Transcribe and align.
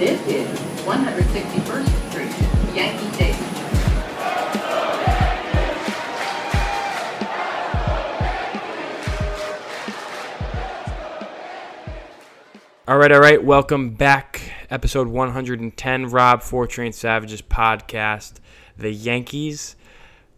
This 0.00 0.26
is 0.28 0.48
161st 0.86 2.10
Street, 2.10 2.74
Yankee 2.74 3.12
Stadium. 3.12 3.44
All 12.88 12.96
right, 12.96 13.12
all 13.12 13.20
right. 13.20 13.44
Welcome 13.44 13.90
back. 13.90 14.40
Episode 14.70 15.08
110, 15.08 16.06
Rob, 16.06 16.42
Four 16.42 16.66
Train 16.66 16.92
Savages 16.92 17.42
podcast. 17.42 18.40
The 18.78 18.92
Yankees 18.92 19.76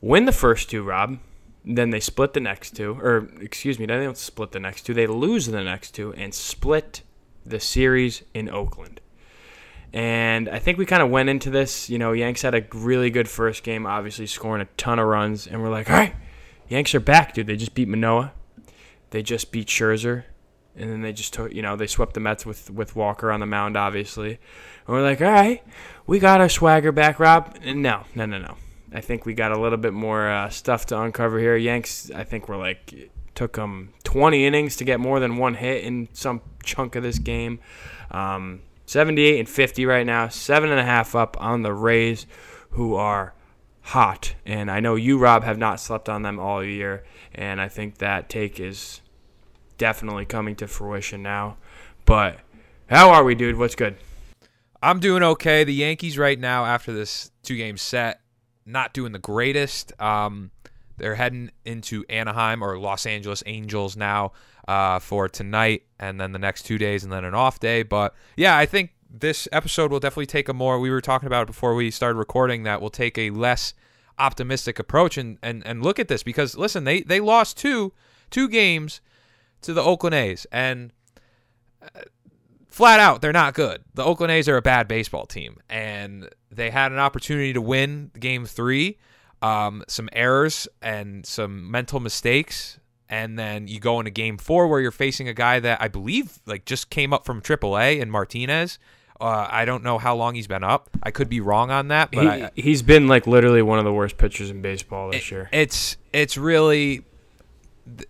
win 0.00 0.24
the 0.24 0.32
first 0.32 0.70
two, 0.70 0.82
Rob. 0.82 1.20
Then 1.64 1.90
they 1.90 2.00
split 2.00 2.32
the 2.32 2.40
next 2.40 2.74
two. 2.74 2.98
Or, 3.00 3.28
excuse 3.40 3.78
me, 3.78 3.86
they 3.86 4.02
don't 4.02 4.18
split 4.18 4.50
the 4.50 4.58
next 4.58 4.82
two. 4.82 4.92
They 4.92 5.06
lose 5.06 5.46
the 5.46 5.62
next 5.62 5.92
two 5.92 6.12
and 6.14 6.34
split 6.34 7.02
the 7.46 7.60
series 7.60 8.24
in 8.34 8.48
Oakland. 8.48 9.01
And 9.92 10.48
I 10.48 10.58
think 10.58 10.78
we 10.78 10.86
kind 10.86 11.02
of 11.02 11.10
went 11.10 11.28
into 11.28 11.50
this. 11.50 11.90
You 11.90 11.98
know, 11.98 12.12
Yanks 12.12 12.42
had 12.42 12.54
a 12.54 12.64
really 12.72 13.10
good 13.10 13.28
first 13.28 13.62
game, 13.62 13.86
obviously 13.86 14.26
scoring 14.26 14.62
a 14.62 14.68
ton 14.76 14.98
of 14.98 15.06
runs. 15.06 15.46
And 15.46 15.62
we're 15.62 15.70
like, 15.70 15.90
all 15.90 15.96
right, 15.96 16.14
Yanks 16.68 16.94
are 16.94 17.00
back, 17.00 17.34
dude. 17.34 17.46
They 17.46 17.56
just 17.56 17.74
beat 17.74 17.88
Manoah, 17.88 18.32
They 19.10 19.22
just 19.22 19.52
beat 19.52 19.68
Scherzer 19.68 20.24
and 20.76 20.90
then 20.90 21.02
they 21.02 21.12
just 21.12 21.32
took 21.32 21.52
you 21.52 21.62
know 21.62 21.76
they 21.76 21.86
swept 21.86 22.14
the 22.14 22.20
Mets 22.20 22.46
with 22.46 22.70
with 22.70 22.96
Walker 22.96 23.30
on 23.30 23.40
the 23.40 23.46
mound 23.46 23.76
obviously 23.76 24.32
and 24.32 24.88
we're 24.88 25.02
like 25.02 25.20
all 25.20 25.30
right 25.30 25.62
we 26.06 26.18
got 26.18 26.40
our 26.40 26.48
swagger 26.48 26.92
back 26.92 27.18
Rob 27.18 27.56
and 27.62 27.82
no 27.82 28.04
no 28.14 28.26
no 28.26 28.38
no 28.38 28.56
I 28.92 29.00
think 29.00 29.24
we 29.24 29.34
got 29.34 29.52
a 29.52 29.58
little 29.58 29.78
bit 29.78 29.92
more 29.92 30.28
uh, 30.28 30.48
stuff 30.50 30.86
to 30.86 31.00
uncover 31.00 31.38
here 31.38 31.56
Yanks 31.56 32.10
I 32.14 32.24
think 32.24 32.48
we're 32.48 32.56
like 32.56 33.10
took 33.34 33.54
them 33.54 33.92
20 34.04 34.44
innings 34.46 34.76
to 34.76 34.84
get 34.84 35.00
more 35.00 35.20
than 35.20 35.36
one 35.36 35.54
hit 35.54 35.84
in 35.84 36.08
some 36.12 36.42
chunk 36.62 36.96
of 36.96 37.02
this 37.02 37.18
game 37.18 37.60
um, 38.10 38.60
78 38.86 39.38
and 39.38 39.48
50 39.48 39.86
right 39.86 40.06
now 40.06 40.28
seven 40.28 40.70
and 40.70 40.80
a 40.80 40.84
half 40.84 41.14
up 41.14 41.36
on 41.40 41.62
the 41.62 41.72
Rays 41.72 42.26
who 42.70 42.94
are 42.94 43.34
hot 43.82 44.34
and 44.46 44.70
I 44.70 44.80
know 44.80 44.94
you 44.94 45.18
Rob 45.18 45.44
have 45.44 45.58
not 45.58 45.80
slept 45.80 46.08
on 46.08 46.22
them 46.22 46.38
all 46.38 46.62
year 46.62 47.04
and 47.34 47.60
I 47.60 47.68
think 47.68 47.98
that 47.98 48.28
take 48.28 48.60
is 48.60 49.00
definitely 49.78 50.24
coming 50.24 50.54
to 50.56 50.68
fruition 50.68 51.22
now. 51.22 51.56
But 52.04 52.38
how 52.86 53.10
are 53.10 53.24
we, 53.24 53.34
dude? 53.34 53.56
What's 53.56 53.74
good? 53.74 53.96
I'm 54.82 55.00
doing 55.00 55.22
okay. 55.22 55.64
The 55.64 55.74
Yankees 55.74 56.18
right 56.18 56.38
now, 56.38 56.64
after 56.64 56.92
this 56.92 57.30
two 57.42 57.56
game 57.56 57.76
set, 57.76 58.20
not 58.66 58.92
doing 58.92 59.12
the 59.12 59.18
greatest. 59.18 59.92
Um, 60.00 60.50
they're 60.98 61.14
heading 61.14 61.50
into 61.64 62.04
Anaheim 62.08 62.62
or 62.62 62.78
Los 62.78 63.06
Angeles 63.06 63.42
Angels 63.46 63.96
now 63.96 64.32
uh, 64.68 64.98
for 64.98 65.28
tonight, 65.28 65.84
and 65.98 66.20
then 66.20 66.32
the 66.32 66.38
next 66.38 66.62
two 66.62 66.78
days, 66.78 67.04
and 67.04 67.12
then 67.12 67.24
an 67.24 67.34
off 67.34 67.60
day. 67.60 67.82
But 67.82 68.14
yeah, 68.36 68.56
I 68.56 68.66
think 68.66 68.94
this 69.10 69.46
episode 69.52 69.90
will 69.90 70.00
definitely 70.00 70.26
take 70.26 70.48
a 70.48 70.54
more. 70.54 70.78
We 70.78 70.90
were 70.90 71.00
talking 71.00 71.26
about 71.26 71.42
it 71.42 71.46
before 71.46 71.74
we 71.74 71.90
started 71.90 72.18
recording 72.18 72.62
that 72.62 72.80
we'll 72.80 72.90
take 72.90 73.18
a 73.18 73.30
less 73.30 73.74
optimistic 74.18 74.78
approach 74.78 75.16
and 75.16 75.38
and 75.42 75.66
and 75.66 75.82
look 75.82 75.98
at 75.98 76.08
this 76.08 76.22
because 76.22 76.56
listen, 76.56 76.84
they 76.84 77.02
they 77.02 77.20
lost 77.20 77.56
two 77.56 77.92
two 78.30 78.48
games 78.48 79.00
to 79.62 79.72
the 79.72 79.82
Oakland 79.82 80.14
A's, 80.14 80.46
and 80.50 80.92
uh, 81.82 82.02
flat 82.68 83.00
out, 83.00 83.20
they're 83.20 83.32
not 83.32 83.54
good. 83.54 83.82
The 83.94 84.04
Oakland 84.04 84.32
A's 84.32 84.48
are 84.48 84.56
a 84.56 84.62
bad 84.62 84.88
baseball 84.88 85.26
team, 85.26 85.58
and 85.68 86.28
they 86.50 86.70
had 86.70 86.92
an 86.92 86.98
opportunity 86.98 87.52
to 87.52 87.60
win 87.60 88.10
Game 88.18 88.46
Three. 88.46 88.98
Um, 89.40 89.82
some 89.88 90.08
errors 90.12 90.68
and 90.80 91.26
some 91.26 91.68
mental 91.68 91.98
mistakes, 91.98 92.78
and 93.12 93.38
then 93.38 93.68
you 93.68 93.78
go 93.78 94.00
into 94.00 94.10
Game 94.10 94.38
Four 94.38 94.68
where 94.68 94.80
you're 94.80 94.90
facing 94.90 95.28
a 95.28 95.34
guy 95.34 95.60
that 95.60 95.82
I 95.82 95.88
believe 95.88 96.38
like 96.46 96.64
just 96.64 96.88
came 96.88 97.12
up 97.12 97.26
from 97.26 97.42
AAA 97.42 98.00
in 98.00 98.10
Martinez. 98.10 98.78
Uh, 99.20 99.46
I 99.50 99.66
don't 99.66 99.84
know 99.84 99.98
how 99.98 100.16
long 100.16 100.34
he's 100.34 100.46
been 100.46 100.64
up. 100.64 100.88
I 101.02 101.10
could 101.10 101.28
be 101.28 101.38
wrong 101.40 101.70
on 101.70 101.88
that, 101.88 102.10
but 102.10 102.22
he, 102.22 102.28
I, 102.44 102.50
he's 102.56 102.80
been 102.80 103.08
like 103.08 103.26
literally 103.26 103.60
one 103.60 103.78
of 103.78 103.84
the 103.84 103.92
worst 103.92 104.16
pitchers 104.16 104.48
in 104.48 104.62
baseball 104.62 105.10
this 105.10 105.26
it- 105.26 105.30
year. 105.30 105.48
It's 105.52 105.98
it's 106.14 106.38
really 106.38 107.04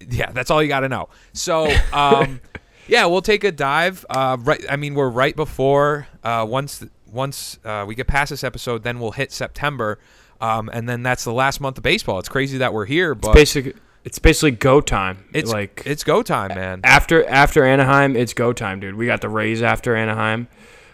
yeah, 0.08 0.30
that's 0.30 0.52
all 0.52 0.62
you 0.62 0.68
got 0.68 0.80
to 0.80 0.88
know. 0.88 1.08
So, 1.32 1.74
um, 1.92 2.40
yeah, 2.86 3.06
we'll 3.06 3.22
take 3.22 3.42
a 3.42 3.50
dive. 3.50 4.06
Uh, 4.08 4.36
right, 4.40 4.64
I 4.70 4.76
mean, 4.76 4.94
we're 4.94 5.08
right 5.08 5.34
before 5.34 6.06
uh, 6.22 6.46
once 6.48 6.84
once 7.10 7.58
uh, 7.64 7.84
we 7.88 7.96
get 7.96 8.06
past 8.06 8.30
this 8.30 8.44
episode, 8.44 8.84
then 8.84 9.00
we'll 9.00 9.10
hit 9.10 9.32
September, 9.32 9.98
um, 10.40 10.70
and 10.72 10.88
then 10.88 11.02
that's 11.02 11.24
the 11.24 11.32
last 11.32 11.60
month 11.60 11.76
of 11.76 11.82
baseball. 11.82 12.20
It's 12.20 12.28
crazy 12.28 12.58
that 12.58 12.72
we're 12.72 12.86
here, 12.86 13.16
but 13.16 13.34
Basic, 13.34 13.74
it's 14.04 14.18
basically 14.18 14.52
go 14.52 14.80
time. 14.80 15.24
it's 15.32 15.52
like 15.52 15.82
it's 15.86 16.04
go 16.04 16.22
time, 16.22 16.48
man. 16.54 16.80
after 16.84 17.24
after 17.28 17.64
Anaheim, 17.64 18.16
it's 18.16 18.34
go 18.34 18.52
time, 18.52 18.80
dude. 18.80 18.94
We 18.94 19.06
got 19.06 19.20
the 19.20 19.28
Rays 19.28 19.62
after 19.62 19.94
Anaheim. 19.94 20.48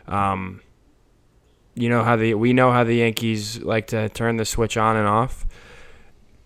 Um, 0.07 0.61
you 1.75 1.89
know 1.89 2.03
how 2.03 2.17
the 2.17 2.35
we 2.35 2.53
know 2.53 2.73
how 2.73 2.85
the 2.85 2.97
Yankees 2.97 3.61
like 3.63 3.87
to 3.89 4.09
turn 4.09 4.37
the 4.37 4.45
switch 4.45 4.77
on 4.77 4.97
and 4.97 5.07
off. 5.07 5.47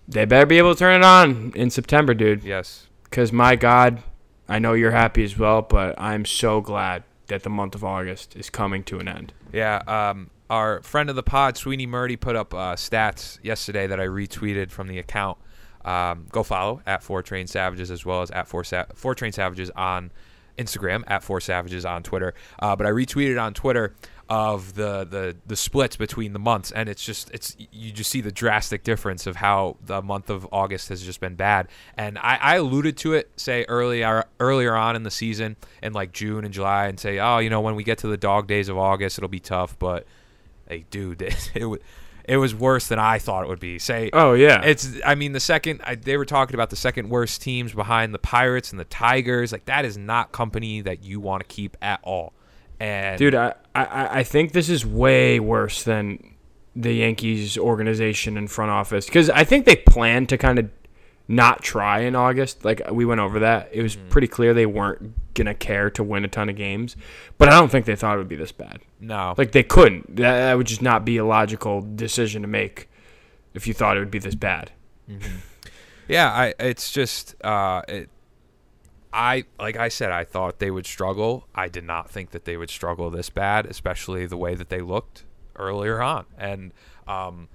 They 0.07 0.25
better 0.25 0.47
be 0.47 0.59
able 0.59 0.75
to 0.75 0.79
turn 0.79 1.01
it 1.01 1.05
on 1.05 1.53
in 1.55 1.71
September, 1.71 2.13
dude. 2.13 2.43
Yes. 2.43 2.87
Because 3.05 3.33
my 3.33 3.57
God, 3.57 4.03
I 4.49 4.59
know 4.59 4.73
you're 4.75 4.91
happy 4.91 5.25
as 5.25 5.39
well, 5.39 5.63
but 5.63 5.95
I'm 5.99 6.25
so 6.25 6.61
glad 6.61 7.05
that 7.29 7.45
the 7.45 7.51
month 7.51 7.75
of 7.75 7.85
August 7.85 8.37
is 8.37 8.51
coming 8.51 8.83
to 8.85 8.99
an 8.99 9.09
end. 9.09 9.33
Yeah. 9.53 9.77
Um, 9.87 10.31
our 10.51 10.83
friend 10.83 11.09
of 11.09 11.17
the 11.17 11.23
pod, 11.23 11.57
Sweeney 11.57 11.87
Murti, 11.87 12.21
put 12.21 12.37
up 12.37 12.53
uh, 12.53 12.75
stats 12.75 13.39
yesterday 13.43 13.87
that 13.87 13.99
I 14.01 14.07
retweeted 14.07 14.71
from 14.71 14.89
the 14.89 14.99
account. 14.99 15.39
Um, 15.85 16.27
go 16.31 16.43
follow 16.43 16.83
at 16.87 17.03
Four 17.03 17.23
Train 17.23 17.47
Savages 17.47 17.91
as 17.91 18.05
well 18.05 18.23
as 18.23 18.31
at 18.31 18.49
Four, 18.49 18.65
Sa- 18.65 18.87
Four 18.95 19.15
Train 19.15 19.33
Savages 19.33 19.71
on 19.71 20.11
Instagram, 20.59 21.03
at 21.07 21.23
Four 21.23 21.41
Savages 21.41 21.85
on 21.85 22.03
Twitter. 22.03 22.35
Uh, 22.59 22.77
but 22.77 22.87
I 22.87 22.91
retweeted 22.91 23.43
on 23.43 23.55
Twitter 23.55 23.95
of 24.29 24.75
the, 24.75 25.05
the 25.05 25.37
the 25.47 25.57
splits 25.57 25.97
between 25.97 26.33
the 26.33 26.39
months, 26.39 26.73
and 26.73 26.89
it's 26.89 27.05
just 27.05 27.31
it's 27.33 27.55
you 27.59 27.93
just 27.93 28.11
see 28.11 28.23
the 28.23 28.33
drastic 28.33 28.83
difference 28.83 29.27
of 29.27 29.37
how 29.37 29.77
the 29.85 30.01
month 30.01 30.31
of 30.31 30.49
August 30.53 30.89
has 30.89 31.03
just 31.03 31.21
been 31.21 31.35
bad. 31.35 31.69
And 31.99 32.19
I, 32.19 32.39
I 32.41 32.57
alluded 32.57 32.97
to 32.99 33.13
it, 33.13 33.31
say 33.37 33.67
earlier 33.69 34.25
earlier 34.41 34.75
on 34.75 34.97
in 34.97 35.03
the 35.03 35.11
season, 35.11 35.57
in 35.83 35.93
like 35.93 36.13
June 36.13 36.47
and 36.47 36.55
July, 36.55 36.87
and 36.87 36.99
say, 36.99 37.19
oh, 37.19 37.39
you 37.39 37.51
know, 37.51 37.61
when 37.61 37.75
we 37.75 37.85
get 37.85 37.99
to 37.99 38.09
the 38.09 38.17
dog 38.17 38.47
days 38.47 38.71
of 38.71 38.79
August, 38.79 39.19
it'll 39.19 39.29
be 39.29 39.41
tough. 39.41 39.79
But 39.79 40.07
hey, 40.67 40.87
dude, 40.91 41.21
it, 41.23 41.51
it, 41.55 41.83
it 42.25 42.37
was 42.37 42.55
worse 42.55 42.89
than 42.89 42.99
I 42.99 43.19
thought 43.19 43.45
it 43.45 43.49
would 43.49 43.61
be. 43.61 43.79
Say, 43.79 44.11
Oh 44.13 44.35
yeah, 44.35 44.63
it's 44.63 44.89
I 45.05 45.15
mean 45.15 45.33
the 45.33 45.41
second 45.41 45.81
I, 45.85 45.95
they 45.95 46.17
were 46.17 46.25
talking 46.25 46.55
about 46.55 46.71
the 46.71 46.77
second 46.77 47.09
worst 47.09 47.43
teams 47.43 47.73
behind 47.73 48.15
the 48.15 48.19
Pirates 48.19 48.71
and 48.71 48.81
the 48.81 48.85
Tigers. 48.85 49.53
Like 49.53 49.65
that 49.67 49.85
is 49.85 49.97
not 49.97 50.33
company 50.33 50.81
that 50.83 51.03
you 51.03 51.21
want 51.21 51.43
to 51.43 51.47
keep 51.47 51.77
at 51.83 52.01
all. 52.03 52.33
And 52.81 53.19
dude. 53.19 53.35
I, 53.35 53.55
I 53.75 54.19
I 54.19 54.23
think 54.25 54.53
this 54.53 54.69
is 54.69 54.85
way 54.85 55.41
worse 55.41 55.83
than 55.83 56.35
the 56.75 56.93
Yankees 56.93 57.59
organization 57.59 58.37
and 58.37 58.51
front 58.51 58.71
office 58.71 59.07
because 59.07 59.29
I 59.31 59.45
think 59.45 59.67
they 59.67 59.77
plan 59.77 60.27
to 60.27 60.39
kind 60.39 60.59
of 60.59 60.71
not 61.33 61.63
try 61.63 62.01
in 62.01 62.15
August. 62.15 62.65
Like 62.65 62.83
we 62.91 63.05
went 63.05 63.21
over 63.21 63.39
that, 63.41 63.71
it 63.73 63.83
was 63.83 63.97
pretty 63.97 64.29
clear 64.29 64.53
they 64.53 64.67
weren't 64.67 65.15
gonna 65.35 65.55
care 65.55 65.89
to 65.91 66.05
win 66.05 66.25
a 66.25 66.29
ton 66.29 66.51
of 66.51 66.57
games. 66.57 66.95
But 67.39 67.49
I 67.49 67.53
don't 67.53 67.71
think 67.71 67.87
they 67.87 67.97
thought 67.97 68.17
it 68.17 68.19
would 68.19 68.29
be 68.29 68.37
this 68.37 68.53
bad. 68.53 68.81
no, 69.01 69.35
Like 69.39 69.53
they 69.53 69.63
couldn't. 69.63 70.17
That, 70.17 70.39
that 70.39 70.57
would 70.59 70.67
just 70.67 70.83
not 70.83 71.05
be 71.05 71.17
a 71.17 71.25
logical 71.25 71.81
decision 71.81 72.43
to 72.43 72.49
make 72.49 72.89
if 73.55 73.67
you 73.67 73.73
thought 73.73 73.97
it 73.97 74.01
would 74.01 74.11
be 74.11 74.19
this 74.19 74.35
bad. 74.35 74.73
yeah, 76.09 76.31
I 76.31 76.55
it's 76.59 76.93
just 76.93 77.35
uh 77.43 77.83
it. 77.89 78.11
I 79.15 79.45
like 79.59 79.77
I 79.77 79.89
said, 79.89 80.11
I 80.13 80.25
thought 80.25 80.59
they 80.59 80.71
would 80.71 80.87
struggle. 80.87 81.47
I 81.55 81.69
did 81.69 81.85
not 81.85 82.11
think 82.11 82.31
that 82.31 82.45
they 82.45 82.57
would 82.57 82.71
struggle 82.71 83.11
this 83.11 83.31
bad, 83.31 83.67
especially 83.67 84.27
the 84.27 84.39
way 84.39 84.55
that 84.55 84.69
they 84.69 84.81
looked 84.81 85.25
earlier 85.57 86.01
on. 86.01 86.25
And 86.39 86.73
um, 87.07 87.49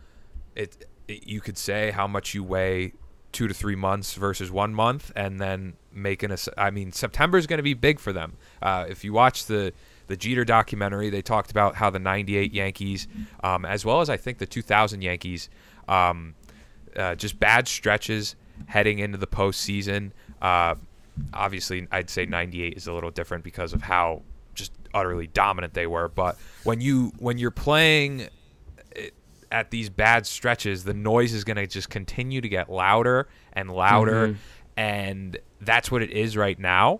it, 0.55 0.85
it 1.07 1.27
you 1.27 1.41
could 1.41 1.57
say 1.57 1.91
how 1.91 2.05
much 2.07 2.35
you 2.35 2.43
weigh 2.43 2.93
two 3.37 3.47
to 3.47 3.53
three 3.53 3.75
months 3.75 4.15
versus 4.15 4.49
one 4.49 4.73
month, 4.73 5.11
and 5.15 5.39
then 5.39 5.73
making 5.93 6.31
a. 6.31 6.37
I 6.57 6.71
mean, 6.71 6.91
September 6.91 7.37
is 7.37 7.45
going 7.45 7.57
to 7.57 7.63
be 7.63 7.75
big 7.75 7.99
for 7.99 8.11
them. 8.11 8.35
Uh, 8.63 8.87
if 8.89 9.03
you 9.03 9.13
watch 9.13 9.45
the 9.45 9.73
the 10.07 10.17
Jeter 10.17 10.43
documentary, 10.43 11.11
they 11.11 11.21
talked 11.21 11.51
about 11.51 11.75
how 11.75 11.91
the 11.91 11.99
'98 11.99 12.51
Yankees, 12.51 13.07
um, 13.43 13.63
as 13.63 13.85
well 13.85 14.01
as 14.01 14.09
I 14.09 14.17
think 14.17 14.39
the 14.39 14.47
2000 14.47 15.03
Yankees, 15.03 15.49
um, 15.87 16.33
uh, 16.95 17.13
just 17.13 17.39
bad 17.39 17.67
stretches 17.67 18.35
heading 18.65 18.97
into 18.97 19.19
the 19.19 19.27
postseason. 19.27 20.13
Uh, 20.41 20.73
obviously, 21.31 21.87
I'd 21.91 22.09
say 22.09 22.25
'98 22.25 22.75
is 22.75 22.87
a 22.87 22.93
little 22.93 23.11
different 23.11 23.43
because 23.43 23.71
of 23.71 23.83
how 23.83 24.23
just 24.55 24.71
utterly 24.95 25.27
dominant 25.27 25.75
they 25.75 25.85
were. 25.85 26.07
But 26.07 26.37
when 26.63 26.81
you 26.81 27.13
when 27.19 27.37
you're 27.37 27.51
playing 27.51 28.29
at 29.51 29.71
these 29.71 29.89
bad 29.89 30.25
stretches, 30.25 30.83
the 30.83 30.93
noise 30.93 31.33
is 31.33 31.43
going 31.43 31.57
to 31.57 31.67
just 31.67 31.89
continue 31.89 32.41
to 32.41 32.49
get 32.49 32.69
louder 32.69 33.27
and 33.53 33.69
louder, 33.71 34.35
and 34.75 35.37
that's 35.61 35.91
what 35.91 36.01
it 36.01 36.11
is 36.11 36.35
right 36.37 36.57
now. 36.59 36.99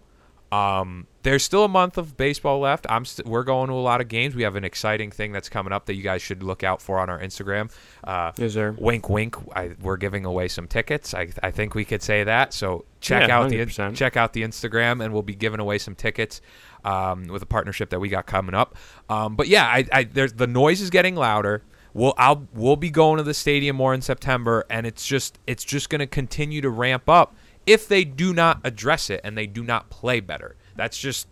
Um, 0.49 1.07
there's 1.23 1.43
still 1.43 1.65
a 1.65 1.67
month 1.67 1.97
of 1.97 2.15
baseball 2.15 2.59
left. 2.59 2.85
I'm 2.89 3.03
st- 3.03 3.27
we're 3.27 3.43
going 3.43 3.67
to 3.67 3.73
a 3.73 3.75
lot 3.75 3.99
of 3.99 4.07
games. 4.07 4.33
We 4.33 4.43
have 4.43 4.55
an 4.55 4.63
exciting 4.63 5.11
thing 5.11 5.33
that's 5.33 5.49
coming 5.49 5.73
up 5.73 5.87
that 5.87 5.95
you 5.95 6.03
guys 6.03 6.21
should 6.21 6.41
look 6.41 6.63
out 6.63 6.81
for 6.81 6.99
on 6.99 7.09
our 7.09 7.19
Instagram. 7.19 7.69
Uh, 8.01 8.31
Yes, 8.37 8.53
sir. 8.53 8.73
wink, 8.79 9.09
wink. 9.09 9.35
I, 9.53 9.71
we're 9.81 9.97
giving 9.97 10.23
away 10.23 10.47
some 10.47 10.65
tickets. 10.65 11.13
I, 11.13 11.27
I 11.43 11.51
think 11.51 11.75
we 11.75 11.83
could 11.83 12.01
say 12.01 12.23
that. 12.23 12.53
So 12.53 12.85
check 13.01 13.27
Yeah, 13.27 13.39
out 13.39 13.49
the 13.49 13.57
100%. 13.57 13.93
check 13.97 14.15
out 14.15 14.31
the 14.31 14.43
Instagram, 14.43 15.03
and 15.03 15.11
we'll 15.13 15.21
be 15.21 15.35
giving 15.35 15.59
away 15.59 15.79
some 15.79 15.95
tickets 15.95 16.39
um, 16.85 17.25
with 17.27 17.41
a 17.41 17.45
partnership 17.47 17.89
that 17.89 17.99
we 17.99 18.07
got 18.07 18.25
coming 18.25 18.55
up. 18.55 18.77
Um, 19.09 19.35
but 19.35 19.49
yeah, 19.49 19.65
I, 19.65 19.85
I 19.91 20.03
there's 20.05 20.31
the 20.31 20.47
noise 20.47 20.79
is 20.79 20.89
getting 20.89 21.15
louder. 21.15 21.61
We'll 21.93 22.13
I'll 22.17 22.47
we'll 22.53 22.75
be 22.75 22.89
going 22.89 23.17
to 23.17 23.23
the 23.23 23.33
stadium 23.33 23.75
more 23.75 23.93
in 23.93 24.01
September, 24.01 24.65
and 24.69 24.85
it's 24.85 25.05
just 25.05 25.39
it's 25.47 25.63
just 25.63 25.89
going 25.89 25.99
to 25.99 26.07
continue 26.07 26.61
to 26.61 26.69
ramp 26.69 27.09
up 27.09 27.35
if 27.65 27.87
they 27.87 28.03
do 28.03 28.33
not 28.33 28.61
address 28.63 29.09
it 29.09 29.21
and 29.23 29.37
they 29.37 29.47
do 29.47 29.63
not 29.63 29.89
play 29.89 30.19
better. 30.19 30.55
That's 30.75 30.97
just 30.97 31.27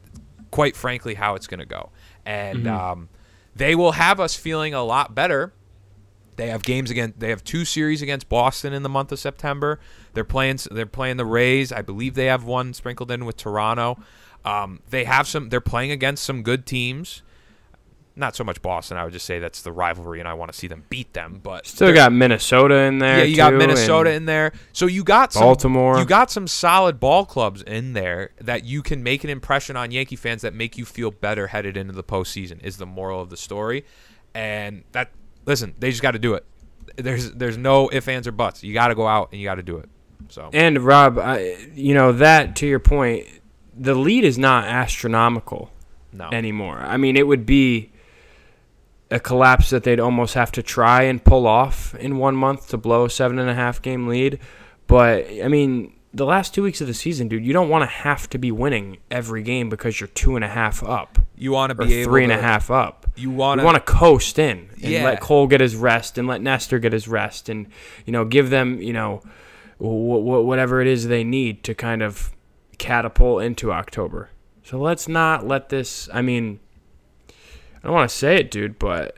quite 0.51 0.75
frankly 0.75 1.13
how 1.13 1.35
it's 1.35 1.47
going 1.47 1.59
to 1.59 1.65
go, 1.65 1.91
and 2.25 2.67
um, 2.67 3.09
they 3.55 3.75
will 3.75 3.93
have 3.93 4.19
us 4.19 4.35
feeling 4.35 4.73
a 4.73 4.83
lot 4.83 5.13
better 5.13 5.53
they 6.35 6.49
have 6.49 6.63
games 6.63 6.91
again. 6.91 7.13
They 7.17 7.29
have 7.29 7.43
two 7.43 7.65
series 7.65 8.01
against 8.01 8.27
Boston 8.29 8.73
in 8.73 8.83
the 8.83 8.89
month 8.89 9.11
of 9.11 9.19
September. 9.19 9.79
They're 10.13 10.23
playing. 10.23 10.59
They're 10.69 10.85
playing 10.85 11.17
the 11.17 11.25
Rays. 11.25 11.71
I 11.71 11.81
believe 11.81 12.15
they 12.15 12.25
have 12.25 12.43
one 12.43 12.73
sprinkled 12.73 13.11
in 13.11 13.25
with 13.25 13.37
Toronto. 13.37 13.97
Um, 14.43 14.81
they 14.89 15.05
have 15.05 15.27
some. 15.27 15.49
They're 15.49 15.61
playing 15.61 15.91
against 15.91 16.23
some 16.23 16.43
good 16.43 16.65
teams. 16.65 17.21
Not 18.17 18.33
so 18.33 18.45
much 18.45 18.61
Boston. 18.61 18.95
I 18.95 19.03
would 19.03 19.11
just 19.11 19.25
say 19.25 19.39
that's 19.39 19.61
the 19.61 19.73
rivalry, 19.73 20.19
and 20.19 20.27
I 20.27 20.33
want 20.35 20.51
to 20.51 20.57
see 20.57 20.67
them 20.67 20.85
beat 20.89 21.11
them. 21.13 21.41
But 21.43 21.67
Still 21.67 21.93
got 21.93 22.13
Minnesota 22.13 22.75
in 22.75 22.99
there. 22.99 23.19
yeah, 23.19 23.23
you 23.25 23.35
got 23.35 23.53
Minnesota 23.53 24.11
in 24.11 24.23
there. 24.23 24.53
So 24.71 24.85
you 24.85 25.03
got 25.03 25.33
some, 25.33 25.43
Baltimore. 25.43 25.99
You 25.99 26.05
got 26.05 26.31
some 26.31 26.47
solid 26.47 26.97
ball 26.99 27.25
clubs 27.25 27.61
in 27.61 27.91
there 27.91 28.31
that 28.39 28.63
you 28.63 28.81
can 28.81 29.03
make 29.03 29.25
an 29.25 29.29
impression 29.29 29.75
on 29.75 29.91
Yankee 29.91 30.15
fans 30.15 30.43
that 30.43 30.53
make 30.53 30.77
you 30.77 30.85
feel 30.85 31.11
better 31.11 31.47
headed 31.47 31.75
into 31.75 31.93
the 31.93 32.03
postseason. 32.03 32.63
Is 32.63 32.77
the 32.77 32.85
moral 32.85 33.21
of 33.21 33.29
the 33.29 33.37
story, 33.37 33.83
and 34.33 34.85
that 34.93 35.11
listen, 35.45 35.75
they 35.79 35.89
just 35.89 36.01
got 36.01 36.11
to 36.11 36.19
do 36.19 36.35
it. 36.35 36.45
There's 36.95 37.31
there's 37.31 37.57
no 37.57 37.89
ifs 37.91 38.07
ands 38.07 38.27
or 38.27 38.31
buts. 38.31 38.63
You 38.63 38.73
got 38.73 38.87
to 38.87 38.95
go 38.95 39.07
out 39.07 39.29
and 39.33 39.41
you 39.41 39.45
got 39.45 39.55
to 39.55 39.63
do 39.63 39.77
it. 39.77 39.89
So 40.29 40.49
And 40.53 40.79
Rob, 40.79 41.19
I, 41.19 41.57
you 41.73 41.93
know 41.93 42.13
that 42.13 42.55
to 42.57 42.67
your 42.67 42.79
point, 42.79 43.27
the 43.77 43.93
lead 43.93 44.23
is 44.23 44.37
not 44.37 44.65
astronomical 44.65 45.71
no, 46.13 46.29
anymore. 46.29 46.77
I 46.77 46.97
mean, 46.97 47.17
it 47.17 47.27
would 47.27 47.45
be 47.45 47.91
a 49.11 49.19
collapse 49.19 49.69
that 49.69 49.83
they'd 49.83 49.99
almost 49.99 50.33
have 50.33 50.51
to 50.53 50.63
try 50.63 51.03
and 51.03 51.23
pull 51.23 51.45
off 51.47 51.93
in 51.95 52.17
one 52.17 52.35
month 52.35 52.69
to 52.69 52.77
blow 52.77 53.05
a 53.05 53.09
seven 53.09 53.37
and 53.39 53.49
a 53.49 53.53
half 53.55 53.81
game 53.81 54.07
lead. 54.07 54.39
But 54.87 55.27
I 55.43 55.47
mean, 55.47 55.93
the 56.13 56.25
last 56.25 56.53
two 56.53 56.63
weeks 56.63 56.79
of 56.81 56.87
the 56.87 56.93
season, 56.93 57.27
dude, 57.27 57.45
you 57.45 57.53
don't 57.53 57.69
want 57.69 57.81
to 57.83 57.87
have 57.87 58.29
to 58.31 58.37
be 58.37 58.51
winning 58.51 58.97
every 59.11 59.43
game 59.43 59.69
because 59.69 59.99
you're 59.99 60.07
two 60.07 60.35
and 60.35 60.43
a 60.45 60.47
half 60.47 60.83
up 60.83 61.19
you 61.37 61.51
want 61.51 61.69
to 61.69 61.75
be 61.75 61.93
able 61.95 62.09
three 62.11 62.23
and 62.23 62.31
a 62.31 62.37
half 62.41 62.71
up. 62.71 63.05
You 63.17 63.29
want 63.29 63.59
You 63.59 63.65
want 63.65 63.75
to 63.75 63.81
coast 63.93 64.39
in 64.39 64.69
and 64.81 64.91
Yeah. 64.91 65.03
let 65.03 65.19
Cole 65.19 65.47
get 65.47 65.59
his 65.59 65.75
rest 65.75 66.17
and 66.17 66.27
let 66.27 66.41
Nestor 66.41 66.79
get 66.79 66.93
his 66.93 67.07
rest 67.09 67.49
and 67.49 67.67
you 68.05 68.13
know 68.13 68.23
give 68.25 68.49
them 68.49 68.81
you 68.81 68.93
know 68.93 69.21
wh- 69.77 70.23
wh- 70.23 70.45
whatever 70.45 70.79
it 70.81 70.87
is 70.87 71.07
they 71.09 71.23
need 71.25 71.63
to 71.65 71.75
kind 71.75 72.01
of 72.01 72.31
catapult 72.77 73.43
into 73.43 73.71
October. 73.71 74.29
So 74.63 74.79
let's 74.79 75.07
not 75.07 75.45
let 75.45 75.69
this. 75.69 76.09
I 76.13 76.21
mean, 76.21 76.59
I 77.85 77.87
don't 77.89 77.93
want 77.97 78.09
to 78.09 78.15
say 78.15 78.37
it, 78.37 78.49
dude, 78.49 78.79
but 78.79 79.17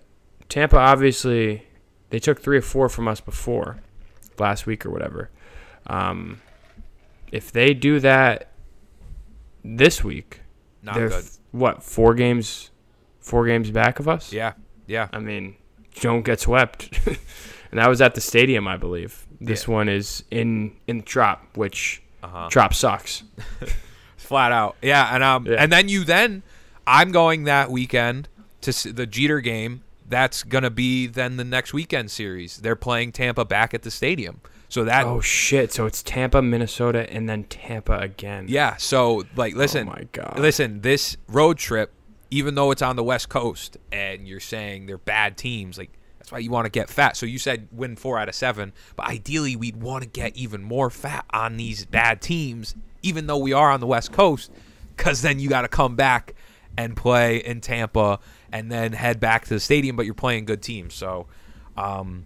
Tampa 0.49 0.77
obviously 0.77 1.65
they 2.09 2.19
took 2.19 2.41
three 2.41 2.57
or 2.57 2.61
four 2.61 2.89
from 2.89 3.07
us 3.07 3.21
before 3.21 3.77
last 4.37 4.65
week 4.65 4.85
or 4.85 4.89
whatever. 4.89 5.29
Um, 5.87 6.41
if 7.31 7.49
they 7.49 7.73
do 7.73 8.01
that 8.01 8.49
this 9.63 10.03
week, 10.03 10.41
not 10.83 10.95
they're 10.95 11.07
good. 11.07 11.23
f- 11.23 11.37
what 11.51 11.81
four 11.81 12.13
games, 12.13 12.71
four 13.21 13.45
games 13.47 13.71
back 13.71 13.99
of 13.99 14.09
us. 14.09 14.33
Yeah, 14.33 14.51
yeah. 14.85 15.07
I 15.13 15.19
mean, 15.19 15.55
don't 16.01 16.23
get 16.23 16.41
swept. 16.41 16.89
and 17.71 17.79
that 17.79 17.87
was 17.87 18.01
at 18.01 18.15
the 18.15 18.21
stadium, 18.21 18.67
I 18.67 18.75
believe. 18.75 19.25
This 19.39 19.65
Yeah. 19.65 19.73
one 19.75 19.87
is 19.87 20.25
in 20.29 20.75
in 20.87 20.97
the 20.97 21.03
Trop, 21.03 21.55
which 21.55 22.03
Uh-huh. 22.21 22.49
Trop 22.49 22.73
sucks. 22.73 23.23
flat 24.17 24.51
out. 24.51 24.75
Yeah, 24.81 25.15
and 25.15 25.23
um, 25.23 25.45
Yeah. 25.45 25.55
and 25.57 25.71
then 25.71 25.87
you 25.87 26.03
then, 26.03 26.43
I'm 26.85 27.13
going 27.13 27.45
that 27.45 27.71
weekend 27.71 28.27
to 28.67 28.93
the 28.93 29.05
Jeter 29.05 29.39
game. 29.39 29.83
That's 30.09 30.43
gonna 30.43 30.69
be 30.69 31.07
then 31.07 31.37
the 31.37 31.43
next 31.43 31.73
weekend 31.73 32.11
series. 32.11 32.57
They're 32.57 32.75
playing 32.77 33.11
Tampa 33.11 33.43
back 33.45 33.73
at 33.73 33.81
the 33.81 33.91
stadium. 33.91 34.39
So 34.69 34.83
that 34.85 35.05
Oh 35.05 35.21
shit! 35.21 35.71
So 35.73 35.85
it's 35.85 36.01
Tampa, 36.03 36.41
Minnesota, 36.41 37.09
and 37.11 37.27
then 37.27 37.43
Tampa 37.45 37.97
again. 37.99 38.45
yeah. 38.49 38.75
So 38.77 39.23
like, 39.35 39.53
oh 39.55 39.57
listen, 39.57 39.87
Oh 39.87 39.91
my 39.91 40.07
god. 40.11 40.39
listen. 40.39 40.81
This 40.81 41.17
road 41.27 41.57
trip, 41.57 41.91
even 42.31 42.55
though 42.55 42.71
it's 42.71 42.81
on 42.81 42.95
the 42.95 43.03
West 43.03 43.29
Coast, 43.29 43.77
and 43.91 44.27
you're 44.27 44.39
saying 44.39 44.85
they're 44.85 44.97
bad 44.97 45.37
teams, 45.37 45.77
like 45.77 45.91
that's 46.19 46.31
why 46.31 46.39
you 46.39 46.51
want 46.51 46.65
to 46.65 46.71
get 46.71 46.89
fat. 46.89 47.15
So 47.17 47.25
you 47.25 47.39
said 47.39 47.67
win 47.71 47.95
four 47.95 48.17
out 48.19 48.27
of 48.29 48.35
seven, 48.35 48.73
but 48.95 49.07
ideally 49.07 49.55
we'd 49.55 49.77
want 49.81 50.03
to 50.03 50.09
get 50.09 50.35
even 50.37 50.61
more 50.63 50.89
fat 50.89 51.25
on 51.31 51.55
these 51.57 51.85
bad 51.85 52.21
teams, 52.21 52.75
even 53.01 53.27
though 53.27 53.37
we 53.37 53.53
are 53.53 53.71
on 53.71 53.79
the 53.81 53.87
West 53.87 54.11
Coast, 54.11 54.51
because 54.95 55.21
then 55.21 55.39
you 55.39 55.47
got 55.49 55.61
to 55.63 55.69
come 55.69 55.95
back 55.95 56.33
and 56.77 56.95
play 56.97 57.37
in 57.37 57.59
Tampa, 57.61 58.19
and 58.51 58.71
then 58.71 58.93
head 58.93 59.19
back 59.19 59.45
to 59.45 59.53
the 59.53 59.59
stadium. 59.59 59.95
But 59.95 60.05
you're 60.05 60.13
playing 60.13 60.45
good 60.45 60.61
teams, 60.61 60.93
so. 60.93 61.27
Um, 61.75 62.25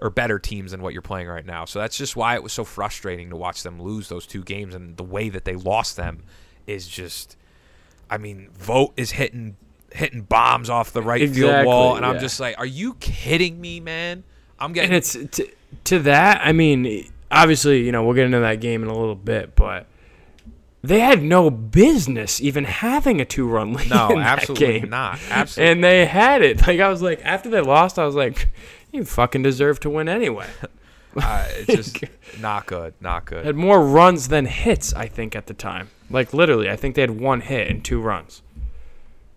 or 0.00 0.10
better 0.10 0.38
teams 0.38 0.70
than 0.70 0.80
what 0.80 0.92
you're 0.92 1.02
playing 1.02 1.26
right 1.26 1.44
now. 1.44 1.64
So 1.64 1.78
that's 1.78 1.96
just 1.96 2.14
why 2.14 2.34
it 2.34 2.42
was 2.42 2.52
so 2.52 2.64
frustrating 2.64 3.30
to 3.30 3.36
watch 3.36 3.62
them 3.62 3.82
lose 3.82 4.08
those 4.08 4.26
two 4.26 4.44
games 4.44 4.74
and 4.74 4.96
the 4.96 5.02
way 5.02 5.28
that 5.28 5.44
they 5.44 5.54
lost 5.54 5.96
them 5.96 6.22
is 6.66 6.86
just 6.86 7.36
I 8.10 8.18
mean, 8.18 8.48
Vogt 8.52 8.94
is 8.98 9.12
hitting 9.12 9.56
hitting 9.92 10.22
bombs 10.22 10.70
off 10.70 10.92
the 10.92 11.02
right 11.02 11.28
field 11.30 11.66
wall 11.66 11.96
and 11.96 12.04
I'm 12.04 12.20
just 12.20 12.38
like, 12.38 12.58
are 12.58 12.66
you 12.66 12.94
kidding 12.94 13.60
me, 13.60 13.80
man? 13.80 14.22
I'm 14.58 14.72
getting 14.72 14.90
and 14.90 14.96
it's 14.96 15.12
to, 15.12 15.48
to 15.84 15.98
that. 16.00 16.42
I 16.44 16.52
mean, 16.52 17.10
obviously, 17.30 17.84
you 17.84 17.92
know, 17.92 18.04
we'll 18.04 18.14
get 18.14 18.26
into 18.26 18.40
that 18.40 18.60
game 18.60 18.82
in 18.82 18.88
a 18.88 18.96
little 18.96 19.14
bit, 19.14 19.54
but 19.56 19.86
they 20.82 21.00
had 21.00 21.22
no 21.22 21.50
business 21.50 22.40
even 22.40 22.64
having 22.64 23.20
a 23.20 23.24
two-run 23.24 23.72
lead. 23.72 23.90
no, 23.90 24.08
in 24.10 24.18
that 24.18 24.38
absolutely 24.40 24.80
game. 24.80 24.90
not. 24.90 25.18
Absolutely. 25.30 25.72
And 25.72 25.84
they 25.84 26.06
had 26.06 26.42
it. 26.42 26.66
Like 26.66 26.80
I 26.80 26.88
was 26.88 27.02
like, 27.02 27.20
after 27.24 27.48
they 27.50 27.60
lost, 27.60 27.98
I 27.98 28.04
was 28.04 28.14
like, 28.14 28.48
you 28.92 29.04
fucking 29.04 29.42
deserve 29.42 29.80
to 29.80 29.90
win 29.90 30.08
anyway. 30.08 30.46
uh, 31.16 31.46
it's 31.50 31.90
just 31.90 32.04
not 32.40 32.66
good, 32.66 32.94
not 33.00 33.24
good. 33.24 33.44
had 33.44 33.56
more 33.56 33.84
runs 33.84 34.28
than 34.28 34.46
hits, 34.46 34.94
I 34.94 35.06
think, 35.06 35.34
at 35.34 35.46
the 35.46 35.54
time. 35.54 35.90
Like 36.10 36.32
literally, 36.32 36.70
I 36.70 36.76
think 36.76 36.94
they 36.94 37.02
had 37.02 37.18
one 37.18 37.40
hit 37.40 37.68
and 37.68 37.84
two 37.84 38.00
runs. 38.00 38.42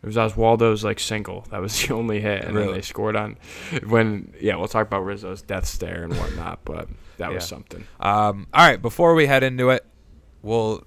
It 0.04 0.08
was 0.08 0.16
Oswaldo's 0.16 0.84
like 0.84 1.00
single. 1.00 1.46
That 1.52 1.62
was 1.62 1.80
the 1.86 1.94
only 1.94 2.22
hit, 2.22 2.44
and 2.44 2.58
then 2.58 2.72
they 2.72 2.82
scored 2.82 3.16
on 3.16 3.38
when. 3.88 4.34
Yeah, 4.40 4.56
we'll 4.56 4.68
talk 4.68 4.88
about 4.88 5.06
Rizzo's 5.06 5.44
death 5.44 5.68
stare 5.68 6.04
and 6.04 6.18
whatnot, 6.18 6.60
but 6.66 6.88
that 7.18 7.32
was 7.32 7.48
something. 7.48 7.86
Um, 8.00 8.48
all 8.52 8.68
right, 8.68 8.82
before 8.82 9.14
we 9.14 9.28
head 9.28 9.44
into 9.44 9.70
it, 9.70 9.86
we'll 10.42 10.84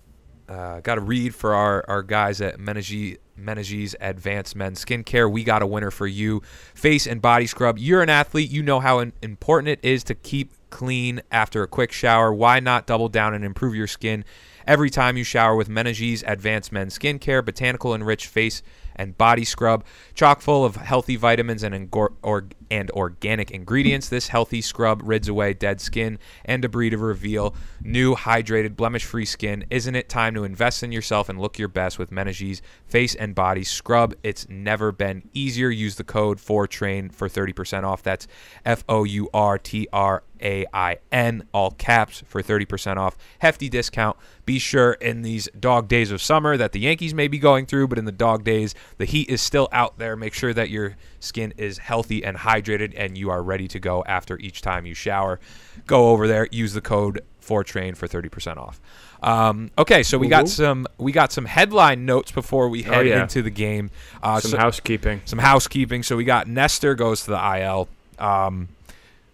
uh, 0.49 0.81
got 0.81 0.99
a 0.99 1.00
read 1.00 1.34
for 1.34 1.55
our, 1.55 1.84
our 1.89 2.03
guys 2.03 2.41
at 2.41 2.58
Menages, 2.58 3.19
Menages 3.41 3.94
Advanced 4.01 4.55
Men's 4.55 4.84
Skincare. 4.84 5.31
We 5.31 5.44
got 5.44 5.63
a 5.63 5.67
winner 5.67 5.91
for 5.91 6.06
you. 6.06 6.43
Face 6.74 7.06
and 7.06 7.22
body 7.22 7.46
scrub. 7.46 7.79
You're 7.79 8.03
an 8.03 8.10
athlete. 8.10 8.51
You 8.51 8.63
know 8.63 8.81
how 8.81 8.98
important 8.98 9.69
it 9.69 9.81
is 9.82 10.05
to 10.05 10.15
keep 10.15 10.53
clean 10.70 11.22
after 11.31 11.63
a 11.63 11.69
quick 11.69 11.93
shower. 11.93 12.32
Why 12.32 12.60
not 12.60 12.86
double 12.86 13.08
down 13.08 13.34
and 13.34 13.44
improve 13.44 13.74
your 13.74 13.86
skin 13.86 14.24
every 14.67 14.91
time 14.91 15.17
you 15.17 15.24
shower 15.24 15.55
with 15.56 15.69
Menages 15.69 16.22
Advanced 16.27 16.72
Men's 16.72 16.98
Skincare, 16.98 17.44
botanical 17.44 17.94
enriched 17.94 18.27
face 18.27 18.63
and 18.96 19.17
body 19.17 19.44
scrub, 19.44 19.84
chock 20.15 20.41
full 20.41 20.65
of 20.65 20.77
healthy 20.77 21.17
vitamins 21.17 21.63
and, 21.63 21.89
or- 21.93 22.48
and 22.70 22.91
organic 22.93 23.51
ingredients. 23.51 24.08
This 24.08 24.29
healthy 24.29 24.60
scrub 24.60 25.03
rids 25.05 25.29
away 25.29 25.53
dead 25.55 25.81
skin 25.81 26.19
and 26.44 26.63
debris 26.63 26.91
to 26.91 26.98
reveal 26.98 27.55
new, 27.81 28.15
hydrated, 28.15 28.77
blemish-free 28.77 29.27
skin. 29.27 29.65
Isn't 29.70 29.94
it 29.94 30.08
time 30.08 30.34
to 30.34 30.44
invest 30.44 30.82
in 30.82 30.93
yourself 30.93 31.29
and 31.29 31.41
look 31.41 31.58
your 31.58 31.69
best 31.69 31.98
with 31.98 32.10
Menages 32.10 32.60
Face 32.86 33.15
and 33.15 33.34
Body 33.34 33.65
Scrub? 33.65 34.15
It's 34.22 34.48
never 34.48 34.93
been 34.93 35.29
easier. 35.32 35.70
Use 35.70 35.96
the 35.96 36.05
code 36.05 36.39
4TRAIN 36.39 37.13
for 37.13 37.29
30% 37.29 37.84
off. 37.84 38.03
That's 38.03 38.27
F-O-U-R-T-R 38.65 40.22
a-I-N, 40.44 41.48
all 41.53 41.70
caps, 41.72 42.22
for 42.27 42.43
30% 42.43 42.96
off. 42.96 43.17
Hefty 43.39 43.69
discount. 43.69 44.17
Be 44.46 44.58
sure 44.58 44.93
in 44.94 45.22
these 45.22 45.48
dog 45.58 45.89
days 45.89 46.10
of 46.10 46.20
summer 46.20 46.56
that 46.56 46.72
the 46.72 46.81
Yankees 46.81 47.15
may 47.15 47.29
be 47.29 47.39
going 47.39 47.65
through, 47.67 47.89
but 47.89 47.98
in 47.98 48.05
the 48.05 48.13
dog 48.13 48.44
days, 48.44 48.74
the 48.98 49.06
heat 49.06 49.29
is 49.31 49.41
still 49.41 49.69
out 49.72 49.98
there. 49.98 50.17
Make 50.17 50.34
sure 50.34 50.53
that 50.53 50.69
your 50.69 50.96
skin 51.20 51.55
is 51.56 51.79
healthy 51.79 52.22
and 52.24 52.36
hydrated 52.36 52.93
and 52.96 53.17
you 53.17 53.31
are 53.31 53.43
ready 53.43 53.67
to 53.69 53.81
go 53.81 54.05
after 54.06 54.39
each 54.39 54.60
time 54.60 54.84
you 54.84 54.93
shower. 54.94 55.41
Go 55.86 56.10
over 56.10 56.29
there, 56.29 56.46
use 56.53 56.74
the 56.74 56.82
code 56.82 57.22
4train 57.43 57.96
for 57.96 58.06
30% 58.06 58.58
off. 58.58 58.81
Um, 59.22 59.70
okay, 59.79 60.03
so 60.03 60.19
we 60.19 60.29
got 60.29 60.48
some 60.51 60.86
we 60.98 61.10
got 61.10 61.32
some 61.32 61.46
headline 61.46 62.05
notes 62.05 62.31
before 62.31 62.69
we 62.69 62.82
head 62.82 62.94
Oh, 62.98 63.01
yeah. 63.01 63.22
into 63.22 63.41
the 63.41 63.48
game. 63.51 63.91
Uh, 64.22 64.39
Some 64.41 64.51
so- 64.51 64.58
housekeeping. 64.58 65.22
some 65.24 65.39
housekeeping. 65.39 66.03
So 66.03 66.17
we 66.17 66.24
got 66.24 66.46
Nestor 66.46 66.94
goes 66.94 67.22
to 67.24 67.31
the 67.31 67.58
IL. 67.58 67.89
Um, 68.19 68.69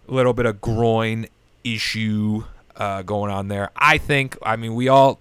a 0.07 0.13
little 0.13 0.31
bit 0.33 0.45
of 0.45 0.61
groin 0.61 1.27
issue 1.65 2.43
uh, 2.75 3.01
going 3.01 3.31
on 3.31 3.47
there. 3.47 3.69
I 3.75 3.97
think. 3.97 4.37
I 4.43 4.55
mean, 4.55 4.75
we 4.75 4.87
all 4.87 5.19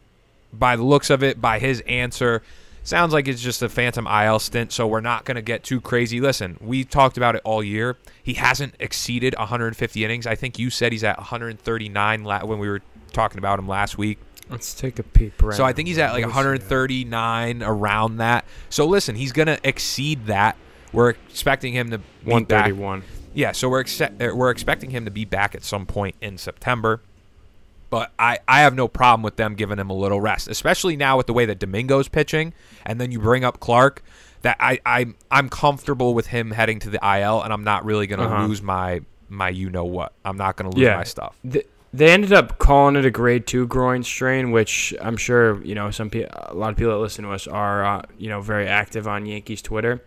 by 0.52 0.76
the 0.76 0.82
looks 0.82 1.10
of 1.10 1.22
it, 1.22 1.40
by 1.40 1.58
his 1.58 1.80
answer, 1.86 2.42
sounds 2.82 3.12
like 3.12 3.28
it's 3.28 3.40
just 3.40 3.62
a 3.62 3.68
phantom 3.68 4.06
IL 4.06 4.38
stint. 4.38 4.72
So 4.72 4.86
we're 4.86 5.00
not 5.00 5.24
going 5.24 5.36
to 5.36 5.42
get 5.42 5.62
too 5.62 5.80
crazy. 5.80 6.20
Listen, 6.20 6.56
we 6.60 6.84
talked 6.84 7.16
about 7.16 7.36
it 7.36 7.42
all 7.44 7.62
year. 7.62 7.96
He 8.22 8.34
hasn't 8.34 8.74
exceeded 8.80 9.34
150 9.38 10.04
innings. 10.04 10.26
I 10.26 10.34
think 10.34 10.58
you 10.58 10.70
said 10.70 10.92
he's 10.92 11.04
at 11.04 11.16
139 11.18 12.24
la- 12.24 12.44
when 12.44 12.58
we 12.58 12.68
were 12.68 12.82
talking 13.12 13.38
about 13.38 13.58
him 13.58 13.68
last 13.68 13.98
week. 13.98 14.18
Let's 14.48 14.74
take 14.74 14.98
a 14.98 15.04
peep. 15.04 15.40
Right 15.40 15.56
So 15.56 15.64
I 15.64 15.72
think 15.72 15.86
he's 15.86 15.98
at 15.98 16.12
like 16.12 16.22
now. 16.22 16.28
139 16.28 17.62
around 17.62 18.16
that. 18.16 18.44
So 18.68 18.84
listen, 18.86 19.14
he's 19.14 19.32
going 19.32 19.46
to 19.46 19.58
exceed 19.62 20.26
that. 20.26 20.56
We're 20.92 21.10
expecting 21.10 21.72
him 21.72 21.90
to 21.90 21.98
be 21.98 22.04
back. 22.24 22.64
131. 22.72 23.04
Yeah, 23.32 23.52
so 23.52 23.68
we're 23.68 23.80
ex- 23.80 24.00
we're 24.18 24.50
expecting 24.50 24.90
him 24.90 25.04
to 25.04 25.10
be 25.12 25.24
back 25.24 25.54
at 25.54 25.62
some 25.62 25.86
point 25.86 26.16
in 26.20 26.36
September. 26.36 27.00
But 27.90 28.12
I, 28.18 28.38
I 28.48 28.60
have 28.60 28.74
no 28.74 28.86
problem 28.88 29.22
with 29.22 29.34
them 29.36 29.54
giving 29.56 29.78
him 29.78 29.90
a 29.90 29.94
little 29.94 30.20
rest, 30.20 30.46
especially 30.48 30.96
now 30.96 31.16
with 31.16 31.26
the 31.26 31.32
way 31.32 31.44
that 31.46 31.58
Domingo's 31.58 32.08
pitching, 32.08 32.52
and 32.86 33.00
then 33.00 33.10
you 33.12 33.18
bring 33.18 33.44
up 33.44 33.58
Clarke. 33.60 34.02
That 34.42 34.56
I, 34.58 34.78
I 34.86 35.06
I'm 35.30 35.48
comfortable 35.50 36.14
with 36.14 36.28
him 36.28 36.52
heading 36.52 36.78
to 36.80 36.88
the 36.90 36.98
IL, 37.02 37.42
and 37.42 37.52
I'm 37.52 37.64
not 37.64 37.84
really 37.84 38.06
gonna 38.06 38.24
Uh-huh. 38.26 38.46
lose 38.46 38.62
my 38.62 39.00
my 39.28 39.48
you 39.50 39.68
know 39.70 39.84
what. 39.84 40.12
I'm 40.24 40.36
not 40.38 40.56
gonna 40.56 40.70
lose 40.70 40.82
Yeah. 40.82 40.96
my 40.96 41.04
stuff. 41.04 41.36
Th- 41.50 41.66
they 41.92 42.10
ended 42.12 42.32
up 42.32 42.58
calling 42.58 42.94
it 42.94 43.04
a 43.04 43.10
grade 43.10 43.46
two 43.48 43.66
groin 43.66 44.02
strain, 44.04 44.50
which 44.52 44.94
I'm 45.02 45.16
sure 45.16 45.60
you 45.64 45.74
know 45.74 45.90
some 45.90 46.08
people, 46.08 46.30
a 46.32 46.54
lot 46.54 46.70
of 46.70 46.76
people 46.76 46.92
that 46.92 46.98
listen 47.00 47.24
to 47.24 47.32
us 47.32 47.46
are 47.48 47.84
uh, 47.84 48.02
you 48.16 48.28
know 48.30 48.40
very 48.40 48.66
active 48.68 49.06
on 49.08 49.26
Yankees 49.26 49.60
Twitter. 49.60 50.00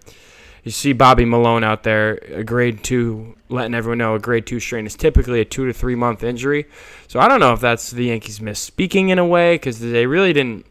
You 0.64 0.72
see 0.72 0.94
Bobby 0.94 1.26
Malone 1.26 1.64
out 1.64 1.84
there, 1.84 2.14
a 2.34 2.44
grade 2.44 2.84
two, 2.84 3.36
letting 3.50 3.74
everyone 3.74 3.98
know 3.98 4.16
a 4.16 4.20
grade 4.20 4.46
two 4.46 4.62
strain 4.62 4.86
is 4.86 4.96
typically 4.96 5.42
a 5.42 5.46
two 5.46 5.66
to 5.66 5.74
three 5.74 5.96
month 5.96 6.24
injury. 6.24 6.68
So 7.08 7.20
I 7.20 7.28
don't 7.28 7.42
know 7.42 7.54
if 7.54 7.60
that's 7.60 7.92
the 7.92 8.06
Yankees 8.06 8.40
misspeaking 8.40 9.10
in 9.10 9.20
a 9.20 9.26
way 9.26 9.56
because 9.56 9.80
they 9.80 10.06
really 10.06 10.32
didn't 10.32 10.66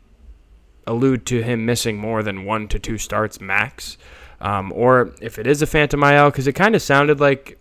allude 0.87 1.27
to 1.27 1.43
him 1.43 1.67
missing 1.67 1.99
more 1.99 2.23
than 2.23 2.45
one 2.45 2.69
to 2.69 2.79
two 2.79 2.97
starts 2.99 3.41
max, 3.41 3.99
um, 4.41 4.73
or 4.75 5.15
if 5.21 5.39
it 5.39 5.47
is 5.47 5.61
a 5.61 5.67
phantom 5.67 6.03
IL 6.03 6.31
because 6.31 6.47
it 6.47 6.55
kind 6.55 6.75
of 6.75 6.83
sounded 6.83 7.21
like 7.21 7.59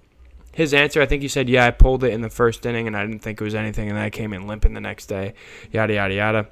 his 0.53 0.73
answer, 0.73 1.01
I 1.01 1.05
think 1.05 1.21
he 1.21 1.27
said, 1.27 1.49
"Yeah, 1.49 1.65
I 1.65 1.71
pulled 1.71 2.03
it 2.03 2.13
in 2.13 2.21
the 2.21 2.29
first 2.29 2.65
inning, 2.65 2.87
and 2.87 2.95
I 2.95 3.05
didn't 3.05 3.21
think 3.21 3.39
it 3.39 3.43
was 3.43 3.55
anything, 3.55 3.89
and 3.89 3.97
then 3.97 4.03
I 4.03 4.09
came 4.09 4.33
in 4.33 4.47
limping 4.47 4.73
the 4.73 4.81
next 4.81 5.07
day." 5.07 5.33
Yada 5.71 5.93
yada 5.93 6.13
yada. 6.13 6.47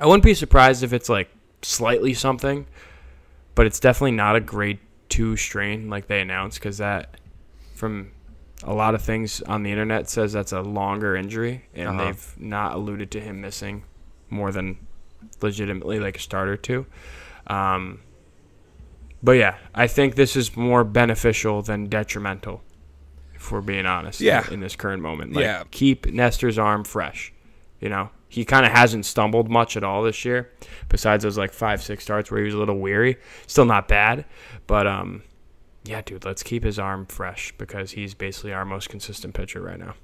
I 0.00 0.06
wouldn't 0.06 0.24
be 0.24 0.34
surprised 0.34 0.82
if 0.82 0.92
it's 0.92 1.08
like 1.08 1.28
slightly 1.62 2.14
something, 2.14 2.66
but 3.54 3.66
it's 3.66 3.80
definitely 3.80 4.12
not 4.12 4.36
a 4.36 4.40
grade 4.40 4.78
two 5.08 5.36
strain 5.36 5.88
like 5.90 6.06
they 6.06 6.20
announced, 6.20 6.58
because 6.58 6.78
that, 6.78 7.16
from 7.74 8.10
a 8.62 8.72
lot 8.74 8.94
of 8.94 9.02
things 9.02 9.42
on 9.42 9.62
the 9.62 9.70
internet, 9.70 10.08
says 10.08 10.32
that's 10.32 10.52
a 10.52 10.60
longer 10.62 11.14
injury, 11.16 11.64
and 11.74 11.88
Uh-huh. 11.88 12.04
they've 12.04 12.34
not 12.38 12.74
alluded 12.74 13.10
to 13.12 13.20
him 13.20 13.40
missing 13.40 13.84
more 14.30 14.50
than 14.50 14.78
legitimately 15.42 16.00
like 16.00 16.16
a 16.16 16.20
start 16.20 16.48
or 16.48 16.56
two. 16.56 16.86
Um, 17.46 18.00
but 19.22 19.32
yeah, 19.32 19.56
I 19.74 19.86
think 19.86 20.14
this 20.14 20.36
is 20.36 20.56
more 20.56 20.84
beneficial 20.84 21.62
than 21.62 21.86
detrimental 21.86 22.62
if 23.34 23.52
we're 23.52 23.60
being 23.60 23.86
honest. 23.86 24.20
Yeah. 24.20 24.44
In 24.50 24.60
this 24.60 24.76
current 24.76 25.02
moment, 25.02 25.32
like, 25.32 25.42
Yeah. 25.44 25.62
keep 25.70 26.06
Nestor's 26.06 26.58
arm 26.58 26.84
fresh. 26.84 27.32
You 27.80 27.88
know, 27.90 28.08
he 28.28 28.44
kind 28.44 28.66
of 28.66 28.72
hasn't 28.72 29.06
stumbled 29.06 29.48
much 29.48 29.76
at 29.76 29.84
all 29.84 30.02
this 30.02 30.24
year, 30.24 30.50
besides 30.88 31.22
those 31.24 31.38
like 31.38 31.52
five, 31.52 31.82
six 31.82 32.04
starts 32.04 32.30
where 32.30 32.40
he 32.40 32.46
was 32.46 32.54
a 32.54 32.58
little 32.58 32.78
weary. 32.78 33.16
Still 33.46 33.66
not 33.66 33.88
bad, 33.88 34.24
but 34.66 34.86
um, 34.86 35.22
yeah, 35.84 36.02
dude, 36.02 36.24
let's 36.24 36.42
keep 36.42 36.64
his 36.64 36.78
arm 36.78 37.06
fresh 37.06 37.52
because 37.56 37.92
he's 37.92 38.14
basically 38.14 38.52
our 38.52 38.64
most 38.64 38.88
consistent 38.88 39.34
pitcher 39.34 39.60
right 39.60 39.78
now. 39.78 39.94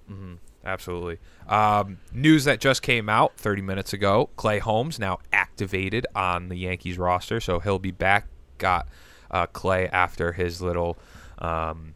Absolutely. 0.64 1.19
Um, 1.49 1.99
news 2.12 2.45
that 2.45 2.61
just 2.61 2.83
came 2.83 3.09
out 3.09 3.37
30 3.37 3.62
minutes 3.62 3.93
ago: 3.93 4.31
Clay 4.37 4.61
Holmes 4.61 4.99
now 4.99 5.19
activated 5.33 6.07
on 6.14 6.49
the 6.49 6.57
Yankees 6.57 6.99
roster, 6.99 7.41
so 7.41 7.59
he'll 7.59 7.81
be 7.81 7.91
back. 7.91 8.26
Got 8.59 8.87
uh, 9.31 9.47
Clay 9.47 9.88
after 9.88 10.33
his 10.33 10.62
little, 10.62 10.97
um, 11.38 11.95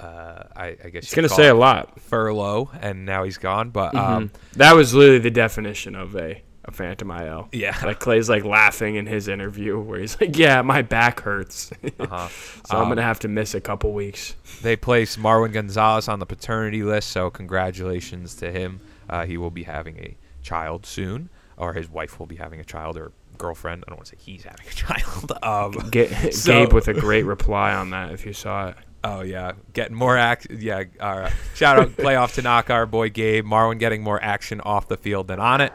uh, 0.00 0.44
I, 0.56 0.66
I 0.84 0.88
guess 0.90 1.04
It's 1.04 1.12
you'd 1.12 1.16
gonna 1.16 1.28
say 1.28 1.48
a 1.48 1.54
lot. 1.54 2.00
furlough, 2.00 2.70
and 2.80 3.04
now 3.06 3.24
he's 3.24 3.38
gone. 3.38 3.70
But 3.70 3.94
um, 3.94 4.28
Mhm. 4.28 4.30
that 4.56 4.74
was 4.74 4.94
literally 4.94 5.18
the 5.20 5.30
definition 5.30 5.94
of 5.94 6.14
a 6.16 6.42
a 6.66 6.72
phantom 6.72 7.10
IL. 7.10 7.48
yeah, 7.52 7.76
Like 7.84 8.00
Clay's 8.00 8.30
like 8.30 8.42
laughing 8.42 8.94
in 8.96 9.04
his 9.04 9.28
interview 9.28 9.78
where 9.78 10.00
he's 10.00 10.18
like, 10.18 10.36
"Yeah, 10.38 10.62
my 10.62 10.80
back 10.80 11.20
hurts, 11.20 11.70
uh-huh. 12.00 12.28
so 12.64 12.76
I'm 12.78 12.84
Um, 12.84 12.88
gonna 12.88 13.02
have 13.02 13.20
to 13.20 13.28
miss 13.28 13.54
a 13.54 13.60
couple 13.60 13.92
weeks." 13.92 14.34
they 14.62 14.74
placed 14.74 15.18
Marwin 15.20 15.52
Gonzalez 15.52 16.08
on 16.08 16.20
the 16.20 16.26
paternity 16.26 16.82
list, 16.82 17.10
so 17.10 17.28
congratulations 17.30 18.34
to 18.36 18.50
him. 18.50 18.80
Uh, 19.10 19.26
he 19.26 19.36
will 19.36 19.50
be 19.50 19.64
having 19.64 19.98
a 19.98 20.16
child 20.42 20.86
soon, 20.86 21.28
or 21.58 21.74
his 21.74 21.90
wife 21.90 22.18
will 22.18 22.26
be 22.26 22.36
having 22.36 22.60
a 22.60 22.64
child, 22.64 22.96
or 22.96 23.12
girlfriend. 23.36 23.84
I 23.86 23.90
don't 23.90 23.98
want 23.98 24.06
to 24.08 24.16
say 24.16 24.22
he's 24.24 24.44
having 24.44 24.66
a 24.66 24.70
child. 24.74 25.32
Um, 25.42 25.90
So- 26.32 26.52
Gabe 26.52 26.72
with 26.72 26.88
a 26.88 26.94
great 26.94 27.24
reply 27.26 27.74
on 27.74 27.90
that 27.90 28.10
if 28.12 28.24
you 28.24 28.32
saw 28.32 28.68
it. 28.68 28.76
Oh 29.04 29.20
yeah, 29.20 29.52
getting 29.74 29.94
more 29.94 30.16
act. 30.16 30.46
Yeah, 30.50 30.84
uh, 30.98 31.30
shout 31.54 31.78
out 31.78 31.90
playoff 31.90 32.30
to 32.34 32.34
Tanaka, 32.42 32.72
our 32.72 32.86
boy 32.86 33.10
Gabe 33.10 33.44
Marwin, 33.44 33.78
getting 33.78 34.02
more 34.02 34.22
action 34.22 34.60
off 34.62 34.88
the 34.88 34.96
field 34.96 35.28
than 35.28 35.38
on 35.38 35.60
it. 35.60 35.72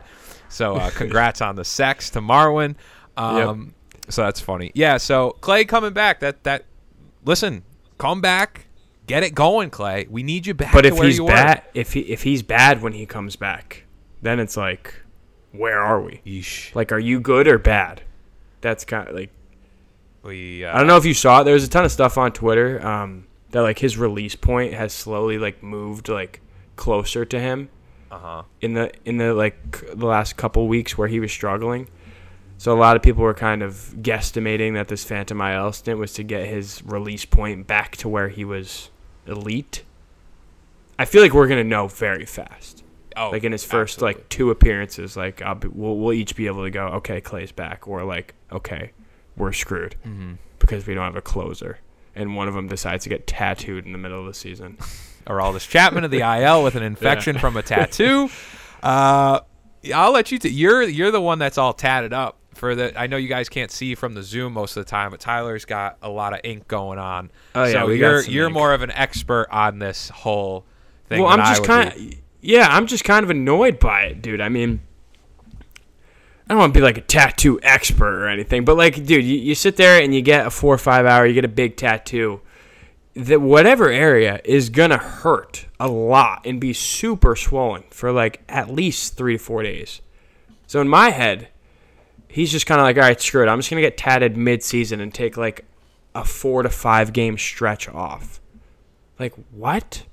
So 0.49 0.75
uh, 0.75 0.89
congrats 0.95 1.39
on 1.41 1.55
the 1.55 1.63
sex 1.63 2.09
to 2.11 2.21
Marwin. 2.21 2.75
Um, 3.15 3.75
So 4.09 4.23
that's 4.23 4.39
funny. 4.39 4.71
Yeah. 4.73 4.97
So 4.97 5.31
Clay 5.41 5.63
coming 5.65 5.93
back. 5.93 6.21
That 6.21 6.43
that. 6.43 6.65
Listen, 7.23 7.63
come 7.99 8.21
back, 8.21 8.65
get 9.05 9.23
it 9.23 9.35
going, 9.35 9.69
Clay. 9.69 10.07
We 10.09 10.23
need 10.23 10.47
you 10.47 10.55
back. 10.55 10.73
But 10.73 10.85
if 10.87 10.97
he's 10.97 11.19
bad, 11.19 11.63
if 11.75 11.93
he 11.93 11.99
if 12.01 12.23
he's 12.23 12.41
bad 12.41 12.81
when 12.81 12.93
he 12.93 13.05
comes 13.05 13.35
back, 13.35 13.83
then 14.23 14.39
it's 14.39 14.57
like, 14.57 14.95
where 15.51 15.79
are 15.79 16.01
we? 16.01 16.21
Yeesh. 16.25 16.73
Like, 16.73 16.91
are 16.91 16.99
you 16.99 17.19
good 17.19 17.47
or 17.47 17.59
bad? 17.59 18.01
That's 18.61 18.85
kind 18.85 19.07
of 19.07 19.15
like 19.15 19.31
We. 20.23 20.65
Uh, 20.65 20.73
I 20.75 20.77
don't 20.77 20.87
know 20.87 20.97
if 20.97 21.05
you 21.05 21.13
saw 21.13 21.41
it. 21.41 21.43
There 21.45 21.53
was 21.53 21.63
a 21.63 21.69
ton 21.69 21.85
of 21.85 21.91
stuff 21.91 22.17
on 22.17 22.31
Twitter 22.31 22.85
um, 22.85 23.25
that 23.51 23.61
like 23.61 23.79
his 23.79 23.97
release 23.97 24.35
point 24.35 24.73
has 24.73 24.93
slowly 24.93 25.37
like 25.37 25.63
moved 25.63 26.09
like 26.09 26.41
closer 26.75 27.25
to 27.25 27.39
him 27.39 27.69
Uh 28.11 28.17
huh. 28.19 28.43
in 28.61 28.73
the 28.73 28.91
in 29.05 29.17
the 29.17 29.33
like 29.33 29.57
c- 29.75 29.87
the 29.93 30.05
last 30.05 30.35
couple 30.37 30.67
weeks 30.67 30.97
where 30.97 31.07
he 31.07 31.19
was 31.19 31.31
struggling. 31.31 31.87
So 32.57 32.73
a 32.73 32.79
lot 32.79 32.97
of 32.97 33.01
people 33.01 33.23
were 33.23 33.33
kind 33.33 33.63
of 33.63 33.93
guesstimating 34.01 34.73
that 34.73 34.89
this 34.89 35.05
Phantom 35.05 35.39
IL 35.39 35.71
stint 35.71 35.97
was 35.97 36.11
to 36.15 36.23
get 36.23 36.45
his 36.47 36.83
release 36.83 37.23
point 37.23 37.67
back 37.67 37.95
to 37.97 38.09
where 38.09 38.27
he 38.27 38.43
was 38.43 38.89
elite. 39.25 39.83
I 40.97 41.05
feel 41.05 41.21
like 41.21 41.33
we're 41.33 41.47
gonna 41.47 41.63
know 41.63 41.87
very 41.87 42.25
fast. 42.25 42.83
Oh, 43.15 43.29
like 43.31 43.43
in 43.45 43.53
his 43.53 43.63
first 43.63 43.95
absolutely. 43.97 44.19
like 44.21 44.29
two 44.29 44.49
appearances, 44.51 45.15
like 45.15 45.41
I'll 45.41 45.55
be, 45.55 45.69
we'll 45.69 45.95
we'll 45.97 46.13
each 46.13 46.35
be 46.35 46.47
able 46.47 46.63
to 46.65 46.69
go, 46.69 46.87
okay, 46.87 47.21
Clay's 47.21 47.53
back, 47.53 47.87
or 47.87 48.03
like, 48.03 48.33
okay, 48.51 48.91
we're 49.39 49.53
screwed 49.53 49.95
Mhm. 50.05 50.37
because 50.59 50.85
we 50.85 50.93
don't 50.93 51.05
have 51.05 51.15
a 51.15 51.21
closer, 51.21 51.79
and 52.15 52.35
one 52.35 52.47
of 52.47 52.53
them 52.53 52.67
decides 52.67 53.03
to 53.05 53.09
get 53.09 53.25
tattooed 53.25 53.85
in 53.87 53.91
the 53.93 53.97
middle 53.97 54.19
of 54.19 54.27
the 54.27 54.33
season. 54.35 54.77
Aroldis 55.27 55.67
Chapman 55.67 56.03
of 56.03 56.11
the 56.11 56.21
IL 56.41 56.63
with 56.63 56.75
an 56.75 56.83
infection 56.83 57.37
from 57.39 57.57
a 57.57 57.61
tattoo. 57.63 58.29
Uh, 58.83 59.39
I'll 59.93 60.11
let 60.11 60.31
you. 60.31 60.37
T- 60.39 60.49
you're 60.49 60.83
you're 60.83 61.11
the 61.11 61.21
one 61.21 61.39
that's 61.39 61.57
all 61.57 61.73
tatted 61.73 62.13
up 62.13 62.37
for 62.55 62.75
the. 62.75 62.97
I 62.99 63.07
know 63.07 63.17
you 63.17 63.27
guys 63.29 63.47
can't 63.49 63.71
see 63.71 63.95
from 63.95 64.13
the 64.13 64.23
Zoom 64.23 64.53
most 64.53 64.75
of 64.75 64.83
the 64.85 64.89
time, 64.89 65.11
but 65.11 65.19
Tyler's 65.19 65.65
got 65.65 65.97
a 66.01 66.09
lot 66.09 66.33
of 66.33 66.39
ink 66.43 66.67
going 66.67 66.99
on. 66.99 67.31
Oh, 67.55 67.63
yeah, 67.65 67.71
so 67.71 67.85
we 67.87 67.99
you're 67.99 68.21
you're 68.23 68.47
ink. 68.47 68.53
more 68.53 68.73
of 68.73 68.81
an 68.81 68.91
expert 68.91 69.47
on 69.51 69.79
this 69.79 70.09
whole 70.09 70.65
thing. 71.07 71.21
well, 71.23 71.31
I'm 71.31 71.39
just 71.45 71.63
kind 71.63 72.15
yeah, 72.41 72.67
I'm 72.69 72.87
just 72.87 73.03
kind 73.03 73.23
of 73.23 73.29
annoyed 73.29 73.79
by 73.79 74.03
it, 74.03 74.21
dude. 74.21 74.41
I 74.41 74.49
mean, 74.49 74.81
I 76.49 76.53
don't 76.53 76.61
want 76.61 76.73
to 76.73 76.79
be 76.79 76.83
like 76.83 76.97
a 76.97 77.01
tattoo 77.01 77.59
expert 77.61 78.23
or 78.23 78.27
anything, 78.27 78.65
but 78.65 78.75
like, 78.75 78.95
dude, 78.95 79.23
you, 79.23 79.37
you 79.37 79.53
sit 79.53 79.77
there 79.77 80.01
and 80.01 80.15
you 80.15 80.23
get 80.23 80.47
a 80.47 80.49
four 80.49 80.73
or 80.73 80.79
five 80.79 81.05
hour, 81.05 81.27
you 81.27 81.35
get 81.35 81.45
a 81.45 81.49
big 81.49 81.77
tattoo. 81.77 82.41
That 83.13 83.39
whatever 83.39 83.89
area 83.89 84.41
is 84.43 84.69
gonna 84.69 84.97
hurt 84.97 85.67
a 85.79 85.87
lot 85.87 86.45
and 86.45 86.59
be 86.59 86.73
super 86.73 87.35
swollen 87.35 87.83
for 87.91 88.11
like 88.11 88.41
at 88.49 88.73
least 88.73 89.15
three 89.15 89.37
to 89.37 89.43
four 89.43 89.61
days. 89.61 90.01
So 90.65 90.81
in 90.81 90.87
my 90.87 91.11
head, 91.11 91.49
he's 92.27 92.51
just 92.51 92.65
kind 92.65 92.81
of 92.81 92.85
like, 92.85 92.95
all 92.97 93.03
right, 93.03 93.21
screw 93.21 93.43
it. 93.43 93.47
I'm 93.47 93.59
just 93.59 93.69
gonna 93.69 93.81
get 93.81 93.97
tatted 93.97 94.35
mid-season 94.35 95.01
and 95.01 95.13
take 95.13 95.37
like 95.37 95.65
a 96.15 96.23
four 96.23 96.63
to 96.63 96.69
five 96.69 97.13
game 97.13 97.37
stretch 97.37 97.87
off. 97.89 98.41
Like 99.19 99.33
what? 99.51 100.03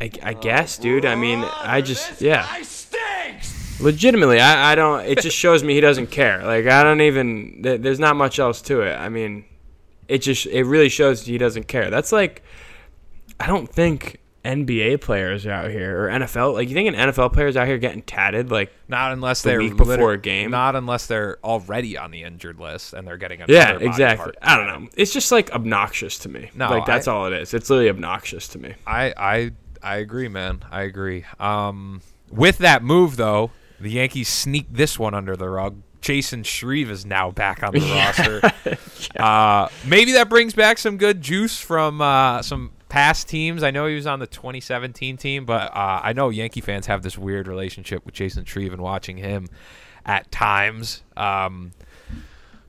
I, 0.00 0.10
I 0.22 0.32
guess, 0.34 0.76
dude. 0.76 1.06
I 1.06 1.14
mean, 1.14 1.42
I 1.44 1.80
just 1.80 2.20
yeah. 2.20 2.46
Legitimately, 3.80 4.40
I, 4.40 4.72
I 4.72 4.74
don't. 4.74 5.04
It 5.06 5.20
just 5.20 5.36
shows 5.36 5.62
me 5.64 5.74
he 5.74 5.80
doesn't 5.80 6.08
care. 6.08 6.44
Like 6.44 6.66
I 6.66 6.82
don't 6.82 7.00
even. 7.00 7.62
There's 7.62 7.98
not 7.98 8.16
much 8.16 8.38
else 8.38 8.62
to 8.62 8.82
it. 8.82 8.94
I 8.94 9.08
mean, 9.08 9.44
it 10.08 10.18
just 10.18 10.46
it 10.46 10.64
really 10.64 10.88
shows 10.88 11.24
he 11.26 11.38
doesn't 11.38 11.68
care. 11.68 11.90
That's 11.90 12.12
like, 12.12 12.42
I 13.40 13.46
don't 13.46 13.68
think 13.68 14.20
NBA 14.44 15.00
players 15.00 15.46
are 15.46 15.52
out 15.52 15.70
here 15.70 16.04
or 16.04 16.08
NFL. 16.08 16.52
Like 16.52 16.68
you 16.68 16.74
think 16.74 16.94
an 16.94 17.10
NFL 17.10 17.32
players 17.32 17.56
out 17.56 17.66
here 17.66 17.78
getting 17.78 18.02
tatted? 18.02 18.50
Like 18.50 18.72
not 18.88 19.12
unless 19.12 19.42
the 19.42 19.50
they're 19.50 19.58
week 19.58 19.76
before 19.76 20.12
a 20.12 20.18
game? 20.18 20.50
Not 20.50 20.76
unless 20.76 21.06
they're 21.06 21.38
already 21.42 21.96
on 21.96 22.10
the 22.10 22.22
injured 22.22 22.60
list 22.60 22.92
and 22.92 23.08
they're 23.08 23.16
getting 23.16 23.40
another 23.40 23.52
yeah, 23.52 23.78
exactly. 23.78 24.34
I 24.42 24.56
don't 24.56 24.66
know. 24.66 24.88
It's 24.96 25.12
just 25.12 25.32
like 25.32 25.50
obnoxious 25.52 26.18
to 26.20 26.28
me. 26.28 26.50
No, 26.54 26.68
like 26.68 26.84
that's 26.84 27.08
I- 27.08 27.12
all 27.12 27.26
it 27.26 27.32
is. 27.32 27.54
It's 27.54 27.70
literally 27.70 27.88
obnoxious 27.88 28.48
to 28.48 28.58
me. 28.58 28.74
I 28.86 29.14
I 29.16 29.52
I 29.82 29.96
agree, 29.96 30.28
man. 30.28 30.62
I 30.70 30.82
agree. 30.82 31.24
Um, 31.40 32.02
with 32.30 32.58
that 32.58 32.82
move 32.82 33.16
though, 33.16 33.50
the 33.84 33.90
Yankees 33.90 34.28
sneak 34.28 34.66
this 34.72 34.98
one 34.98 35.14
under 35.14 35.36
the 35.36 35.48
rug. 35.48 35.76
Chasen 36.00 36.44
Shreve 36.44 36.90
is 36.90 37.06
now 37.06 37.30
back 37.30 37.62
on 37.62 37.72
the 37.72 37.80
roster. 37.80 38.78
Uh, 39.20 39.68
maybe 39.86 40.12
that 40.12 40.28
brings 40.28 40.54
back 40.54 40.78
some 40.78 40.96
good 40.96 41.20
juice 41.20 41.60
from 41.60 42.00
uh, 42.00 42.40
some 42.42 42.72
past 42.88 43.28
teams. 43.28 43.62
I 43.62 43.70
know 43.70 43.86
he 43.86 43.94
was 43.94 44.06
on 44.06 44.18
the 44.18 44.26
2017 44.26 45.18
team, 45.18 45.44
but 45.44 45.70
uh, 45.76 46.00
I 46.02 46.14
know 46.14 46.30
Yankee 46.30 46.62
fans 46.62 46.86
have 46.86 47.02
this 47.02 47.16
weird 47.16 47.46
relationship 47.46 48.04
with 48.06 48.14
Chasen 48.14 48.46
Shreve 48.46 48.72
and 48.72 48.82
watching 48.82 49.18
him 49.18 49.46
at 50.06 50.32
times. 50.32 51.02
Um, 51.16 51.72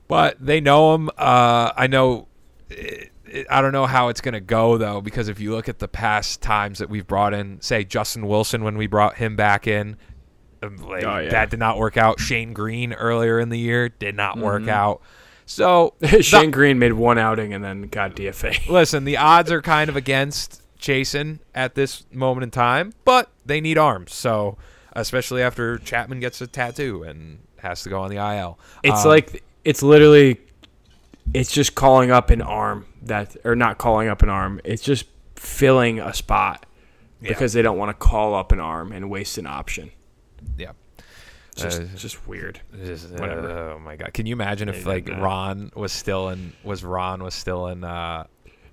but 0.08 0.36
they 0.38 0.60
know 0.60 0.94
him. 0.94 1.08
Uh, 1.16 1.72
I 1.74 1.86
know. 1.86 2.28
It, 2.68 3.10
it, 3.24 3.46
I 3.50 3.60
don't 3.60 3.72
know 3.72 3.86
how 3.86 4.08
it's 4.08 4.20
going 4.20 4.34
to 4.34 4.40
go 4.40 4.78
though, 4.78 5.00
because 5.00 5.28
if 5.28 5.40
you 5.40 5.52
look 5.52 5.68
at 5.68 5.78
the 5.78 5.88
past 5.88 6.42
times 6.42 6.78
that 6.78 6.90
we've 6.90 7.06
brought 7.06 7.34
in, 7.34 7.60
say 7.60 7.82
Justin 7.82 8.28
Wilson 8.28 8.62
when 8.62 8.76
we 8.76 8.86
brought 8.86 9.16
him 9.16 9.36
back 9.36 9.66
in, 9.66 9.96
like, 10.62 11.04
Oh, 11.04 11.18
yeah. 11.18 11.30
that 11.30 11.50
did 11.50 11.58
not 11.58 11.78
work 11.78 11.96
out. 11.96 12.20
Shane 12.20 12.52
Greene 12.52 12.92
earlier 12.92 13.38
in 13.40 13.48
the 13.48 13.58
year 13.58 13.88
did 13.88 14.14
not 14.14 14.38
work 14.38 14.68
out. 14.68 15.00
So 15.44 15.94
Shane 16.20 16.50
Greene 16.50 16.78
made 16.78 16.92
one 16.94 17.18
outing 17.18 17.52
and 17.54 17.62
then 17.64 17.82
got 17.82 18.16
DFA. 18.16 18.68
listen, 18.68 19.04
the 19.04 19.16
odds 19.16 19.50
are 19.52 19.62
kind 19.62 19.88
of 19.88 19.96
against 19.96 20.62
Chasen 20.80 21.38
at 21.54 21.74
this 21.74 22.04
moment 22.12 22.44
in 22.44 22.50
time, 22.50 22.92
but 23.04 23.30
they 23.44 23.60
need 23.60 23.78
arms. 23.78 24.12
So 24.14 24.56
especially 24.94 25.42
after 25.42 25.78
Chapman 25.78 26.20
gets 26.20 26.40
a 26.40 26.46
tattoo 26.46 27.02
and 27.02 27.38
has 27.58 27.82
to 27.84 27.88
go 27.90 28.00
on 28.00 28.10
the 28.10 28.16
IL. 28.16 28.58
It's 28.82 29.02
Um, 29.04 29.08
like 29.08 29.44
it's 29.64 29.82
literally 29.82 30.40
it's 31.34 31.52
just 31.52 31.74
calling 31.74 32.10
up 32.10 32.30
an 32.30 32.40
arm 32.42 32.86
that 33.02 33.36
or 33.44 33.54
not 33.56 33.78
calling 33.78 34.08
up 34.08 34.22
an 34.22 34.28
arm. 34.28 34.60
It's 34.64 34.82
just 34.82 35.06
filling 35.36 36.00
a 36.00 36.12
spot 36.14 36.66
Yeah. 37.20 37.28
because 37.28 37.52
they 37.52 37.62
don't 37.62 37.78
want 37.78 37.90
to 37.90 37.94
call 38.06 38.34
up 38.34 38.52
an 38.52 38.60
arm 38.60 38.90
and 38.92 39.10
waste 39.10 39.38
an 39.38 39.46
option. 39.46 39.90
Yeah. 40.58 40.72
It's 41.52 41.62
just, 41.62 41.80
Uh, 41.80 41.84
just 41.96 42.28
weird. 42.28 42.60
Just, 42.84 43.10
Whatever. 43.12 43.48
Oh 43.74 43.78
my 43.78 43.96
god! 43.96 44.12
Can 44.12 44.26
you 44.26 44.34
imagine 44.34 44.68
if 44.68 44.84
like. 44.84 45.08
Ron 45.08 45.70
was 45.74 45.90
still 45.92 46.28
in 46.28 46.52
was 46.62 46.84
Ron 46.84 47.22
was 47.22 47.34
still 47.34 47.68
in 47.68 47.82
uh 47.82 48.24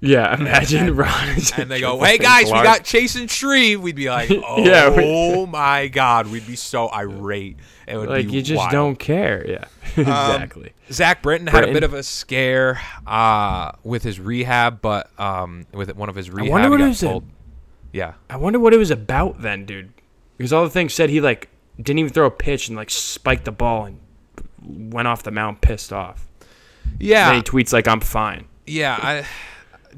Yeah, 0.02 0.36
imagine 0.40 0.94
Ron 0.94 1.30
and 1.58 1.72
they 1.72 1.80
go, 1.80 1.98
"Hey 2.04 2.18
guys, 2.18 2.48
we 2.48 2.52
got 2.52 2.82
Chasen 2.84 3.30
Shreve." 3.30 3.82
We'd 3.82 3.96
be 3.96 4.10
like, 4.10 4.30
"Oh 4.46 4.62
Yeah, 4.66 4.90
we- 4.90 5.46
my 5.50 5.88
god!" 5.88 6.28
We'd 6.28 6.46
be 6.46 6.58
so 6.58 6.90
irate. 6.90 7.56
It 7.88 7.96
would 7.98 8.10
like 8.10 8.30
you 8.30 8.42
just 8.42 8.58
wild. 8.58 8.72
don't 8.72 9.00
care. 9.00 9.46
Yeah, 9.48 9.66
exactly. 9.96 10.74
Zach 10.92 11.22
Britton 11.22 11.48
had 11.48 11.64
a 11.70 11.72
bit 11.72 11.84
of 11.84 11.94
a 11.94 12.04
scare 12.04 12.82
uh, 13.08 13.72
with 13.84 14.04
his 14.04 14.20
rehab, 14.20 14.82
but 14.82 15.10
um, 15.20 15.66
with 15.74 15.96
one 15.96 16.10
of 16.10 16.16
his 16.16 16.30
rehab, 16.30 16.52
wonder 16.52 16.70
what 16.70 16.82
it 16.82 16.88
was 16.88 17.00
pulled. 17.02 17.24
Yeah, 17.94 18.16
I 18.30 18.36
wonder 18.36 18.60
what 18.60 18.74
it 18.74 18.78
was 18.78 18.92
about 18.92 19.42
then, 19.42 19.66
dude. 19.66 19.94
Because 20.38 20.52
all 20.52 20.64
the 20.66 20.70
things 20.70 20.94
said 20.94 21.10
he 21.10 21.22
like 21.22 21.50
didn't 21.78 22.00
even 22.00 22.12
throw 22.14 22.26
a 22.26 22.32
pitch 22.32 22.68
and 22.68 22.78
like 22.78 22.90
spiked 22.90 23.46
the 23.46 23.52
ball 23.52 23.86
and 23.86 24.00
went 24.94 25.08
off 25.08 25.24
the 25.24 25.32
mound 25.32 25.62
pissed 25.62 25.92
off. 25.94 26.28
yeah, 27.00 27.28
then 27.28 27.36
he 27.38 27.42
tweets 27.42 27.74
like 27.74 27.88
I'm 27.88 28.00
fine. 28.00 28.46
yeah. 28.66 28.98
I, 29.02 29.26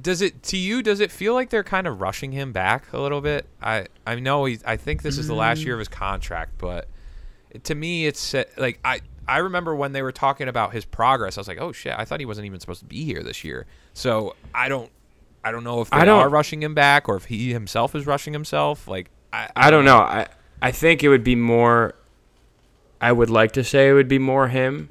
does 0.02 0.22
it 0.22 0.44
to 0.44 0.58
you? 0.58 0.82
Does 0.82 1.00
it 1.00 1.10
feel 1.12 1.34
like 1.34 1.50
they're 1.50 1.64
kind 1.64 1.88
of 1.88 2.02
rushing 2.02 2.32
him 2.34 2.52
back 2.52 2.92
a 2.92 3.00
little 3.00 3.22
bit? 3.22 3.46
I 3.62 3.88
I 4.06 4.16
know 4.16 4.44
he. 4.46 4.60
I 4.66 4.76
think 4.78 5.02
this 5.04 5.18
is 5.18 5.28
the 5.28 5.36
last 5.36 5.64
year 5.64 5.74
of 5.74 5.80
his 5.80 5.88
contract, 5.88 6.52
but 6.58 6.88
to 7.64 7.76
me, 7.76 8.06
it's 8.06 8.34
like 8.58 8.80
I. 8.84 9.00
I 9.28 9.38
remember 9.40 9.74
when 9.74 9.92
they 9.94 10.04
were 10.04 10.12
talking 10.12 10.48
about 10.48 10.72
his 10.74 10.86
progress. 10.86 11.36
I 11.38 11.42
was 11.42 11.48
like, 11.48 11.60
"Oh 11.62 11.72
shit! 11.72 11.96
I 11.98 12.06
thought 12.06 12.20
he 12.20 12.26
wasn't 12.28 12.46
even 12.46 12.60
supposed 12.60 12.82
to 12.82 12.86
be 12.86 13.06
here 13.06 13.24
this 13.24 13.44
year." 13.44 13.66
So 13.94 14.36
I 14.54 14.68
don't, 14.70 14.92
I 15.44 15.52
don't 15.52 15.64
know 15.64 15.82
if 15.82 15.90
they 15.90 15.98
I 15.98 16.06
don't- 16.06 16.20
are 16.20 16.30
rushing 16.30 16.62
him 16.62 16.76
back 16.76 17.08
or 17.10 17.16
if 17.16 17.26
he 17.26 17.52
himself 17.54 17.96
is 17.96 18.06
rushing 18.06 18.34
himself. 18.34 18.88
Like 18.88 19.10
I, 19.34 19.50
I 19.56 19.72
don't 19.72 19.84
know. 19.86 19.98
I 19.98 20.28
I 20.62 20.72
think 20.72 21.04
it 21.04 21.10
would 21.10 21.24
be 21.24 21.36
more. 21.36 21.96
I 23.02 23.12
would 23.12 23.30
like 23.30 23.52
to 23.54 23.64
say 23.64 23.90
it 23.90 23.94
would 23.94 24.08
be 24.08 24.20
more 24.20 24.48
him, 24.48 24.90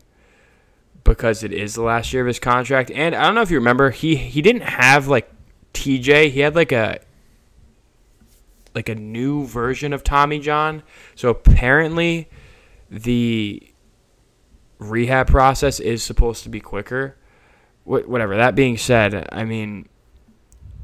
because 1.04 1.42
it 1.42 1.52
is 1.52 1.74
the 1.74 1.82
last 1.82 2.12
year 2.12 2.22
of 2.22 2.28
his 2.28 2.38
contract, 2.38 2.90
and 2.90 3.14
I 3.14 3.24
don't 3.24 3.34
know 3.34 3.42
if 3.42 3.50
you 3.50 3.56
remember 3.58 3.90
he 3.90 4.16
he 4.16 4.42
didn't 4.42 4.62
have 4.62 5.08
like 5.08 5.30
TJ. 5.72 6.30
He 6.30 6.40
had 6.40 6.54
like 6.54 6.72
a 6.72 7.00
like 8.74 8.88
a 8.88 8.94
new 8.94 9.46
version 9.46 9.92
of 9.92 10.02
Tommy 10.04 10.38
John. 10.38 10.82
So 11.14 11.28
apparently, 11.30 12.28
the 12.90 13.62
rehab 14.78 15.28
process 15.28 15.80
is 15.80 16.02
supposed 16.02 16.42
to 16.42 16.48
be 16.48 16.60
quicker. 16.60 17.16
Wh- 17.84 18.08
whatever. 18.08 18.36
That 18.36 18.54
being 18.54 18.76
said, 18.76 19.28
I 19.32 19.44
mean, 19.44 19.88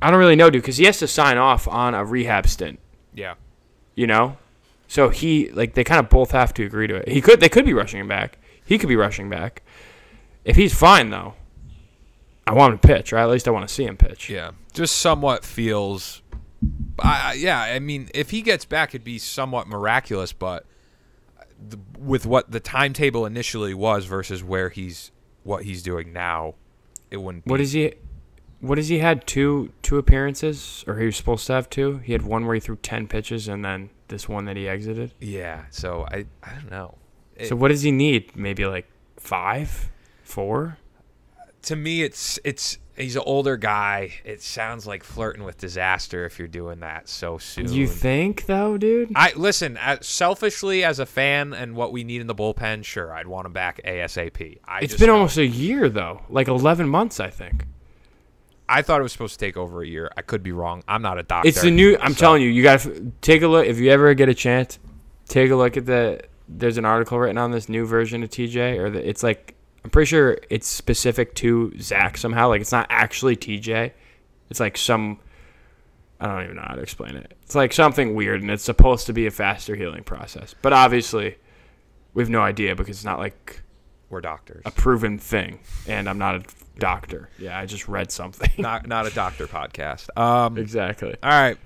I 0.00 0.10
don't 0.10 0.18
really 0.20 0.36
know, 0.36 0.50
dude, 0.50 0.62
because 0.62 0.76
he 0.78 0.84
has 0.86 0.98
to 1.00 1.06
sign 1.08 1.36
off 1.36 1.66
on 1.68 1.94
a 1.94 2.04
rehab 2.04 2.46
stint 2.46 2.78
Yeah. 3.14 3.34
you 3.94 4.06
know 4.06 4.36
so 4.90 5.08
he 5.08 5.48
like 5.52 5.74
they 5.74 5.84
kind 5.84 6.00
of 6.00 6.08
both 6.10 6.32
have 6.32 6.52
to 6.52 6.64
agree 6.64 6.86
to 6.88 6.96
it 6.96 7.08
he 7.08 7.20
could 7.20 7.38
they 7.40 7.48
could 7.48 7.64
be 7.64 7.72
rushing 7.72 8.00
him 8.00 8.08
back 8.08 8.38
he 8.64 8.76
could 8.76 8.88
be 8.88 8.96
rushing 8.96 9.30
back 9.30 9.62
if 10.44 10.56
he's 10.56 10.74
fine 10.74 11.10
though 11.10 11.34
i 12.46 12.52
want 12.52 12.72
him 12.72 12.78
to 12.80 12.86
pitch 12.88 13.12
or 13.12 13.16
at 13.18 13.28
least 13.30 13.46
i 13.46 13.50
want 13.52 13.66
to 13.66 13.72
see 13.72 13.84
him 13.84 13.96
pitch 13.96 14.28
Yeah, 14.28 14.50
just 14.72 14.96
somewhat 14.96 15.44
feels. 15.44 16.22
I, 16.98 17.30
I- 17.30 17.32
yeah, 17.34 17.60
I 17.60 17.78
mean, 17.78 18.10
if 18.14 18.30
he 18.30 18.42
gets 18.42 18.64
back, 18.66 18.90
it'd 18.90 19.02
be 19.04 19.18
somewhat 19.18 19.66
miraculous. 19.66 20.32
But 20.34 20.66
the, 21.58 21.78
with 21.98 22.26
what 22.26 22.50
the 22.50 22.60
timetable 22.60 23.24
initially 23.24 23.72
was 23.74 24.04
versus 24.04 24.44
where 24.44 24.68
he's 24.68 25.10
what 25.42 25.64
he's 25.64 25.82
doing 25.82 26.12
now, 26.12 26.54
it 27.10 27.16
wouldn't. 27.16 27.44
Be. 27.46 27.50
what 27.50 27.60
is 27.60 27.72
he 27.72 27.94
what 28.60 28.78
has 28.78 28.88
he 28.88 28.98
had 28.98 29.26
two 29.26 29.72
two 29.82 29.96
appearances 29.98 30.84
or 30.86 30.98
he 30.98 31.06
was 31.06 31.16
supposed 31.16 31.46
to 31.46 31.52
have 31.54 31.68
two 31.70 31.98
he 31.98 32.12
had 32.12 32.22
one 32.22 32.44
where 32.46 32.54
he 32.54 32.60
threw 32.60 32.76
10 32.76 33.06
pitches 33.08 33.48
and 33.48 33.64
then 33.64 33.90
this 34.08 34.28
one 34.28 34.44
that 34.44 34.56
he 34.56 34.68
exited 34.68 35.12
Yeah, 35.20 35.64
so 35.70 36.04
I 36.10 36.26
I 36.42 36.54
don't 36.54 36.70
know. 36.70 36.98
It- 37.36 37.48
so 37.48 37.56
what 37.56 37.68
does 37.68 37.82
he 37.82 37.90
need 37.90 38.36
maybe 38.36 38.66
like 38.66 38.86
five 39.16 39.90
four 40.22 40.78
to 41.62 41.76
me, 41.76 42.02
it's 42.02 42.38
it's 42.42 42.78
he's 42.96 43.16
an 43.16 43.22
older 43.26 43.58
guy. 43.58 44.14
It 44.24 44.40
sounds 44.40 44.86
like 44.86 45.04
flirting 45.04 45.44
with 45.44 45.58
disaster 45.58 46.24
if 46.24 46.38
you're 46.38 46.48
doing 46.48 46.80
that 46.80 47.06
so 47.06 47.36
soon. 47.36 47.70
you 47.70 47.86
think 47.86 48.46
though 48.46 48.78
dude 48.78 49.12
I 49.14 49.32
listen. 49.36 49.76
As, 49.76 50.06
selfishly, 50.06 50.84
as 50.84 50.98
a 50.98 51.04
fan, 51.04 51.52
and 51.52 51.74
what 51.76 51.92
we 51.92 52.02
need 52.02 52.22
in 52.22 52.28
the 52.28 52.34
bullpen, 52.34 52.82
sure, 52.84 53.12
I'd 53.12 53.26
want 53.26 53.44
him 53.44 53.52
back 53.52 53.78
asap. 53.84 54.58
I 54.64 54.80
it's 54.80 54.96
been 54.96 55.08
know- 55.08 55.16
almost 55.16 55.36
a 55.36 55.46
year 55.46 55.90
though 55.90 56.22
like 56.30 56.48
11 56.48 56.88
months 56.88 57.20
i 57.20 57.28
think 57.28 57.66
I 58.70 58.82
thought 58.82 59.00
it 59.00 59.02
was 59.02 59.12
supposed 59.12 59.38
to 59.38 59.44
take 59.44 59.56
over 59.56 59.82
a 59.82 59.86
year. 59.86 60.10
I 60.16 60.22
could 60.22 60.42
be 60.42 60.52
wrong. 60.52 60.82
I'm 60.86 61.02
not 61.02 61.18
a 61.18 61.22
doctor. 61.24 61.48
It's 61.48 61.60
the 61.60 61.70
new. 61.70 61.96
I'm 62.00 62.12
so- 62.14 62.20
telling 62.20 62.42
you, 62.42 62.48
you 62.48 62.62
got 62.62 62.80
to 62.80 63.12
take 63.20 63.42
a 63.42 63.48
look. 63.48 63.66
If 63.66 63.78
you 63.78 63.90
ever 63.90 64.14
get 64.14 64.28
a 64.28 64.34
chance, 64.34 64.78
take 65.28 65.50
a 65.50 65.56
look 65.56 65.76
at 65.76 65.86
the. 65.86 66.22
There's 66.48 66.78
an 66.78 66.84
article 66.84 67.18
written 67.18 67.38
on 67.38 67.50
this 67.50 67.68
new 67.68 67.84
version 67.86 68.22
of 68.22 68.30
TJ, 68.30 68.78
or 68.78 68.90
the, 68.90 69.08
it's 69.08 69.22
like 69.22 69.54
I'm 69.84 69.90
pretty 69.90 70.08
sure 70.08 70.38
it's 70.50 70.66
specific 70.68 71.34
to 71.36 71.72
Zach 71.80 72.16
somehow. 72.16 72.48
Like 72.48 72.60
it's 72.60 72.72
not 72.72 72.86
actually 72.90 73.36
TJ. 73.36 73.92
It's 74.50 74.60
like 74.60 74.76
some. 74.76 75.18
I 76.20 76.26
don't 76.26 76.44
even 76.44 76.56
know 76.56 76.64
how 76.66 76.74
to 76.74 76.82
explain 76.82 77.16
it. 77.16 77.34
It's 77.42 77.54
like 77.54 77.72
something 77.72 78.14
weird, 78.14 78.42
and 78.42 78.50
it's 78.50 78.62
supposed 78.64 79.06
to 79.06 79.12
be 79.12 79.26
a 79.26 79.30
faster 79.30 79.74
healing 79.74 80.04
process. 80.04 80.54
But 80.60 80.72
obviously, 80.72 81.36
we 82.14 82.22
have 82.22 82.30
no 82.30 82.40
idea 82.42 82.76
because 82.76 82.98
it's 82.98 83.04
not 83.04 83.18
like 83.18 83.62
We're 84.10 84.20
doctors. 84.20 84.62
a 84.66 84.70
proven 84.70 85.18
thing, 85.18 85.60
and 85.86 86.08
I'm 86.08 86.18
not 86.18 86.34
a 86.34 86.42
doctor. 86.80 87.28
Yeah, 87.38 87.56
I 87.56 87.66
just 87.66 87.86
read 87.86 88.10
something. 88.10 88.50
not 88.58 88.88
not 88.88 89.06
a 89.06 89.10
doctor 89.14 89.46
podcast. 89.46 90.08
Um. 90.18 90.58
exactly. 90.58 91.14
All 91.22 91.30
right. 91.30 91.56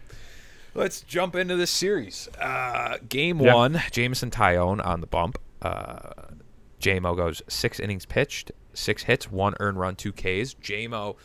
Let's 0.74 1.00
jump 1.02 1.36
into 1.36 1.56
this 1.56 1.70
series. 1.70 2.28
Uh, 2.38 2.98
game 3.08 3.40
Yeah. 3.40 3.54
one, 3.54 3.80
Jameson 3.92 4.30
Taillon 4.30 4.84
on 4.84 5.00
the 5.00 5.06
bump. 5.06 5.38
Uh, 5.62 6.10
JMO 6.80 7.16
goes 7.16 7.40
six 7.48 7.78
innings 7.78 8.04
pitched, 8.04 8.50
six 8.74 9.04
hits, 9.04 9.30
one 9.30 9.54
earned 9.60 9.78
run, 9.78 9.94
two 9.94 10.12
Ks. 10.12 10.54
JMO 10.60 11.16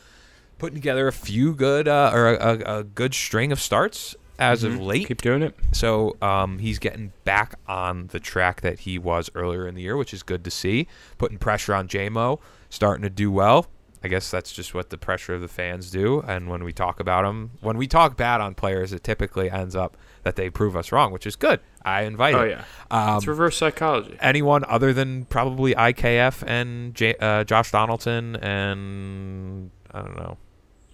putting 0.60 0.76
together 0.76 1.08
a 1.08 1.12
few 1.12 1.56
good 1.56 1.88
uh, 1.88 2.12
or 2.14 2.34
a, 2.36 2.38
a, 2.38 2.80
a 2.80 2.84
good 2.84 3.14
string 3.16 3.52
of 3.52 3.60
starts 3.60 4.16
as 4.38 4.64
of 4.64 4.80
late. 4.80 5.08
Keep 5.08 5.22
doing 5.24 5.42
it. 5.42 5.56
So 5.74 6.16
um, 6.22 6.60
he's 6.60 6.78
getting 6.80 7.12
back 7.26 7.56
on 7.68 8.08
the 8.08 8.20
track 8.20 8.62
that 8.62 8.82
he 8.82 9.00
was 9.00 9.30
earlier 9.36 9.68
in 9.68 9.74
the 9.76 9.82
year, 9.82 9.98
which 9.98 10.14
is 10.14 10.22
good 10.24 10.44
to 10.46 10.52
see. 10.52 10.88
Putting 11.18 11.40
pressure 11.40 11.74
on 11.74 11.88
JMO, 11.88 12.40
starting 12.70 13.02
to 13.04 13.10
do 13.10 13.32
well. 13.32 13.66
I 14.04 14.08
guess 14.08 14.32
that's 14.32 14.52
just 14.54 14.74
what 14.74 14.90
the 14.92 14.98
pressure 14.98 15.34
of 15.34 15.42
the 15.42 15.48
fans 15.50 15.92
do. 15.92 16.22
And 16.22 16.50
when 16.50 16.64
we 16.64 16.72
talk 16.72 17.00
about 17.02 17.24
them, 17.24 17.52
when 17.62 17.78
we 17.78 17.86
talk 17.86 18.16
bad 18.16 18.40
on 18.40 18.56
players, 18.56 18.94
it 18.94 19.04
typically 19.04 19.50
ends 19.52 19.76
up 19.76 19.98
that 20.24 20.36
they 20.38 20.50
prove 20.50 20.78
us 20.78 20.92
wrong, 20.92 21.12
which 21.12 21.28
is 21.28 21.36
good. 21.36 21.60
I 21.84 22.04
invite 22.04 22.36
Oh 22.36 22.42
it. 22.42 22.50
yeah, 22.52 22.64
Um, 22.92 23.18
it's 23.18 23.28
reverse 23.28 23.58
psychology. 23.58 24.16
anyone 24.22 24.64
other 24.68 24.94
than 24.94 25.26
probably 25.26 25.74
IKF 25.76 26.44
and 26.48 26.94
J- 26.96 27.16
uh, 27.20 27.44
Josh 27.44 27.72
Donaldson 27.72 28.36
and 28.38 29.72
I 29.92 30.00
don't 30.02 30.16
know, 30.18 30.38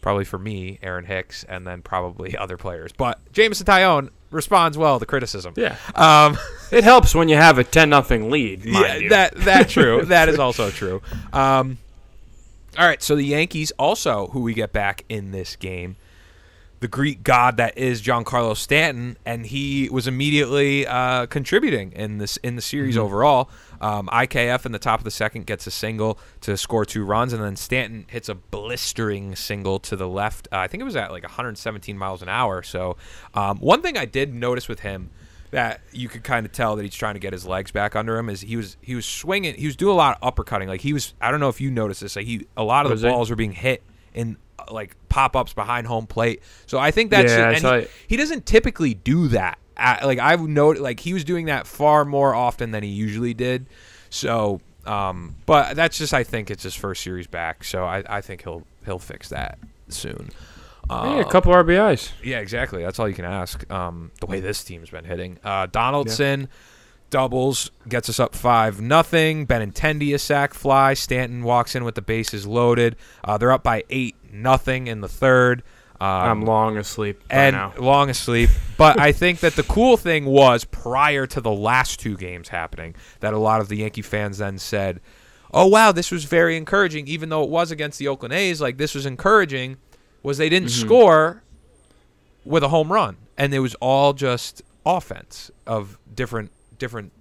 probably 0.01 0.25
for 0.25 0.37
me 0.39 0.79
Aaron 0.81 1.05
Hicks 1.05 1.43
and 1.43 1.65
then 1.67 1.81
probably 1.81 2.35
other 2.43 2.57
players. 2.57 2.91
But 2.91 3.19
Jameson 3.33 3.65
Taillon 3.65 4.09
responds 4.31 4.77
well 4.77 4.99
to 4.99 5.05
criticism. 5.05 5.53
Yeah, 5.57 5.75
Um, 5.95 6.37
it 6.71 6.83
helps 6.83 7.13
when 7.15 7.29
you 7.29 7.35
have 7.35 7.57
a 7.59 7.63
ten 7.63 7.89
nothing 7.89 8.29
lead. 8.31 8.63
Yeah, 8.65 8.95
you. 8.95 9.09
that 9.09 9.35
that 9.37 9.69
true. 9.69 10.03
that 10.05 10.29
is 10.29 10.39
also 10.39 10.69
true. 10.71 11.01
Um, 11.33 11.77
all 12.77 12.85
right, 12.85 13.01
so 13.01 13.15
the 13.15 13.23
Yankees 13.23 13.71
also, 13.79 14.27
who 14.27 14.41
we 14.41 14.53
get 14.53 14.73
back 14.73 15.03
in 15.09 15.31
this 15.31 15.55
game, 15.55 15.95
the 16.81 16.87
Greek 16.89 17.23
god 17.23 17.57
that 17.57 17.77
is 17.77 18.01
Giancarlo 18.01 18.55
Stanton, 18.55 19.17
and 19.25 19.45
he 19.45 19.89
was 19.89 20.07
immediately 20.07 20.85
uh, 20.85 21.25
contributing 21.27 21.91
in 21.93 22.17
this 22.17 22.37
in 22.37 22.55
the 22.55 22.61
series 22.61 22.97
overall. 22.97 23.49
Um, 23.81 24.07
IKF 24.07 24.65
in 24.65 24.71
the 24.71 24.79
top 24.79 24.99
of 24.99 25.03
the 25.03 25.11
second 25.11 25.45
gets 25.45 25.65
a 25.67 25.71
single 25.71 26.19
to 26.41 26.57
score 26.57 26.85
two 26.85 27.05
runs, 27.05 27.33
and 27.33 27.41
then 27.41 27.55
Stanton 27.55 28.05
hits 28.09 28.29
a 28.29 28.35
blistering 28.35 29.35
single 29.35 29.79
to 29.79 29.95
the 29.95 30.07
left. 30.07 30.47
Uh, 30.51 30.57
I 30.57 30.67
think 30.67 30.81
it 30.81 30.85
was 30.85 30.95
at 30.95 31.11
like 31.11 31.23
117 31.23 31.97
miles 31.97 32.21
an 32.21 32.29
hour. 32.29 32.61
So 32.61 32.97
um, 33.33 33.57
one 33.59 33.81
thing 33.81 33.97
I 33.97 34.05
did 34.05 34.33
notice 34.33 34.67
with 34.67 34.81
him 34.81 35.11
that 35.55 35.79
you 35.93 36.09
could 36.09 36.21
kind 36.23 36.45
of 36.45 36.51
tell 36.51 36.75
that 36.75 36.83
he's 36.83 36.93
trying 36.93 37.13
to 37.13 37.19
get 37.19 37.31
his 37.31 37.45
legs 37.47 37.71
back 37.71 37.95
under 37.95 38.17
him 38.17 38.29
is 38.29 38.41
he 38.41 38.57
was 38.57 38.75
he 38.81 38.93
was 38.93 39.05
swinging 39.05 39.55
he 39.55 39.65
was 39.65 39.77
doing 39.77 39.93
a 39.93 39.95
lot 39.95 40.17
of 40.21 40.35
uppercutting. 40.35 40.67
Like 40.67 40.81
he 40.81 40.91
was 40.91 41.13
I 41.21 41.31
don't 41.31 41.39
know 41.39 41.47
if 41.47 41.61
you 41.61 41.71
noticed 41.71 42.01
this 42.01 42.17
like 42.17 42.25
he 42.25 42.45
a 42.57 42.63
lot 42.63 42.85
of 42.85 42.91
Was 42.91 43.01
the 43.01 43.07
he? 43.07 43.13
balls 43.13 43.29
were 43.29 43.37
being 43.37 43.53
hit 43.53 43.81
in 44.13 44.35
like 44.69 44.97
pop 45.07 45.35
ups 45.35 45.53
behind 45.53 45.87
home 45.87 46.07
plate. 46.07 46.41
So 46.65 46.77
I 46.77 46.91
think 46.91 47.09
that's 47.09 47.31
Yeah, 47.31 47.51
and 47.51 47.83
he, 47.83 47.87
he 48.09 48.17
doesn't 48.17 48.45
typically 48.45 48.93
do 48.93 49.29
that. 49.29 49.57
Like 49.77 50.19
I've 50.19 50.41
noted 50.41 50.81
like 50.81 50.99
he 50.99 51.13
was 51.13 51.23
doing 51.23 51.45
that 51.45 51.67
far 51.67 52.03
more 52.03 52.35
often 52.35 52.71
than 52.71 52.83
he 52.83 52.89
usually 52.89 53.33
did. 53.33 53.67
So 54.09 54.59
um 54.85 55.37
but 55.45 55.77
that's 55.77 55.97
just 55.97 56.13
I 56.13 56.25
think 56.25 56.51
it's 56.51 56.63
his 56.63 56.75
first 56.75 57.01
series 57.01 57.27
back. 57.27 57.63
So 57.63 57.85
I, 57.85 58.03
I 58.09 58.19
think 58.19 58.43
he'll 58.43 58.63
he'll 58.83 58.99
fix 58.99 59.29
that 59.29 59.57
soon 59.87 60.31
Hey, 60.89 61.19
a 61.19 61.25
couple 61.25 61.51
RBIs. 61.53 62.11
yeah, 62.23 62.39
exactly. 62.39 62.83
That's 62.83 62.99
all 62.99 63.07
you 63.09 63.15
can 63.15 63.25
ask. 63.25 63.69
Um, 63.71 64.11
the 64.19 64.27
way 64.27 64.39
this 64.39 64.63
team's 64.63 64.89
been 64.89 65.05
hitting. 65.05 65.39
Uh, 65.43 65.65
Donaldson 65.67 66.47
doubles, 67.09 67.71
gets 67.87 68.09
us 68.09 68.19
up 68.19 68.35
five 68.35 68.81
nothing. 68.81 69.47
Benintendi 69.47 70.13
a 70.13 70.19
sac 70.19 70.53
fly. 70.53 70.93
Stanton 70.93 71.43
walks 71.43 71.75
in 71.75 71.83
with 71.83 71.95
the 71.95 72.01
bases 72.01 72.45
loaded. 72.45 72.95
Uh, 73.23 73.37
they're 73.37 73.51
up 73.51 73.63
by 73.63 73.83
eight 73.89 74.15
nothing 74.31 74.87
in 74.87 75.01
the 75.01 75.07
third. 75.07 75.63
Um, 76.01 76.07
I'm 76.09 76.41
long 76.41 76.77
asleep 76.77 77.23
and 77.29 77.55
now. 77.55 77.73
long 77.79 78.09
asleep. 78.09 78.49
But 78.77 78.99
I 78.99 79.11
think 79.13 79.39
that 79.39 79.55
the 79.55 79.63
cool 79.63 79.95
thing 79.97 80.25
was 80.25 80.65
prior 80.65 81.25
to 81.27 81.39
the 81.39 81.51
last 81.51 81.99
two 82.01 82.17
games 82.17 82.49
happening, 82.49 82.95
that 83.21 83.33
a 83.33 83.37
lot 83.37 83.61
of 83.61 83.69
the 83.69 83.77
Yankee 83.77 84.01
fans 84.01 84.39
then 84.39 84.57
said, 84.57 84.99
"Oh 85.53 85.67
wow, 85.67 85.93
this 85.93 86.11
was 86.11 86.25
very 86.25 86.57
encouraging." 86.57 87.07
Even 87.07 87.29
though 87.29 87.43
it 87.43 87.49
was 87.49 87.71
against 87.71 87.97
the 87.97 88.09
Oakland 88.09 88.33
A's, 88.33 88.59
like 88.59 88.77
this 88.77 88.93
was 88.93 89.05
encouraging, 89.05 89.77
was 90.25 90.37
they 90.37 90.49
didn't 90.49 90.69
Mm-hmm. 90.69 90.85
score 90.87 91.43
with 92.43 92.63
a 92.63 92.67
home 92.69 92.91
run, 92.91 93.17
and 93.37 93.53
it 93.53 93.59
was 93.59 93.75
all 93.75 94.13
just 94.13 94.61
offense 94.85 95.49
of 95.65 95.97
different 96.13 96.51
different 96.77 97.11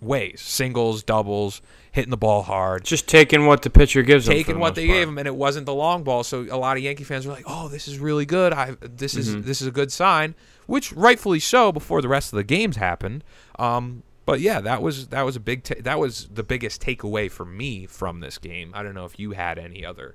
ways, 0.00 0.40
singles, 0.40 1.02
doubles, 1.02 1.60
hitting 1.90 2.10
the 2.10 2.16
ball 2.16 2.42
hard 2.42 2.84
Just 2.84 3.08
taking 3.08 3.46
what 3.46 3.62
the 3.62 3.70
pitcher 3.70 4.02
gives 4.02 4.26
them. 4.26 4.34
taking 4.34 4.54
the 4.54 4.60
what 4.60 4.68
most 4.70 4.76
they 4.76 4.86
part. 4.86 4.98
gave 4.98 5.08
him, 5.08 5.18
and 5.18 5.26
it 5.26 5.34
wasn't 5.34 5.66
the 5.66 5.74
long 5.74 6.04
ball. 6.04 6.22
So 6.22 6.42
a 6.50 6.56
lot 6.56 6.76
of 6.76 6.82
Yankee 6.82 7.04
fans 7.04 7.26
were 7.26 7.32
like, 7.32 7.44
"Oh, 7.46 7.68
this 7.68 7.88
is 7.88 7.98
really 7.98 8.26
good. 8.26 8.52
I 8.52 8.76
this 8.80 9.14
is 9.16 9.30
Mm-hmm. 9.30 9.42
this 9.46 9.60
is 9.60 9.66
a 9.66 9.72
good 9.72 9.90
sign," 9.92 10.34
which 10.66 10.92
rightfully 10.92 11.40
so. 11.40 11.72
Before 11.72 12.00
the 12.02 12.08
rest 12.08 12.32
of 12.32 12.36
the 12.36 12.44
games 12.44 12.76
happened, 12.76 13.24
um, 13.58 14.02
but 14.26 14.40
yeah, 14.40 14.60
that 14.60 14.82
was 14.82 15.08
that 15.08 15.22
was 15.22 15.34
a 15.36 15.40
big 15.40 15.64
ta- 15.64 15.80
that 15.80 15.98
was 15.98 16.28
the 16.32 16.42
biggest 16.44 16.80
takeaway 16.82 17.30
for 17.30 17.44
me 17.44 17.86
from 17.86 18.20
this 18.20 18.36
game. 18.38 18.72
I 18.74 18.82
don't 18.82 18.94
know 18.94 19.06
if 19.06 19.18
you 19.18 19.32
had 19.32 19.58
any 19.58 19.84
other 19.84 20.14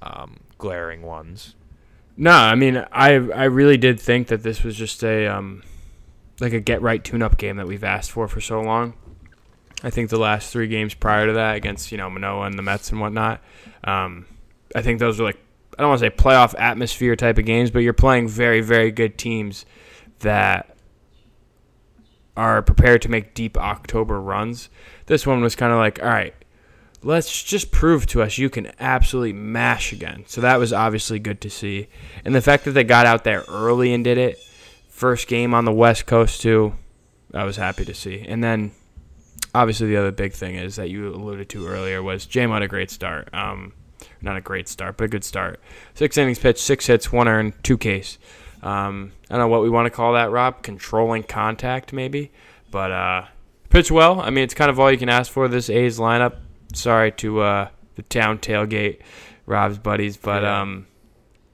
um, 0.00 0.40
glaring 0.58 1.02
ones. 1.02 1.54
No, 2.16 2.32
I 2.32 2.54
mean, 2.54 2.76
I 2.92 3.12
I 3.14 3.44
really 3.44 3.76
did 3.76 3.98
think 3.98 4.28
that 4.28 4.42
this 4.42 4.62
was 4.62 4.76
just 4.76 5.02
a 5.02 5.26
um, 5.26 5.62
like 6.40 6.52
a 6.52 6.60
get 6.60 6.82
right 6.82 7.02
tune 7.02 7.22
up 7.22 7.38
game 7.38 7.56
that 7.56 7.66
we've 7.66 7.84
asked 7.84 8.10
for 8.10 8.28
for 8.28 8.40
so 8.40 8.60
long. 8.60 8.94
I 9.82 9.90
think 9.90 10.10
the 10.10 10.18
last 10.18 10.52
three 10.52 10.68
games 10.68 10.94
prior 10.94 11.26
to 11.26 11.32
that 11.32 11.56
against 11.56 11.90
you 11.90 11.98
know 11.98 12.10
Manoah 12.10 12.46
and 12.46 12.58
the 12.58 12.62
Mets 12.62 12.90
and 12.90 13.00
whatnot, 13.00 13.40
um, 13.84 14.26
I 14.74 14.82
think 14.82 14.98
those 14.98 15.18
were 15.18 15.24
like 15.24 15.38
I 15.78 15.82
don't 15.82 15.90
want 15.90 16.00
to 16.00 16.06
say 16.06 16.10
playoff 16.10 16.54
atmosphere 16.58 17.16
type 17.16 17.38
of 17.38 17.46
games, 17.46 17.70
but 17.70 17.80
you're 17.80 17.92
playing 17.92 18.28
very 18.28 18.60
very 18.60 18.90
good 18.90 19.16
teams 19.16 19.64
that 20.20 20.76
are 22.36 22.62
prepared 22.62 23.02
to 23.02 23.08
make 23.08 23.34
deep 23.34 23.56
October 23.56 24.20
runs. 24.20 24.68
This 25.06 25.26
one 25.26 25.42
was 25.42 25.54
kind 25.54 25.72
of 25.72 25.78
like, 25.78 26.02
all 26.02 26.08
right, 26.08 26.34
let's 27.02 27.42
just 27.42 27.70
prove 27.70 28.06
to 28.06 28.22
us 28.22 28.38
you 28.38 28.50
can 28.50 28.72
absolutely 28.78 29.32
mash 29.32 29.92
again. 29.92 30.24
So 30.26 30.40
that 30.40 30.58
was 30.58 30.72
obviously 30.72 31.18
good 31.18 31.40
to 31.42 31.50
see. 31.50 31.88
And 32.24 32.34
the 32.34 32.40
fact 32.40 32.64
that 32.64 32.72
they 32.72 32.84
got 32.84 33.06
out 33.06 33.24
there 33.24 33.44
early 33.48 33.92
and 33.92 34.04
did 34.04 34.18
it, 34.18 34.38
first 34.88 35.26
game 35.26 35.54
on 35.54 35.64
the 35.64 35.72
West 35.72 36.06
Coast 36.06 36.40
too, 36.40 36.74
I 37.34 37.44
was 37.44 37.56
happy 37.56 37.84
to 37.84 37.94
see. 37.94 38.24
And 38.26 38.42
then 38.42 38.72
obviously 39.54 39.88
the 39.88 39.96
other 39.96 40.12
big 40.12 40.32
thing 40.32 40.54
is 40.54 40.76
that 40.76 40.90
you 40.90 41.08
alluded 41.08 41.48
to 41.50 41.66
earlier 41.66 42.02
was 42.02 42.26
Jam 42.26 42.50
had 42.50 42.62
a 42.62 42.68
great 42.68 42.90
start. 42.90 43.32
Um, 43.34 43.72
not 44.20 44.36
a 44.36 44.40
great 44.40 44.68
start, 44.68 44.96
but 44.96 45.04
a 45.04 45.08
good 45.08 45.24
start. 45.24 45.60
Six 45.94 46.16
innings 46.16 46.38
pitched, 46.38 46.60
six 46.60 46.86
hits, 46.86 47.12
one 47.12 47.28
earned, 47.28 47.54
two 47.62 47.76
Ks. 47.76 48.18
Um, 48.62 49.12
I 49.28 49.34
don't 49.34 49.40
know 49.40 49.48
what 49.48 49.62
we 49.62 49.70
want 49.70 49.86
to 49.86 49.90
call 49.90 50.12
that, 50.12 50.30
Rob. 50.30 50.62
Controlling 50.62 51.24
contact, 51.24 51.92
maybe. 51.92 52.30
But 52.70 52.92
uh, 52.92 53.26
pitched 53.70 53.90
well. 53.90 54.20
I 54.20 54.30
mean, 54.30 54.44
it's 54.44 54.54
kind 54.54 54.70
of 54.70 54.78
all 54.78 54.90
you 54.90 54.98
can 54.98 55.08
ask 55.08 55.30
for 55.30 55.48
this 55.48 55.68
A's 55.68 55.98
lineup. 55.98 56.36
Sorry 56.74 57.12
to 57.12 57.40
uh, 57.40 57.68
the 57.96 58.02
town 58.02 58.38
tailgate, 58.38 59.00
Rob's 59.46 59.78
buddies, 59.78 60.16
but 60.16 60.42
Yeah. 60.42 60.60
um, 60.62 60.86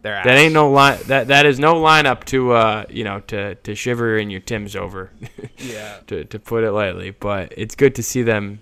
They're 0.02 0.22
that 0.24 0.38
ain't 0.38 0.54
no 0.54 0.70
line. 0.70 0.98
That 1.06 1.28
that 1.28 1.46
is 1.46 1.58
no 1.58 1.74
lineup 1.74 2.24
to 2.26 2.52
uh, 2.52 2.84
you 2.88 3.04
know 3.04 3.20
to 3.28 3.54
to 3.56 3.74
shiver 3.74 4.16
in 4.16 4.30
your 4.30 4.40
Tim's 4.40 4.76
over, 4.76 5.10
yeah. 5.58 5.98
to 6.06 6.24
to 6.24 6.38
put 6.38 6.64
it 6.64 6.72
lightly. 6.72 7.10
But 7.10 7.52
it's 7.56 7.74
good 7.74 7.94
to 7.96 8.02
see 8.02 8.22
them 8.22 8.60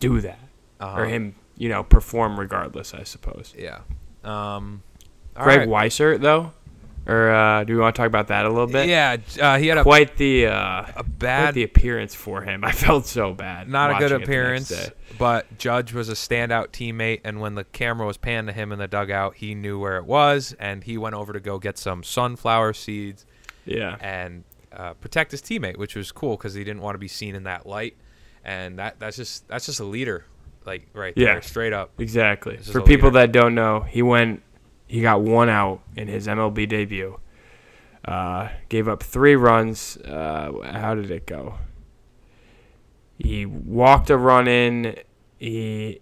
do 0.00 0.20
that 0.20 0.38
Uh-huh. 0.80 1.00
or 1.00 1.04
him, 1.06 1.34
you 1.56 1.68
know, 1.68 1.82
perform 1.82 2.38
regardless. 2.38 2.94
I 2.94 3.02
suppose. 3.04 3.54
Yeah. 3.58 3.80
Um, 4.24 4.82
Greg 5.34 5.60
right. 5.60 5.68
Weissert 5.68 6.20
though, 6.20 6.52
or 7.06 7.30
uh, 7.30 7.64
do 7.64 7.74
we 7.74 7.78
want 7.80 7.94
to 7.94 8.00
talk 8.00 8.06
about 8.08 8.28
that 8.28 8.44
a 8.46 8.48
little 8.48 8.66
bit? 8.66 8.88
Yeah, 8.88 9.16
uh, 9.40 9.58
he 9.58 9.68
had 9.68 9.78
a, 9.78 9.82
Quite 9.82 10.16
the 10.16 10.46
uh, 10.46 10.86
a 10.96 11.04
bad 11.04 11.54
the 11.54 11.62
appearance 11.62 12.14
for 12.14 12.42
him. 12.42 12.64
I 12.64 12.72
felt 12.72 13.06
so 13.06 13.32
bad. 13.32 13.68
not 13.68 13.90
a 13.90 13.94
good 13.94 14.02
watching 14.02 14.06
it 14.06 14.08
the 14.10 14.18
next 14.18 14.28
appearance, 14.70 14.90
but 15.18 15.58
Judge 15.58 15.92
was 15.92 16.08
a 16.08 16.14
standout 16.14 16.68
teammate, 16.68 17.20
and 17.24 17.40
when 17.40 17.54
the 17.54 17.64
camera 17.64 18.06
was 18.06 18.16
panned 18.16 18.48
to 18.48 18.52
him 18.52 18.72
in 18.72 18.78
the 18.78 18.88
dugout, 18.88 19.36
he 19.36 19.54
knew 19.54 19.78
where 19.78 19.96
it 19.98 20.04
was, 20.04 20.54
and 20.58 20.82
he 20.84 20.98
went 20.98 21.14
over 21.14 21.32
to 21.32 21.40
go 21.40 21.58
get 21.58 21.78
some 21.78 22.02
sunflower 22.02 22.72
seeds 22.72 23.24
Yeah. 23.64 23.96
and 24.00 24.44
uh, 24.72 24.94
protect 24.94 25.30
his 25.30 25.40
teammate, 25.42 25.76
which 25.78 25.94
was 25.94 26.10
cool 26.12 26.36
because 26.36 26.54
he 26.54 26.64
didn't 26.64 26.82
want 26.82 26.94
to 26.96 26.98
be 26.98 27.08
seen 27.08 27.34
in 27.34 27.44
that 27.44 27.66
light, 27.66 27.96
and 28.44 28.78
that 28.78 28.98
that's 28.98 29.16
just 29.16 29.46
that's 29.48 29.66
just 29.66 29.80
a 29.80 29.84
leader, 29.84 30.24
like 30.66 30.86
right 30.92 31.14
Yeah. 31.16 31.34
there, 31.34 31.42
straight 31.42 31.72
up. 31.72 31.92
Exactly. 31.98 32.56
For 32.58 32.80
people 32.82 33.08
leader. 33.10 33.20
that 33.20 33.32
don't 33.32 33.54
know, 33.54 33.80
he 33.80 34.02
went, 34.02 34.42
he 34.86 35.00
got 35.00 35.20
one 35.20 35.48
out 35.48 35.80
in 35.96 36.08
his 36.08 36.26
MLB 36.26 36.68
debut. 36.68 37.18
Uh, 38.04 38.48
gave 38.68 38.86
up 38.86 39.02
three 39.02 39.34
runs. 39.34 39.96
Uh, 39.96 40.52
how 40.64 40.94
did 40.94 41.10
it 41.10 41.26
go? 41.26 41.56
He 43.18 43.46
walked 43.46 44.10
a 44.10 44.16
run 44.16 44.46
in. 44.46 44.96
He 45.38 46.00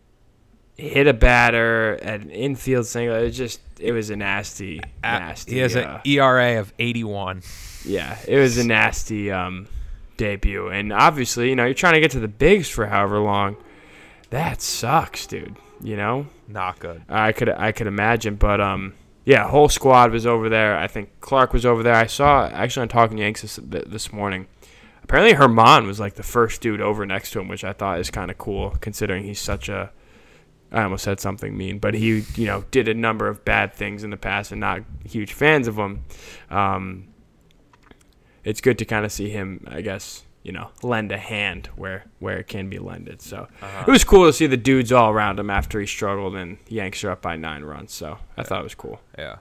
hit 0.76 1.06
a 1.06 1.14
batter 1.14 1.98
at 2.02 2.20
an 2.20 2.30
infield 2.30 2.86
single. 2.86 3.16
It 3.16 3.24
was 3.24 3.36
just, 3.36 3.60
it 3.78 3.92
was 3.92 4.10
a 4.10 4.16
nasty, 4.16 4.80
nasty. 5.02 5.54
He 5.54 5.58
has 5.58 5.76
uh, 5.76 6.00
an 6.04 6.10
ERA 6.10 6.60
of 6.60 6.72
81. 6.78 7.42
yeah, 7.84 8.18
it 8.26 8.38
was 8.38 8.58
a 8.58 8.64
nasty 8.64 9.30
um, 9.30 9.68
debut, 10.16 10.68
and 10.68 10.92
obviously, 10.92 11.48
you 11.48 11.56
know, 11.56 11.64
you're 11.64 11.74
trying 11.74 11.94
to 11.94 12.00
get 12.00 12.10
to 12.12 12.20
the 12.20 12.28
bigs 12.28 12.68
for 12.68 12.86
however 12.86 13.18
long. 13.20 13.56
That 14.30 14.60
sucks, 14.60 15.26
dude. 15.26 15.56
You 15.80 15.96
know, 15.96 16.26
Not 16.46 16.78
good. 16.78 17.02
I 17.08 17.32
could 17.32 17.48
I 17.48 17.72
could 17.72 17.86
imagine, 17.86 18.36
but 18.36 18.60
um, 18.60 18.94
yeah, 19.24 19.48
whole 19.48 19.68
squad 19.68 20.10
was 20.10 20.26
over 20.26 20.48
there. 20.48 20.76
I 20.76 20.86
think 20.86 21.20
Clarke 21.20 21.52
was 21.52 21.64
over 21.64 21.82
there. 21.82 21.94
I 21.94 22.06
saw 22.06 22.46
actually 22.46 22.82
on 22.82 22.88
Talking 22.88 23.18
Yanks 23.18 23.42
this, 23.42 23.58
this 23.62 24.12
morning. 24.12 24.46
Apparently, 25.02 25.34
Germán 25.34 25.86
was 25.86 26.00
like 26.00 26.14
the 26.14 26.22
first 26.22 26.60
dude 26.60 26.80
over 26.80 27.04
next 27.06 27.30
to 27.32 27.40
him, 27.40 27.48
which 27.48 27.64
I 27.64 27.72
thought 27.72 27.98
is 28.00 28.10
kind 28.10 28.30
of 28.30 28.38
cool 28.38 28.76
considering 28.80 29.24
he's 29.24 29.40
such 29.40 29.68
a. 29.68 29.90
I 30.72 30.82
almost 30.82 31.04
said 31.04 31.20
something 31.20 31.56
mean, 31.56 31.78
but 31.78 31.94
he 31.94 32.24
you 32.34 32.46
know 32.46 32.64
did 32.70 32.88
a 32.88 32.94
number 32.94 33.28
of 33.28 33.44
bad 33.44 33.72
things 33.72 34.04
in 34.04 34.10
the 34.10 34.16
past, 34.16 34.52
and 34.52 34.60
not 34.60 34.82
huge 35.04 35.32
fans 35.32 35.68
of 35.68 35.76
him. 35.76 36.04
Um, 36.50 37.08
it's 38.42 38.60
good 38.60 38.78
to 38.78 38.84
kind 38.84 39.04
of 39.04 39.12
see 39.12 39.30
him, 39.30 39.64
I 39.66 39.80
guess, 39.80 40.23
you 40.44 40.52
know, 40.52 40.68
lend 40.82 41.10
a 41.10 41.18
hand 41.18 41.68
where 41.74 42.04
where 42.20 42.38
it 42.38 42.46
can 42.46 42.68
be 42.70 42.78
lended. 42.78 43.20
So 43.20 43.48
Uh-huh. 43.60 43.84
it 43.88 43.90
was 43.90 44.04
cool 44.04 44.26
to 44.26 44.32
see 44.32 44.46
the 44.46 44.56
dudes 44.56 44.92
all 44.92 45.10
around 45.10 45.40
him 45.40 45.50
after 45.50 45.80
he 45.80 45.86
struggled, 45.86 46.36
and 46.36 46.58
Yanks 46.68 47.02
are 47.02 47.10
up 47.10 47.22
by 47.22 47.34
nine 47.36 47.64
runs. 47.64 47.92
So 47.92 48.18
I 48.36 48.42
thought 48.44 48.60
it 48.60 48.64
was 48.64 48.74
cool. 48.76 49.00
Yeah. 49.18 49.38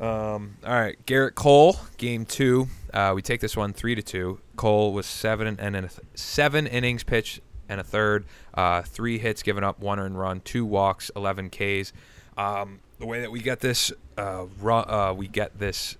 Um, 0.00 0.56
all 0.64 0.72
right, 0.80 0.96
Gerrit 1.06 1.34
Cole, 1.34 1.76
game 1.98 2.24
two. 2.24 2.68
Uh, 2.94 3.12
we 3.14 3.20
take 3.20 3.40
this 3.40 3.56
one 3.56 3.72
three 3.74 3.94
to 3.94 4.02
two. 4.02 4.40
Cole 4.56 4.92
was 4.94 5.04
seven 5.04 5.46
and 5.60 5.76
a 5.76 5.80
th- 5.82 5.92
seven 6.14 6.66
innings 6.66 7.02
pitched 7.02 7.40
and 7.68 7.80
a 7.80 7.84
third, 7.84 8.24
uh, 8.54 8.82
three 8.82 9.18
hits 9.18 9.42
given 9.42 9.62
up, 9.62 9.78
one 9.80 10.00
earned 10.00 10.18
run, 10.18 10.40
two 10.40 10.64
walks, 10.64 11.10
eleven 11.14 11.50
Ks. 11.50 11.92
Um, 12.38 12.80
the 12.98 13.06
way 13.06 13.20
that 13.20 13.30
we 13.30 13.40
get 13.40 13.60
this, 13.60 13.92
uh, 14.16 14.44
uh, 14.64 15.12
we 15.16 15.28
get 15.28 15.58
this 15.58 15.96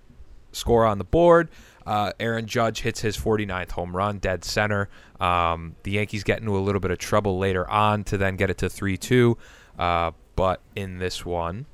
score 0.52 0.86
on 0.86 0.98
the 0.98 1.04
board. 1.04 1.48
Uh, 1.86 2.12
Aaron 2.20 2.46
Judge 2.46 2.80
hits 2.82 3.00
his 3.00 3.16
49th 3.16 3.72
home 3.72 3.96
run, 3.96 4.18
dead 4.18 4.44
center. 4.44 4.88
Um, 5.18 5.76
the 5.82 5.92
Yankees 5.92 6.22
get 6.24 6.38
into 6.40 6.56
a 6.56 6.60
little 6.60 6.80
bit 6.80 6.90
of 6.90 6.98
trouble 6.98 7.38
later 7.38 7.68
on 7.68 8.04
to 8.04 8.16
then 8.18 8.36
get 8.36 8.50
it 8.50 8.58
to 8.58 8.68
3 8.68 8.96
2. 8.96 9.36
Uh, 9.78 10.10
but 10.36 10.60
in 10.76 10.98
this 10.98 11.24
one, 11.24 11.66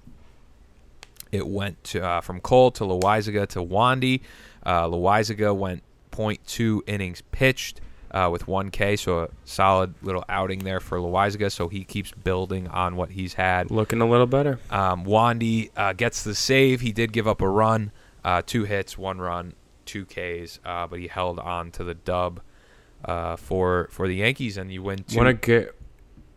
It 1.32 1.46
went 1.46 1.82
to, 1.84 2.02
uh, 2.04 2.20
from 2.20 2.40
Cole 2.40 2.70
to 2.72 2.84
Loaisiga 2.84 3.46
to 3.48 3.58
Wandy. 3.60 4.20
Uh, 4.64 4.84
Loaisiga 4.86 5.54
went 5.54 5.82
0.2 6.12 6.80
innings 6.86 7.20
pitched 7.32 7.80
uh, 8.12 8.28
with 8.32 8.46
1K, 8.46 8.96
so 8.98 9.24
a 9.24 9.28
solid 9.44 9.94
little 10.02 10.24
outing 10.28 10.60
there 10.60 10.80
for 10.80 10.98
Loaisiga. 10.98 11.50
So 11.50 11.68
he 11.68 11.84
keeps 11.84 12.12
building 12.12 12.68
on 12.68 12.96
what 12.96 13.10
he's 13.10 13.34
had. 13.34 13.70
Looking 13.70 14.00
a 14.00 14.08
little 14.08 14.26
better. 14.26 14.60
Um, 14.70 15.04
Wandy 15.04 15.70
uh, 15.76 15.92
gets 15.92 16.22
the 16.22 16.34
save. 16.34 16.80
He 16.80 16.92
did 16.92 17.12
give 17.12 17.26
up 17.28 17.40
a 17.42 17.48
run, 17.48 17.90
uh, 18.24 18.42
two 18.46 18.64
hits, 18.64 18.96
one 18.96 19.18
run, 19.18 19.52
two 19.86 20.04
Ks, 20.04 20.58
uh, 20.64 20.86
but 20.86 20.98
he 20.98 21.06
held 21.08 21.38
on 21.38 21.70
to 21.72 21.84
the 21.84 21.94
dub 21.94 22.40
uh, 23.04 23.36
for 23.36 23.88
for 23.90 24.06
the 24.08 24.16
Yankees, 24.16 24.56
and 24.56 24.70
you 24.72 24.82
win 24.82 24.98
two. 25.04 25.16
One 25.18 25.26
of 25.28 25.40
Ga- 25.40 25.68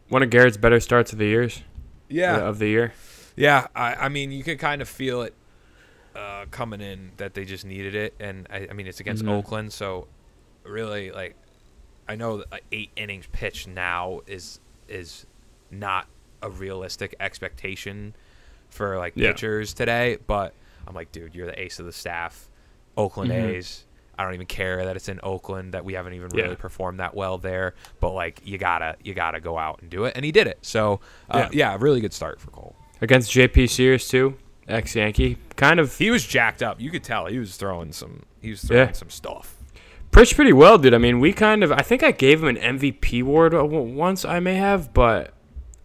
one 0.08 0.24
of 0.24 0.30
Gerrit's 0.30 0.58
better 0.58 0.80
starts 0.80 1.12
of 1.12 1.20
the 1.20 1.26
years. 1.28 1.64
yeah, 2.08 2.38
Of 2.38 2.60
the 2.60 2.68
year. 2.68 2.94
Yeah, 3.36 3.68
I, 3.76 3.94
I 3.96 4.10
mean, 4.10 4.32
you 4.32 4.44
could 4.44 4.58
kind 4.60 4.82
of 4.82 4.90
feel 4.90 5.22
it 5.22 5.34
uh, 6.16 6.46
coming 6.52 6.82
in 6.82 7.12
that 7.18 7.34
they 7.36 7.46
just 7.46 7.64
needed 7.66 7.96
it, 7.96 8.14
and 8.20 8.48
I, 8.50 8.68
I 8.70 8.74
mean, 8.74 8.88
it's 8.88 9.00
against 9.00 9.24
Mhm. 9.24 9.30
Oakland, 9.32 9.72
so 9.72 10.08
really, 10.64 11.12
like, 11.12 11.36
I 12.08 12.16
know 12.16 12.38
that 12.38 12.62
eight 12.72 12.90
innings 12.96 13.28
pitched 13.32 13.68
now 13.68 14.22
is 14.28 14.60
is 14.88 15.26
not 15.72 16.08
a 16.42 16.50
realistic 16.50 17.14
expectation 17.20 18.16
for 18.70 18.98
like 18.98 19.14
Yeah. 19.16 19.32
pitchers 19.32 19.74
today, 19.74 20.18
but 20.26 20.54
I'm 20.88 20.96
like, 20.96 21.12
dude, 21.12 21.36
you're 21.36 21.46
the 21.46 21.60
ace 21.62 21.80
of 21.80 21.86
the 21.86 21.92
staff, 21.94 22.50
Oakland 22.98 23.32
Mhm. 23.32 23.56
A's. 23.58 23.86
I 24.18 24.24
don't 24.26 24.34
even 24.34 24.48
care 24.48 24.84
that 24.84 24.96
it's 24.98 25.08
in 25.08 25.20
Oakland 25.24 25.74
that 25.74 25.86
we 25.86 25.94
haven't 25.94 26.14
even 26.14 26.30
Yeah. 26.34 26.44
really 26.44 26.56
performed 26.58 27.00
that 27.00 27.16
well 27.16 27.38
there, 27.38 27.74
but 28.02 28.12
like 28.12 28.42
you 28.44 28.58
gotta 28.58 28.96
you 29.04 29.14
gotta 29.14 29.40
go 29.40 29.58
out 29.58 29.80
and 29.82 29.90
do 29.90 30.04
it, 30.06 30.14
and 30.16 30.26
he 30.26 30.32
did 30.32 30.46
it. 30.48 30.58
So 30.62 31.00
uh, 31.32 31.48
yeah, 31.54 31.78
really 31.80 32.02
good 32.02 32.14
start 32.14 32.40
for 32.42 32.52
Cole. 32.52 32.76
Against 33.02 33.32
JP 33.32 33.68
Sears 33.70 34.10
too, 34.10 34.36
ex 34.68 34.94
Yankee. 34.96 35.38
Kind 35.56 35.80
of 35.80 35.98
He 35.98 36.12
was 36.12 36.26
jacked 36.28 36.62
up. 36.62 36.82
You 36.82 36.90
could 36.92 37.04
tell 37.04 37.28
he 37.28 37.40
was 37.40 37.56
throwing 37.56 37.94
some. 37.94 38.24
He 38.42 38.50
was 38.50 38.62
throwing 38.62 38.88
Yeah. 38.88 38.92
some 38.94 39.10
stuff. 39.10 39.56
pitched 40.12 40.36
pretty 40.36 40.52
well, 40.54 40.78
dude. 40.80 40.94
I 40.94 40.98
mean, 40.98 41.20
we 41.20 41.32
kind 41.32 41.64
of 41.64 41.72
I 41.72 41.82
think 41.84 42.02
I 42.04 42.12
gave 42.12 42.42
him 42.44 42.50
an 42.50 42.58
MVP 42.58 43.22
award 43.22 43.54
once 43.54 44.26
I 44.26 44.40
may 44.42 44.56
have, 44.56 44.92
but 44.94 45.34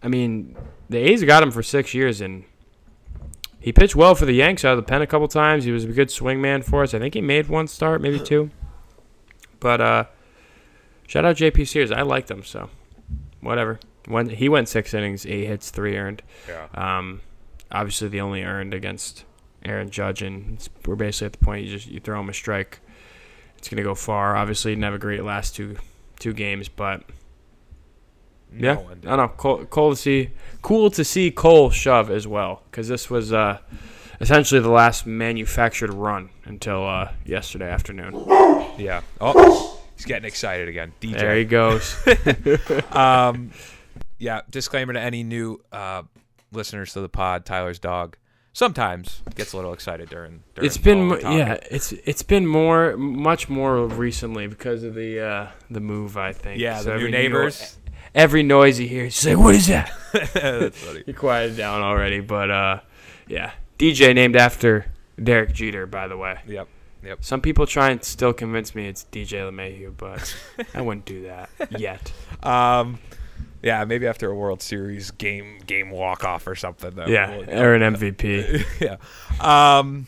I 0.03 0.07
mean, 0.09 0.55
the 0.89 0.97
A's 0.97 1.23
got 1.23 1.41
him 1.43 1.51
for 1.51 1.61
6 1.63 1.93
years 1.93 2.19
and 2.21 2.43
he 3.65 3.73
pitched 3.73 3.95
well 3.95 4.13
for 4.13 4.25
the 4.25 4.33
Yanks 4.33 4.63
out 4.63 4.77
of 4.77 4.85
the 4.85 4.87
pen 4.87 5.01
a 5.01 5.07
couple 5.07 5.27
times. 5.27 5.63
He 5.63 5.71
was 5.71 5.85
a 5.85 5.87
good 5.87 6.11
swing 6.11 6.39
man 6.39 6.61
for 6.61 6.83
us. 6.83 6.93
I 6.93 6.99
think 6.99 7.15
he 7.15 7.21
made 7.21 7.47
one 7.47 7.65
start, 7.65 7.99
maybe 7.99 8.19
two. 8.19 8.51
But 9.59 9.81
uh 9.81 10.03
shout 11.07 11.25
out 11.25 11.37
JP 11.37 11.67
Sears. 11.67 11.91
I 11.91 12.03
liked 12.03 12.29
him, 12.29 12.43
so 12.43 12.69
whatever. 13.41 13.79
When 14.07 14.29
he 14.29 14.49
went 14.49 14.69
6 14.69 14.93
innings, 14.93 15.25
8 15.25 15.47
hits, 15.47 15.71
3 15.71 15.97
earned. 15.97 16.21
Yeah. 16.47 16.67
Um, 16.75 17.21
obviously, 17.71 18.07
the 18.07 18.21
only 18.21 18.43
earned 18.43 18.75
against 18.75 19.25
Aaron 19.63 19.89
Judge, 19.89 20.21
and 20.21 20.53
it's, 20.53 20.69
we're 20.85 20.95
basically 20.95 21.25
at 21.25 21.31
the 21.33 21.43
point 21.43 21.65
you 21.65 21.71
just 21.71 21.87
you 21.87 21.99
throw 21.99 22.19
him 22.19 22.29
a 22.29 22.35
strike, 22.35 22.81
it's 23.57 23.67
gonna 23.67 23.81
go 23.81 23.95
far. 23.95 24.35
Obviously, 24.37 24.73
he 24.73 24.75
didn't 24.75 24.83
have 24.83 24.93
a 24.93 24.99
great 24.99 25.23
last 25.23 25.55
two 25.55 25.77
two 26.19 26.33
games, 26.33 26.69
but 26.69 27.01
yeah, 28.57 28.73
No. 28.75 28.89
I 28.89 28.93
don't 28.93 29.17
know. 29.17 29.31
Cool, 29.37 29.65
cool 29.65 29.89
to 29.91 29.95
see. 29.95 30.31
Cool 30.61 30.89
to 30.91 31.03
see 31.03 31.31
Cole 31.31 31.69
shove 31.69 32.09
as 32.09 32.27
well, 32.27 32.63
because 32.71 32.87
this 32.87 33.09
was 33.09 33.31
uh, 33.31 33.59
essentially 34.19 34.59
the 34.61 34.69
last 34.71 35.05
manufactured 35.05 35.93
run 35.93 36.29
until 36.45 36.85
uh, 36.87 37.11
yesterday 37.25 37.69
afternoon. 37.69 38.13
Yeah. 38.77 39.01
Oh, 39.21 39.79
he's 39.95 40.05
getting 40.05 40.25
excited 40.25 40.67
again. 40.67 40.93
There 41.01 41.35
he 41.35 41.45
goes. 41.45 41.95
um, 42.91 43.51
yeah. 44.17 44.41
Disclaimer 44.49 44.93
to 44.93 44.99
any 44.99 45.23
new 45.23 45.61
uh, 45.71 46.03
listeners 46.51 46.93
to 46.93 47.01
the 47.01 47.09
pod: 47.09 47.45
Tyler's 47.45 47.79
dog 47.79 48.17
sometimes 48.53 49.21
gets 49.35 49.51
a 49.53 49.57
little 49.57 49.73
excited 49.73 50.09
during. 50.09 50.41
during 50.55 50.65
it's 50.65 50.77
been 50.77 50.97
while 50.99 51.07
mo- 51.07 51.15
we're 51.15 51.21
talking. 51.21 51.37
yeah, 51.37 51.57
it's 51.69 51.91
it's 51.91 52.23
been 52.23 52.47
more 52.47 52.97
much 52.97 53.49
more 53.49 53.85
recently 53.85 54.47
because 54.47 54.83
of 54.83 54.95
the 54.95 55.19
uh, 55.19 55.47
the 55.69 55.79
move. 55.81 56.17
I 56.17 56.33
think. 56.33 56.59
Yeah, 56.59 56.81
the 56.81 56.97
new 56.97 57.09
neighbors. 57.09 57.77
Every 58.15 58.41
noise 58.43 58.77
he 58.77 58.87
hears, 58.87 59.21
he's 59.21 59.35
like, 59.35 59.43
"What 59.43 59.53
is 59.55 59.67
that?" 59.67 59.91
That's 60.33 60.77
funny. 60.77 61.03
He 61.05 61.13
quieted 61.13 61.57
down 61.57 61.81
already, 61.81 62.21
but 62.21 62.49
uh, 62.49 62.79
yeah, 63.27 63.51
DJ 63.77 64.15
named 64.15 64.35
after 64.37 64.85
Derek 65.21 65.53
Jeter, 65.53 65.85
by 65.85 66.07
the 66.07 66.15
way. 66.17 66.39
Yep. 66.47 66.67
Yep. 67.03 67.23
Some 67.23 67.41
people 67.41 67.67
try 67.67 67.91
and 67.91 68.03
still 68.03 68.33
convince 68.33 68.73
me 68.73 68.87
it's 68.87 69.05
DJ 69.11 69.47
LeMahieu, 69.51 69.95
but 69.97 70.35
I 70.73 70.81
wouldn't 70.81 71.05
do 71.05 71.23
that 71.23 71.49
yet. 71.77 72.11
Um, 72.41 72.97
yeah, 73.61 73.83
maybe 73.83 74.07
after 74.07 74.31
a 74.31 74.35
World 74.35 74.61
Series 74.63 75.11
game 75.11 75.59
game 75.67 75.91
walk 75.91 76.23
off 76.23 76.47
or 76.47 76.55
something. 76.55 76.95
Though. 76.95 77.05
Yeah, 77.07 77.35
We'll- 77.37 77.49
or 77.49 77.75
an 77.75 77.81
MVP. 77.95 78.63
yeah. 78.79 78.95
Um, 79.39 80.07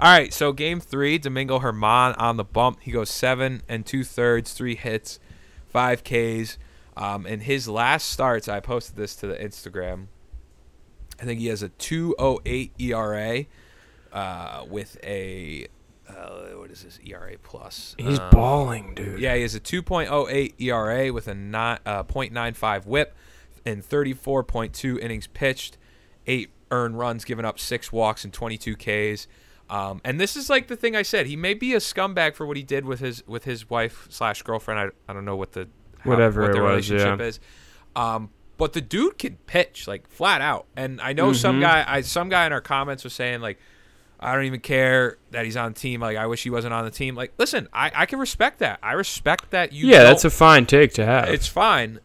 all 0.00 0.08
right. 0.10 0.32
So 0.32 0.52
game 0.52 0.78
three, 0.80 1.18
Domingo 1.18 1.58
Germán 1.58 2.14
on 2.18 2.36
the 2.36 2.44
bump. 2.44 2.78
He 2.82 2.92
goes 2.92 3.10
seven 3.10 3.62
and 3.68 3.84
two 3.84 4.04
thirds, 4.04 4.52
three 4.52 4.76
hits, 4.76 5.18
five 5.66 6.02
Ks. 6.04 6.56
Um, 6.96 7.26
in 7.26 7.40
his 7.40 7.68
last 7.68 8.08
starts, 8.10 8.48
I 8.48 8.60
posted 8.60 8.96
this 8.96 9.16
to 9.16 9.26
the 9.26 9.34
Instagram. 9.34 10.06
I 11.20 11.24
think 11.24 11.40
he 11.40 11.46
has 11.46 11.62
a 11.62 11.68
2.08 11.70 12.70
ERA 12.78 13.44
uh, 14.12 14.64
with 14.68 14.98
a 15.02 15.66
uh, 16.08 16.58
what 16.58 16.70
is 16.70 16.82
this 16.82 16.98
ERA 17.06 17.36
plus? 17.42 17.94
He's 17.96 18.18
Um, 18.18 18.30
balling, 18.30 18.94
dude. 18.94 19.20
yeah, 19.20 19.34
he 19.34 19.42
has 19.42 19.54
a 19.54 19.60
2.08 19.60 20.54
ERA 20.60 21.12
with 21.12 21.28
a 21.28 21.34
not, 21.34 21.80
uh, 21.86 22.02
.95 22.04 22.84
WHIP 22.84 23.14
and 23.64 23.82
34.2 23.82 24.98
innings 25.00 25.26
pitched, 25.28 25.78
eight 26.26 26.50
earned 26.70 26.98
runs, 26.98 27.24
given 27.24 27.44
up 27.44 27.58
six 27.58 27.92
walks 27.92 28.24
and 28.24 28.32
22 28.32 28.76
Ks. 28.76 29.26
Um, 29.70 30.00
and 30.04 30.20
this 30.20 30.36
is 30.36 30.50
like 30.50 30.66
the 30.66 30.76
thing 30.76 30.94
I 30.94 31.02
said. 31.02 31.26
He 31.26 31.36
may 31.36 31.54
be 31.54 31.72
a 31.72 31.78
scumbag 31.78 32.34
for 32.34 32.46
what 32.46 32.56
he 32.58 32.62
did 32.62 32.84
with 32.84 33.00
his 33.00 33.26
with 33.26 33.44
his 33.44 33.70
wife 33.70 34.06
slash 34.10 34.42
girlfriend. 34.42 34.78
I, 34.80 35.10
I 35.10 35.14
don't 35.14 35.24
know 35.24 35.36
what 35.36 35.52
the 35.52 35.68
how- 36.02 36.10
Whatever 36.10 36.42
what 36.42 36.50
it 36.50 36.54
their 36.54 36.62
was, 36.62 36.90
relationship 36.90 37.18
yeah. 37.20 37.26
is. 37.26 37.40
Um, 37.96 38.30
but 38.58 38.72
the 38.74 38.80
dude 38.80 39.18
can 39.18 39.36
pitch 39.46 39.86
like 39.88 40.08
flat 40.08 40.40
out. 40.40 40.66
And 40.76 41.00
I 41.00 41.12
know 41.12 41.32
some 41.32 41.58
Mhm. 41.58 41.62
guy 41.62 41.84
I 41.86 42.00
some 42.02 42.28
guy 42.28 42.46
in 42.46 42.52
our 42.52 42.60
comments 42.60 43.02
was 43.04 43.12
saying 43.12 43.40
like 43.40 43.58
I 44.20 44.34
don't 44.36 44.44
even 44.44 44.60
care 44.60 45.16
that 45.32 45.44
he's 45.44 45.56
on 45.56 45.72
the 45.72 45.78
team. 45.80 46.00
Like 46.00 46.16
I 46.16 46.26
wish 46.26 46.44
he 46.44 46.50
wasn't 46.50 46.72
on 46.74 46.84
the 46.84 46.90
team. 46.92 47.16
Like 47.16 47.32
listen, 47.38 47.68
I, 47.72 47.90
I 47.94 48.06
can 48.06 48.18
respect 48.20 48.60
that. 48.60 48.78
I 48.82 48.92
respect 48.92 49.50
that 49.50 49.72
you. 49.72 49.88
yeah, 49.88 50.04
that's 50.04 50.24
a 50.24 50.30
fine 50.30 50.64
take 50.66 50.92
to 50.94 51.04
have. 51.04 51.28
it's 51.28 51.48
fine. 51.48 51.98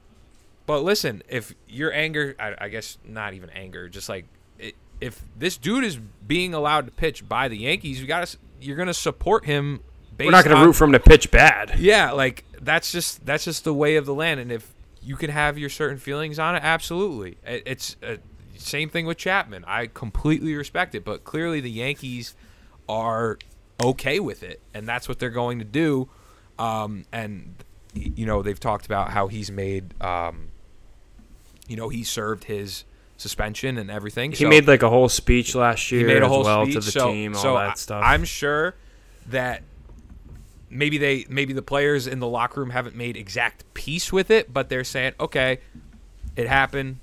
But 0.66 0.82
listen, 0.84 1.22
if 1.30 1.54
your 1.68 1.94
anger, 1.94 2.36
I, 2.40 2.56
I 2.66 2.70
guess 2.70 2.98
not 3.06 3.34
even 3.34 3.50
anger, 3.52 3.88
just 3.88 4.10
like 4.10 4.26
i 4.62 4.74
if 5.00 5.22
this 5.38 5.58
dude 5.58 5.84
is 5.84 5.98
being 6.28 6.56
allowed 6.56 6.88
to 6.88 6.92
pitch 6.92 7.30
by 7.30 7.48
the 7.48 7.58
Yankees, 7.58 8.02
you 8.02 8.08
got 8.08 8.26
to 8.28 8.38
you're 8.60 8.76
gonna 8.78 8.94
support 8.96 9.46
him. 9.46 9.82
Based 10.18 10.26
We're 10.26 10.32
not 10.32 10.44
going 10.44 10.56
on- 10.58 10.64
to 10.64 10.68
root 10.70 10.74
for 10.74 10.86
him 10.86 10.94
to 10.94 11.00
pitch 11.00 11.30
bad. 11.30 11.76
Yeah, 11.78 12.12
like 12.14 12.44
that's 12.62 12.92
just 12.92 13.26
that's 13.26 13.46
just 13.46 13.64
the 13.64 13.74
way 13.74 13.96
of 13.96 14.06
the 14.06 14.14
land, 14.14 14.40
and 14.40 14.52
if 14.52 14.74
you 15.02 15.16
can 15.16 15.30
have 15.30 15.58
your 15.58 15.70
certain 15.70 15.98
feelings 15.98 16.40
on 16.40 16.56
it, 16.56 16.64
absolutely. 16.64 17.38
It, 17.46 17.64
it's 17.66 17.96
uh, 18.04 18.18
same 18.58 18.90
thing 18.90 19.06
with 19.06 19.18
Chapman. 19.18 19.64
I 19.68 19.88
completely 19.88 20.56
respect 20.56 20.96
it, 20.96 21.06
but 21.06 21.24
clearly 21.24 21.60
the 21.62 21.72
Yankees 21.72 22.36
are 22.90 23.38
okay 23.82 24.20
with 24.20 24.44
it, 24.44 24.60
and 24.74 24.88
that's 24.88 25.08
what 25.08 25.20
they're 25.20 25.30
going 25.30 25.60
to 25.60 25.66
do. 25.66 26.10
Um, 26.60 27.06
and 27.12 27.56
you 27.94 28.26
know 28.26 28.42
they've 28.42 28.60
talked 28.60 28.86
about 28.86 29.12
how 29.12 29.28
he's 29.28 29.52
made, 29.52 30.00
um, 30.02 30.50
you 31.68 31.76
know, 31.78 31.90
he 31.90 32.04
served 32.04 32.46
his 32.46 32.84
suspension 33.18 33.78
and 33.78 33.90
everything. 33.92 34.32
He 34.32 34.38
so- 34.44 34.50
made 34.50 34.68
like 34.68 34.84
a 34.84 34.90
whole 34.90 35.10
speech 35.10 35.56
last 35.56 35.92
year 35.92 36.02
he 36.02 36.08
made 36.08 36.22
a 36.22 36.26
as 36.26 36.28
whole 36.28 36.44
well 36.44 36.66
speech 36.66 36.74
to 36.76 36.80
the 36.82 36.92
so, 36.92 37.12
team, 37.12 37.36
all 37.36 37.42
so 37.42 37.54
that 37.54 37.72
I- 37.72 37.74
stuff. 37.76 38.04
I'm 38.04 38.24
sure 38.26 38.76
that 39.28 39.62
maybe 40.70 40.98
they 40.98 41.26
maybe 41.30 41.54
the 41.54 41.62
players 41.62 42.08
in 42.08 42.20
the 42.20 42.28
locker 42.28 42.60
room 42.60 42.72
haven't 42.72 42.96
made 42.96 43.18
exact 43.18 43.64
peace 43.74 44.12
with 44.12 44.30
it, 44.30 44.54
but 44.54 44.70
they're 44.70 44.84
saying, 44.84 45.14
okay, 45.20 45.60
it 46.36 46.48
happened. 46.48 47.00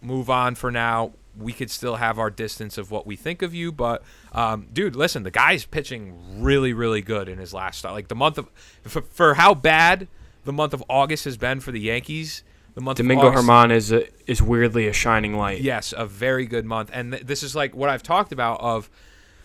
Move 0.00 0.28
on 0.30 0.54
for 0.54 0.70
now. 0.70 1.12
We 1.36 1.52
could 1.52 1.70
still 1.70 1.96
have 1.96 2.18
our 2.18 2.28
distance 2.30 2.76
of 2.76 2.90
what 2.90 3.06
we 3.06 3.16
think 3.16 3.40
of 3.40 3.54
you, 3.54 3.72
but 3.72 4.02
um, 4.32 4.66
dude, 4.72 4.94
listen, 4.94 5.22
the 5.22 5.30
guy's 5.30 5.64
pitching 5.64 6.42
really, 6.42 6.72
really 6.74 7.00
good 7.00 7.28
in 7.28 7.38
his 7.38 7.54
last 7.54 7.78
start. 7.78 7.94
Like 7.94 8.08
the 8.08 8.14
month 8.14 8.36
of 8.36 8.50
for, 8.82 9.02
for 9.02 9.34
how 9.34 9.54
bad 9.54 10.08
the 10.44 10.52
month 10.52 10.74
of 10.74 10.84
August 10.88 11.24
has 11.24 11.36
been 11.36 11.60
for 11.60 11.72
the 11.72 11.80
Yankees. 11.80 12.42
The 12.74 12.80
month 12.80 12.98
Domingo 12.98 13.26
of 13.26 13.34
August, 13.34 13.48
Germán 13.48 13.70
is 13.70 13.92
a, 13.92 14.08
is 14.30 14.42
weirdly 14.42 14.88
a 14.88 14.92
shining 14.92 15.34
light. 15.34 15.60
Yes, 15.60 15.92
a 15.96 16.06
very 16.06 16.46
good 16.46 16.64
month. 16.64 16.90
And 16.92 17.12
th- 17.12 17.24
this 17.24 17.42
is 17.42 17.54
like 17.54 17.74
what 17.74 17.90
I've 17.90 18.02
talked 18.02 18.32
about 18.32 18.60
of 18.60 18.90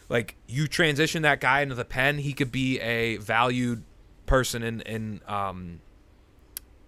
like 0.10 0.36
you 0.48 0.68
transition 0.68 1.22
that 1.24 1.40
guy 1.42 1.62
into 1.62 1.76
the 1.76 1.86
pen, 1.86 2.18
he 2.20 2.34
could 2.34 2.52
be 2.52 2.80
a 2.80 3.18
valued 3.18 3.84
person 4.26 4.64
in 4.64 4.82
in 4.82 5.22
um 5.28 5.80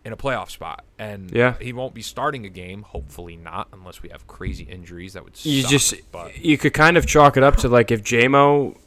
in 0.06 0.14
a 0.14 0.18
playoff 0.18 0.50
spot. 0.50 0.86
And 0.98 1.30
Yeah. 1.32 1.56
he 1.60 1.74
won't 1.74 1.94
be 1.94 2.02
starting 2.02 2.46
a 2.46 2.50
game, 2.50 2.84
hopefully 2.84 3.36
not, 3.36 3.68
unless 3.74 4.02
we 4.02 4.10
have 4.10 4.26
crazy 4.28 4.64
injuries 4.64 5.14
that 5.14 5.24
would 5.26 5.34
You 5.46 5.62
suck, 5.62 5.72
just 5.72 5.94
but 6.12 6.38
you 6.38 6.58
could 6.58 6.74
kind 6.74 6.96
of 6.98 7.06
chalk 7.06 7.36
it 7.36 7.44
up 7.44 7.58
to 7.58 7.68
like 7.68 7.92
if 7.92 8.02
JMO 8.04 8.78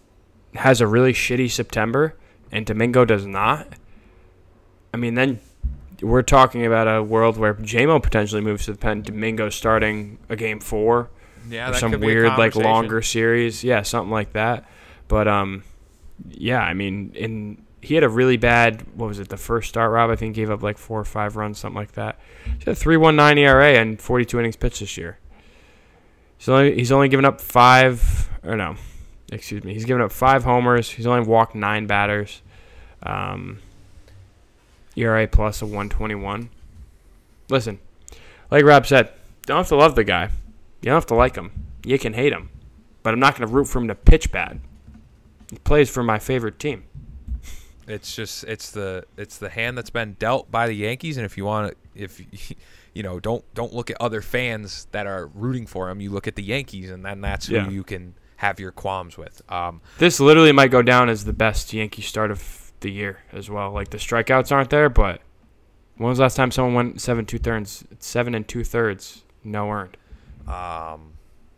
has 0.54 0.80
a 0.80 0.86
really 0.86 1.12
shitty 1.12 1.50
September 1.50 2.16
and 2.50 2.64
Domingo 2.66 3.04
does 3.04 3.26
not. 3.26 3.68
I 4.94 4.96
mean, 4.98 5.14
then 5.14 5.40
we're 6.00 6.22
talking 6.22 6.66
about 6.66 6.88
a 6.88 7.02
world 7.02 7.36
where 7.36 7.54
JMO 7.54 8.02
potentially 8.02 8.40
moves 8.42 8.64
to 8.66 8.72
the 8.72 8.78
pen, 8.78 9.02
Domingo 9.02 9.48
starting 9.50 10.18
a 10.28 10.36
game 10.36 10.60
four, 10.60 11.10
Yeah, 11.48 11.70
or 11.70 11.74
some 11.74 11.90
could 11.90 12.00
be 12.00 12.06
a 12.06 12.08
weird 12.08 12.38
like 12.38 12.54
longer 12.54 13.02
series. 13.02 13.64
Yeah, 13.64 13.82
something 13.82 14.10
like 14.10 14.32
that. 14.32 14.68
But 15.08 15.28
um, 15.28 15.64
yeah, 16.30 16.60
I 16.60 16.74
mean, 16.74 17.12
in 17.14 17.62
he 17.82 17.96
had 17.96 18.04
a 18.04 18.08
really 18.08 18.36
bad. 18.36 18.86
What 18.96 19.08
was 19.08 19.18
it? 19.18 19.28
The 19.28 19.36
first 19.36 19.68
start, 19.68 19.90
Rob. 19.90 20.10
I 20.10 20.16
think 20.16 20.36
gave 20.36 20.50
up 20.50 20.62
like 20.62 20.78
four 20.78 21.00
or 21.00 21.04
five 21.04 21.36
runs, 21.36 21.58
something 21.58 21.76
like 21.76 21.92
that. 21.92 22.18
He 22.44 22.64
had 22.64 22.68
a 22.68 22.74
three 22.74 22.96
one 22.96 23.16
nine 23.16 23.38
ERA 23.38 23.74
and 23.74 24.00
forty 24.00 24.24
two 24.24 24.38
innings 24.38 24.56
pitched 24.56 24.80
this 24.80 24.96
year. 24.96 25.18
He's 26.38 26.48
only 26.48 26.74
he's 26.74 26.92
only 26.92 27.08
given 27.08 27.24
up 27.24 27.40
five 27.40 28.30
or 28.44 28.56
no, 28.56 28.76
excuse 29.32 29.64
me. 29.64 29.74
He's 29.74 29.84
given 29.84 30.00
up 30.00 30.12
five 30.12 30.44
homers. 30.44 30.90
He's 30.90 31.06
only 31.06 31.26
walked 31.26 31.54
nine 31.54 31.86
batters. 31.86 32.40
Um, 33.02 33.58
ERA 34.96 35.26
plus 35.26 35.60
a 35.60 35.66
one 35.66 35.88
twenty 35.88 36.14
one. 36.14 36.50
Listen, 37.48 37.80
like 38.50 38.64
Rob 38.64 38.86
said, 38.86 39.10
don't 39.44 39.58
have 39.58 39.68
to 39.68 39.76
love 39.76 39.96
the 39.96 40.04
guy. 40.04 40.30
You 40.82 40.86
don't 40.86 40.94
have 40.96 41.06
to 41.06 41.14
like 41.14 41.36
him. 41.36 41.66
You 41.84 41.98
can 41.98 42.12
hate 42.12 42.32
him. 42.32 42.50
But 43.02 43.14
I'm 43.14 43.20
not 43.20 43.36
going 43.36 43.48
to 43.48 43.52
root 43.54 43.66
for 43.66 43.78
him 43.80 43.88
to 43.88 43.94
pitch 43.94 44.30
bad. 44.30 44.60
He 45.50 45.58
plays 45.58 45.88
for 45.90 46.02
my 46.02 46.18
favorite 46.18 46.58
team. 46.58 46.84
It's 47.88 48.14
just 48.14 48.44
it's 48.44 48.70
the 48.70 49.04
it's 49.16 49.38
the 49.38 49.48
hand 49.48 49.76
that's 49.76 49.90
been 49.90 50.14
dealt 50.20 50.50
by 50.52 50.68
the 50.68 50.72
Yankees, 50.74 51.16
and 51.16 51.26
if 51.26 51.36
you 51.36 51.44
want 51.44 51.72
to, 51.72 52.02
if 52.02 52.20
you 52.94 53.02
know, 53.02 53.18
don't 53.18 53.44
don't 53.54 53.72
look 53.74 53.90
at 53.90 53.96
other 54.00 54.22
fans 54.22 54.86
that 54.92 55.06
are 55.08 55.26
rooting 55.34 55.66
for 55.66 55.90
him. 55.90 56.00
You 56.00 56.10
look 56.10 56.28
at 56.28 56.36
the 56.36 56.44
Yankees, 56.44 56.90
and 56.90 57.04
then 57.04 57.20
that's 57.20 57.46
who 57.46 57.56
Yeah. 57.56 57.68
you 57.68 57.82
can 57.82 58.14
have 58.36 58.60
your 58.60 58.70
qualms 58.70 59.18
with. 59.18 59.42
Um, 59.50 59.80
This 59.98 60.20
literally 60.20 60.52
might 60.52 60.70
go 60.70 60.82
down 60.82 61.08
as 61.08 61.24
the 61.24 61.32
best 61.32 61.72
Yankee 61.72 62.02
start 62.02 62.30
of 62.30 62.72
the 62.80 62.90
year 62.90 63.18
as 63.32 63.50
well. 63.50 63.72
Like 63.72 63.90
the 63.90 63.98
strikeouts 63.98 64.52
aren't 64.52 64.70
there, 64.70 64.88
but 64.88 65.20
when 65.96 66.08
was 66.08 66.18
the 66.18 66.22
last 66.22 66.36
time 66.36 66.52
someone 66.52 66.74
went 66.74 67.00
seven 67.00 67.26
two 67.26 67.38
thirds? 67.38 67.84
Seven 67.98 68.34
and 68.34 68.46
two 68.46 68.62
thirds, 68.64 69.24
no 69.42 69.68
earned. 69.70 69.96
Um, 70.48 71.14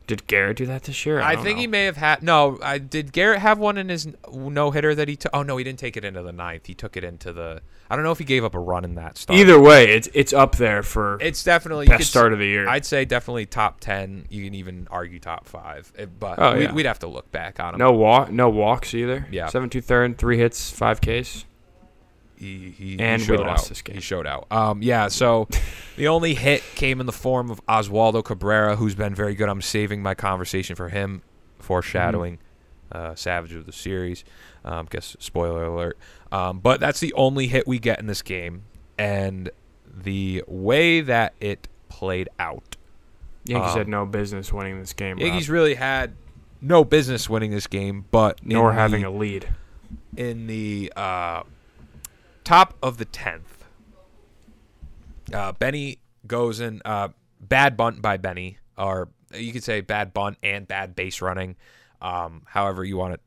Did 0.07 0.23
Gerrit 0.29 0.57
do 0.57 0.67
that 0.67 0.83
this 0.85 1.07
year? 1.07 1.21
I, 1.21 1.35
don't 1.35 1.45
think 1.45 1.57
know. 1.57 1.61
he 1.63 1.67
may 1.67 1.85
have 1.85 1.97
had 1.97 2.23
no. 2.23 2.59
I 2.63 2.79
did 2.79 3.13
Gerrit 3.13 3.39
have 3.39 3.59
one 3.59 3.79
in 3.79 3.89
his 3.89 4.07
no 4.33 4.71
hitter 4.71 4.95
that 4.95 5.09
he 5.09 5.17
took. 5.17 5.31
Oh 5.35 5.43
no, 5.43 5.57
he 5.57 5.65
didn't 5.65 5.79
take 5.79 5.97
it 5.97 6.05
into 6.05 6.23
the 6.23 6.33
ninth. 6.33 6.67
He 6.67 6.75
took 6.75 6.97
it 6.97 7.05
into 7.05 7.33
the. 7.33 7.63
I 7.89 7.97
don't 7.97 8.05
know 8.05 8.13
if 8.13 8.19
he 8.19 8.25
gave 8.25 8.45
up 8.45 8.55
a 8.55 8.59
run 8.59 8.85
in 8.85 8.95
that 8.97 9.17
start. 9.19 9.39
Either 9.39 9.59
way, 9.61 9.85
it's 9.95 10.09
it's 10.15 10.33
up 10.33 10.57
there 10.57 10.83
for 10.83 11.19
it's 11.21 11.43
definitely 11.45 11.87
best 11.87 11.99
could 11.99 12.07
start 12.07 12.33
of 12.33 12.39
the 12.39 12.47
year. 12.47 12.69
I'd 12.69 12.85
say 12.87 13.05
definitely 13.05 13.47
top 13.47 13.81
ten. 13.81 14.27
You 14.31 14.45
can 14.45 14.55
even 14.55 14.89
argue 14.91 15.21
top 15.21 15.47
five, 15.47 15.93
but 16.19 16.39
Oh, 16.39 16.55
we, 16.57 16.63
yeah. 16.65 16.73
we'd 16.73 16.87
have 16.87 16.99
to 17.01 17.07
look 17.09 17.31
back 17.33 17.59
on 17.61 17.75
him. 17.75 17.79
no 17.79 17.93
walk, 17.93 18.31
no 18.31 18.49
walks 18.51 18.95
either. 18.95 19.27
Yeah. 19.31 19.49
seven 19.49 19.71
two 19.71 19.81
third, 19.81 20.19
three 20.19 20.39
hits, 20.39 20.71
five 20.71 21.01
Ks. 21.01 21.45
He, 22.45 22.71
he, 22.71 22.99
And 22.99 23.21
he 23.23 23.31
we 23.31 23.37
showed 23.37 23.47
lost 23.47 23.65
out. 23.65 23.69
this 23.71 23.83
game. 23.83 23.97
He 23.97 24.01
showed 24.03 24.27
out. 24.27 24.47
Um, 24.51 24.83
yeah. 24.83 25.09
So 25.09 25.49
the 25.97 26.09
only 26.09 26.35
hit 26.35 26.63
came 26.75 27.01
in 27.01 27.07
the 27.07 27.13
form 27.13 27.51
of 27.51 27.65
Oswaldo 27.67 28.25
Cabrera, 28.25 28.77
who's 28.77 28.95
been 28.95 29.15
very 29.15 29.35
good. 29.35 29.49
I'm 29.49 29.63
saving 29.63 30.03
my 30.03 30.15
conversation 30.15 30.77
for 30.77 30.89
him, 30.89 31.23
foreshadowing 31.59 32.39
Mm-hmm. 32.93 33.13
uh, 33.13 33.15
Savage 33.15 33.53
of 33.55 33.67
the 33.67 33.73
series. 33.73 34.25
Um, 34.65 34.87
guess 34.91 35.17
spoiler 35.19 35.65
alert. 35.65 35.99
Um, 36.33 36.59
but 36.61 36.81
that's 36.81 37.01
the 37.01 37.13
only 37.15 37.47
hit 37.49 37.67
we 37.67 37.79
get 37.79 37.99
in 37.99 38.07
this 38.07 38.23
game, 38.23 38.63
and 38.99 39.51
the 39.87 40.43
way 40.47 41.01
that 41.01 41.35
it 41.41 41.69
played 41.89 42.29
out, 42.39 42.77
Yankees 43.45 43.73
Um, 43.73 43.79
had 43.79 43.89
no 43.89 44.07
business 44.07 44.53
winning 44.53 44.79
this 44.81 44.93
game. 44.93 45.19
Rob, 45.19 45.49
really 45.49 45.75
had 45.75 46.15
no 46.61 46.83
business 46.85 47.29
winning 47.29 47.51
this 47.51 47.67
game, 47.67 48.05
but 48.11 48.41
nor 48.45 48.71
in 48.71 48.77
having 48.77 49.03
the- 49.03 49.09
a 49.09 49.11
lead. 49.11 49.49
in 50.17 50.47
the 50.47 50.93
uh, 50.97 51.43
top 52.45 52.75
of 52.83 52.99
the 52.99 53.05
tenth. 53.05 53.65
Uh, 55.33 55.53
Benny 55.53 55.99
goes 56.27 56.61
in 56.61 56.83
uh, 56.85 57.09
bad 57.41 57.77
bunt 57.77 58.03
by 58.03 58.17
Benny, 58.17 58.59
or 58.77 59.09
you 59.35 59.53
could 59.53 59.65
say 59.65 59.81
bad 59.81 60.13
bunt 60.13 60.39
and 60.43 60.69
bad 60.69 60.95
base 60.95 61.21
running, 61.21 61.57
um, 62.01 62.43
however 62.47 62.85
you 62.85 62.97
want 62.97 63.15
to 63.15 63.21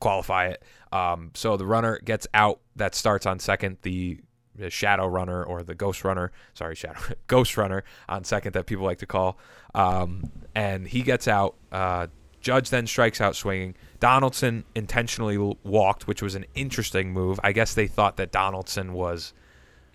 qualify 0.00 0.48
it. 0.48 0.62
Um, 0.92 1.30
so 1.34 1.56
the 1.56 1.66
runner 1.66 1.98
gets 2.04 2.26
out 2.34 2.60
that 2.76 2.94
starts 2.94 3.26
on 3.26 3.38
second. 3.38 3.78
The, 3.82 4.20
the 4.54 4.70
shadow 4.70 5.06
runner 5.06 5.44
or 5.44 5.62
the 5.62 5.74
ghost 5.74 6.04
runner, 6.04 6.32
sorry, 6.54 6.74
shadow 6.74 7.00
ghost 7.28 7.56
runner 7.56 7.84
on 8.08 8.24
second 8.24 8.54
that 8.54 8.66
people 8.66 8.84
like 8.84 8.98
to 8.98 9.06
call, 9.06 9.38
um, 9.74 10.30
and 10.54 10.88
he 10.88 11.02
gets 11.02 11.28
out. 11.28 11.54
Uh, 11.70 12.08
Judge 12.40 12.70
then 12.70 12.86
strikes 12.86 13.20
out 13.20 13.36
swinging. 13.36 13.74
Donaldson 14.00 14.64
intentionally 14.74 15.36
walked, 15.64 16.06
which 16.06 16.22
was 16.22 16.34
an 16.34 16.44
interesting 16.54 17.12
move. 17.12 17.40
I 17.42 17.52
guess 17.52 17.74
they 17.74 17.86
thought 17.86 18.16
that 18.18 18.30
Donaldson 18.30 18.92
was 18.92 19.32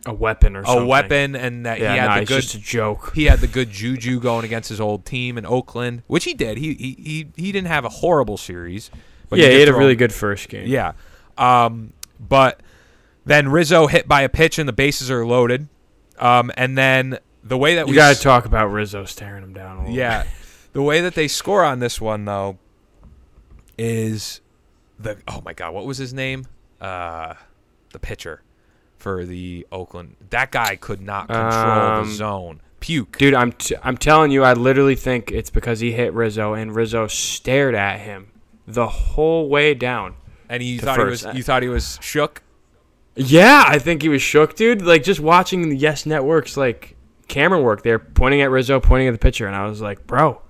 A 0.05 0.13
weapon 0.13 0.55
or 0.57 0.63
something. 0.65 0.71
a 0.71 0.75
something. 0.75 0.87
weapon 0.89 1.35
and 1.35 1.65
that 1.65 1.79
Yeah, 1.79 1.93
he 1.93 1.99
had 1.99 2.07
nah, 2.07 2.19
the 2.19 2.25
good 2.25 2.41
just 2.41 2.55
a 2.55 2.59
joke. 2.59 3.13
he 3.15 3.25
had 3.25 3.39
the 3.39 3.47
good 3.47 3.69
juju 3.69 4.19
going 4.19 4.43
against 4.45 4.67
his 4.69 4.81
old 4.81 5.05
team 5.05 5.37
in 5.37 5.45
Oakland, 5.45 6.03
which 6.07 6.25
he 6.25 6.33
did. 6.33 6.57
He 6.57 6.73
he 6.73 6.95
he, 6.99 7.27
he 7.35 7.51
didn't 7.51 7.67
have 7.69 7.85
a 7.85 7.89
horrible 7.89 8.35
series, 8.37 8.91
but 9.29 9.39
yeah, 9.39 9.45
he 9.45 9.51
did 9.53 9.67
had 9.67 9.75
a 9.75 9.77
really 9.77 9.95
good 9.95 10.11
first 10.13 10.49
game. 10.49 10.67
yeah. 10.67 10.93
Um, 11.37 11.93
but 12.19 12.59
then 13.25 13.47
Rizzo 13.49 13.87
hit 13.87 14.07
by 14.07 14.21
a 14.21 14.29
pitch 14.29 14.59
and 14.59 14.67
the 14.67 14.73
bases 14.73 15.09
are 15.09 15.25
loaded. 15.25 15.67
Um, 16.19 16.51
and 16.57 16.77
then 16.77 17.17
the 17.43 17.57
way 17.57 17.75
that 17.75 17.87
you 17.87 17.91
we 17.91 17.95
got 17.95 18.11
s- 18.11 18.17
to 18.17 18.23
talk 18.23 18.45
about 18.45 18.67
Rizzo 18.67 19.05
staring 19.05 19.43
him 19.43 19.53
down 19.53 19.77
a 19.77 19.79
little. 19.81 19.95
yeah, 19.95 20.25
the 20.73 20.81
way 20.83 21.01
that 21.01 21.15
they 21.15 21.27
score 21.27 21.63
on 21.63 21.79
this 21.79 21.99
one 22.01 22.25
though 22.25 22.57
is 23.77 24.41
the 24.99 25.17
oh 25.27 25.41
my 25.43 25.53
god, 25.53 25.73
what 25.73 25.85
was 25.85 25.97
his 25.97 26.13
name? 26.13 26.45
Uh, 26.81 27.33
the 27.91 27.99
pitcher 27.99 28.41
for 28.97 29.25
the 29.25 29.65
Oakland. 29.71 30.15
That 30.29 30.51
guy 30.51 30.75
could 30.75 31.01
not 31.01 31.27
control 31.27 31.51
Um, 31.53 32.07
the 32.07 32.13
zone. 32.13 32.61
Puk. 32.79 33.17
dude, 33.17 33.33
I'm 33.33 33.53
t- 33.53 33.75
I'm 33.81 33.95
telling 33.97 34.31
you, 34.31 34.43
I 34.43 34.53
literally 34.53 34.95
think 34.95 35.31
it's 35.31 35.49
because 35.49 35.79
he 35.79 35.93
hit 35.93 36.13
Rizzo 36.13 36.53
and 36.53 36.75
Rizzo 36.75 37.07
stared 37.07 37.75
at 37.75 37.99
him 38.01 38.27
the 38.67 38.87
whole 38.87 39.47
way 39.49 39.73
down. 39.73 40.15
and 40.49 40.61
you 40.61 40.79
thought 40.79 40.97
first- 40.97 41.23
he 41.23 41.27
was 41.29 41.37
you 41.37 41.43
thought 41.43 41.63
he 41.63 41.69
was 41.69 41.97
shook. 42.01 42.41
Yeah, 43.15 43.63
I 43.67 43.79
think 43.79 44.01
he 44.01 44.09
was 44.09 44.21
shook, 44.21 44.55
dude. 44.55 44.81
Like 44.81 45.03
just 45.03 45.19
watching 45.19 45.69
the 45.69 45.75
Yes 45.77 46.05
Networks 46.05 46.57
like 46.57 46.95
camera 47.29 47.61
work, 47.61 47.83
they're 47.83 47.99
pointing 47.99 48.41
at 48.41 48.49
Rizzo, 48.51 48.79
pointing 48.79 49.07
at 49.07 49.11
the 49.11 49.17
pitcher, 49.19 49.47
and 49.47 49.55
I 49.55 49.65
was 49.65 49.81
like, 49.81 50.05
bro, 50.05 50.41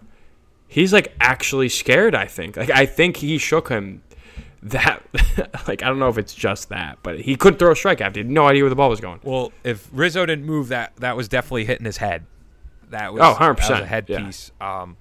he's 0.73 0.91
like 0.91 1.13
actually 1.21 1.69
scared. 1.69 2.15
I 2.15 2.25
think, 2.25 2.57
like 2.57 2.71
I 2.71 2.85
think 2.85 3.17
he 3.17 3.37
shook 3.37 3.69
him. 3.69 4.01
That 4.63 5.03
like 5.67 5.83
I 5.83 5.87
don't 5.89 5.99
know 5.99 6.07
if 6.07 6.17
it's 6.17 6.33
just 6.33 6.69
that, 6.69 6.99
but 7.03 7.19
he 7.19 7.35
couldn't 7.35 7.59
throw 7.59 7.71
a 7.71 7.75
strike 7.75 7.99
after. 8.01 8.19
He 8.21 8.25
had 8.25 8.31
no 8.31 8.47
idea 8.47 8.63
where 8.63 8.69
the 8.69 8.75
ball 8.77 8.89
was 8.89 9.01
going. 9.01 9.19
Well, 9.21 9.51
if 9.63 9.89
Rizzo 9.91 10.25
didn't 10.25 10.45
move, 10.45 10.69
that 10.69 10.95
that 10.97 11.17
was 11.17 11.27
definitely 11.27 11.65
hitting 11.65 11.85
his 11.85 11.97
head. 11.97 12.25
That 12.89 13.13
was 13.13 13.21
Oh, 13.21 13.35
100%, 13.37 13.57
was 13.57 13.69
a 13.69 13.73
yeah. 13.73 13.85
headpiece. 13.85 14.51
Um, 14.61 14.95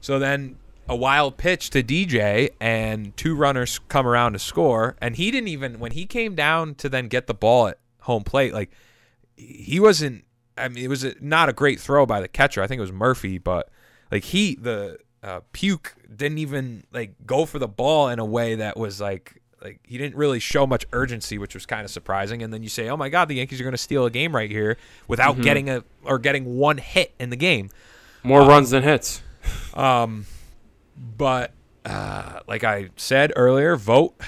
so 0.00 0.18
then 0.18 0.56
a 0.88 0.96
wild 0.96 1.38
pitch 1.38 1.70
to 1.70 1.82
DJ, 1.82 2.50
and 2.60 3.16
two 3.16 3.34
runners 3.34 3.78
come 3.88 4.06
around 4.06 4.34
to 4.34 4.38
score, 4.38 4.96
and 5.00 5.16
he 5.16 5.30
didn't 5.30 5.48
even 5.48 5.78
when 5.78 5.92
he 5.92 6.04
came 6.04 6.34
down 6.34 6.74
to 6.74 6.88
then 6.90 7.08
get 7.08 7.26
the 7.26 7.34
ball 7.34 7.68
at 7.68 7.78
home 8.02 8.24
plate, 8.24 8.52
like 8.52 8.70
he 9.36 9.80
wasn't. 9.80 10.24
I 10.58 10.68
mean, 10.68 10.84
it 10.84 10.88
was 10.88 11.02
a, 11.02 11.14
not 11.18 11.48
a 11.48 11.54
great 11.54 11.80
throw 11.80 12.04
by 12.04 12.20
the 12.20 12.28
catcher. 12.28 12.62
I 12.62 12.66
think 12.66 12.78
it 12.78 12.82
was 12.82 12.92
Murphy, 12.92 13.38
but 13.38 13.70
like 14.12 14.24
he 14.24 14.54
the 14.54 14.98
uh, 15.22 15.40
Puk 15.52 15.96
didn't 16.14 16.38
even 16.38 16.84
like 16.92 17.14
go 17.26 17.46
for 17.46 17.58
the 17.58 17.66
ball 17.66 18.10
in 18.10 18.18
a 18.18 18.24
way 18.24 18.56
that 18.56 18.76
was 18.76 19.00
like 19.00 19.40
like 19.62 19.80
he 19.84 19.96
didn't 19.96 20.16
really 20.16 20.38
show 20.38 20.66
much 20.66 20.84
urgency, 20.92 21.38
which 21.38 21.54
was 21.54 21.66
kind 21.66 21.84
of 21.84 21.90
surprising. 21.90 22.42
And 22.42 22.52
then 22.52 22.62
you 22.62 22.68
say, 22.68 22.88
"Oh 22.88 22.96
my 22.96 23.08
God, 23.08 23.28
the 23.28 23.36
Yankees 23.36 23.60
are 23.60 23.64
going 23.64 23.72
to 23.72 23.78
steal 23.78 24.04
a 24.04 24.10
game 24.10 24.34
right 24.34 24.50
here 24.50 24.76
without 25.08 25.40
getting 25.40 25.70
a 25.70 25.82
or 26.04 26.18
getting 26.18 26.56
one 26.56 26.78
hit 26.78 27.14
in 27.18 27.30
the 27.30 27.36
game." 27.36 27.70
More 28.22 28.42
runs 28.42 28.70
than 28.70 28.82
hits. 28.82 29.22
Um, 29.74 30.26
but 30.96 31.52
uh, 31.84 32.40
like 32.46 32.64
I 32.64 32.90
said 32.96 33.32
earlier, 33.34 33.76
Vogt 33.76 34.20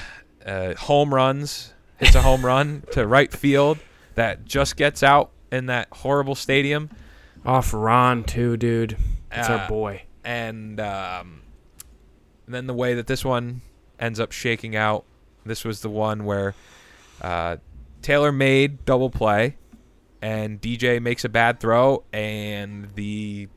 uh, 0.46 0.74
home 0.74 1.14
runs 1.14 1.72
hits 1.98 2.14
a 2.14 2.22
home 2.22 2.44
run 2.46 2.84
to 2.92 3.06
right 3.06 3.32
field 3.32 3.78
that 4.14 4.44
just 4.44 4.76
gets 4.76 5.02
out 5.02 5.30
in 5.52 5.66
that 5.66 5.88
horrible 5.92 6.34
stadium. 6.34 6.90
Off 7.44 7.74
Ron 7.74 8.24
too, 8.24 8.56
dude. 8.56 8.96
It's 9.34 9.48
Uh, 9.48 9.52
our 9.58 9.68
boy. 9.68 10.02
and 10.24 10.78
um, 10.80 11.42
then 12.46 12.66
the 12.66 12.74
way 12.74 12.94
that 12.94 13.06
this 13.06 13.24
one 13.24 13.60
ends 13.98 14.20
up 14.20 14.32
shaking 14.32 14.76
out, 14.76 15.04
this 15.46 15.64
was 15.64 15.80
the 15.80 15.88
one 15.90 16.24
where 16.24 16.54
uh, 17.20 17.56
Taylor 18.02 18.32
made 18.32 18.84
double 18.84 19.10
play, 19.10 19.56
and 20.22 20.60
DJ 20.60 21.00
makes 21.00 21.24
a 21.24 21.28
bad 21.28 21.60
throw, 21.60 22.04
and 22.12 22.88
the 22.94 23.48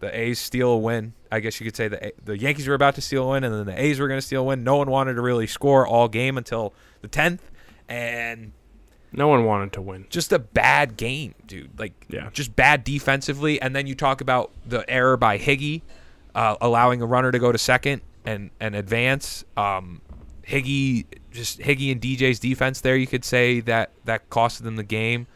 the 0.00 0.16
A's 0.16 0.38
steal 0.38 0.70
a 0.70 0.78
win. 0.78 1.12
I 1.30 1.40
guess 1.40 1.60
you 1.60 1.64
could 1.66 1.76
say 1.76 1.88
the 1.88 2.12
the 2.24 2.38
Yankees 2.38 2.68
were 2.68 2.74
about 2.74 2.94
to 2.96 3.00
steal 3.00 3.24
a 3.24 3.30
win, 3.32 3.44
and 3.44 3.54
then 3.54 3.66
the 3.66 3.80
A's 3.82 3.98
were 4.00 4.08
going 4.08 4.18
to 4.20 4.26
steal 4.26 4.42
a 4.42 4.44
win. 4.44 4.64
No 4.64 4.76
one 4.76 4.90
wanted 4.90 5.14
to 5.14 5.22
really 5.22 5.46
score 5.46 5.86
all 5.86 6.08
game 6.08 6.38
until 6.38 6.72
the 7.02 7.08
tenth, 7.08 7.50
and 7.88 8.52
No 9.12 9.28
one 9.28 9.44
wanted 9.44 9.72
to 9.74 9.80
win. 9.82 10.06
just 10.10 10.32
a 10.32 10.38
bad 10.38 10.96
game, 10.96 11.34
dude. 11.46 11.78
Like, 11.78 11.92
Yeah. 12.08 12.28
just 12.32 12.54
bad 12.56 12.84
defensively. 12.84 13.60
And 13.60 13.74
then 13.74 13.86
you 13.86 13.94
talk 13.94 14.20
about 14.20 14.50
the 14.66 14.88
error 14.88 15.16
by 15.16 15.38
Higgy, 15.38 15.82
uh, 16.34 16.56
allowing 16.60 17.00
a 17.02 17.06
runner 17.06 17.32
to 17.32 17.38
go 17.38 17.50
to 17.52 17.58
second 17.58 18.02
and 18.24 18.50
and 18.60 18.74
advance. 18.76 19.44
Um, 19.56 20.02
Higgy, 20.46 21.06
just 21.30 21.58
Higgy 21.60 21.90
and 21.92 22.00
DJ's 22.00 22.38
defense 22.38 22.80
there. 22.80 22.96
You 22.96 23.06
could 23.06 23.24
say 23.24 23.60
that 23.60 23.90
that 24.04 24.28
costed 24.30 24.62
them 24.62 24.76
the 24.76 24.82
game. 24.84 25.26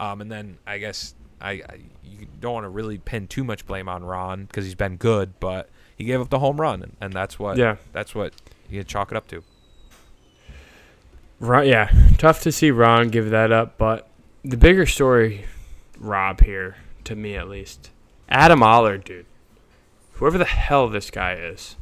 Um, 0.00 0.20
and 0.20 0.30
then 0.32 0.58
I 0.66 0.78
guess 0.78 1.14
I, 1.40 1.50
I 1.52 1.78
you 2.04 2.26
don't 2.40 2.52
want 2.54 2.64
to 2.64 2.68
really 2.70 2.98
pin 2.98 3.26
too 3.28 3.44
much 3.44 3.66
blame 3.66 3.88
on 3.88 4.04
Ron 4.04 4.44
because 4.44 4.64
he's 4.64 4.74
been 4.74 4.96
good, 4.96 5.38
but 5.40 5.68
he 5.96 6.04
gave 6.04 6.20
up 6.20 6.28
the 6.30 6.38
home 6.38 6.60
run, 6.60 6.82
and, 6.82 6.96
and 7.00 7.12
that's 7.12 7.38
what 7.38 7.56
Yeah. 7.56 7.76
that's 7.92 8.14
what 8.14 8.32
you 8.68 8.82
chalk 8.84 9.10
it 9.10 9.16
up 9.16 9.26
to. 9.28 9.42
Ron, 11.42 11.66
yeah, 11.66 11.90
tough 12.18 12.40
to 12.42 12.52
see 12.52 12.70
Ron 12.70 13.08
give 13.08 13.30
that 13.30 13.50
up, 13.50 13.76
but 13.76 14.06
the 14.44 14.56
bigger 14.56 14.86
story, 14.86 15.44
Rob 15.98 16.40
here, 16.40 16.76
to 17.02 17.16
me 17.16 17.34
at 17.34 17.48
least, 17.48 17.90
Adam 18.28 18.62
Oller, 18.62 18.96
dude, 18.96 19.26
whoever 20.12 20.38
the 20.38 20.44
hell 20.44 20.88
this 20.88 21.10
guy 21.10 21.34
is, 21.34 21.74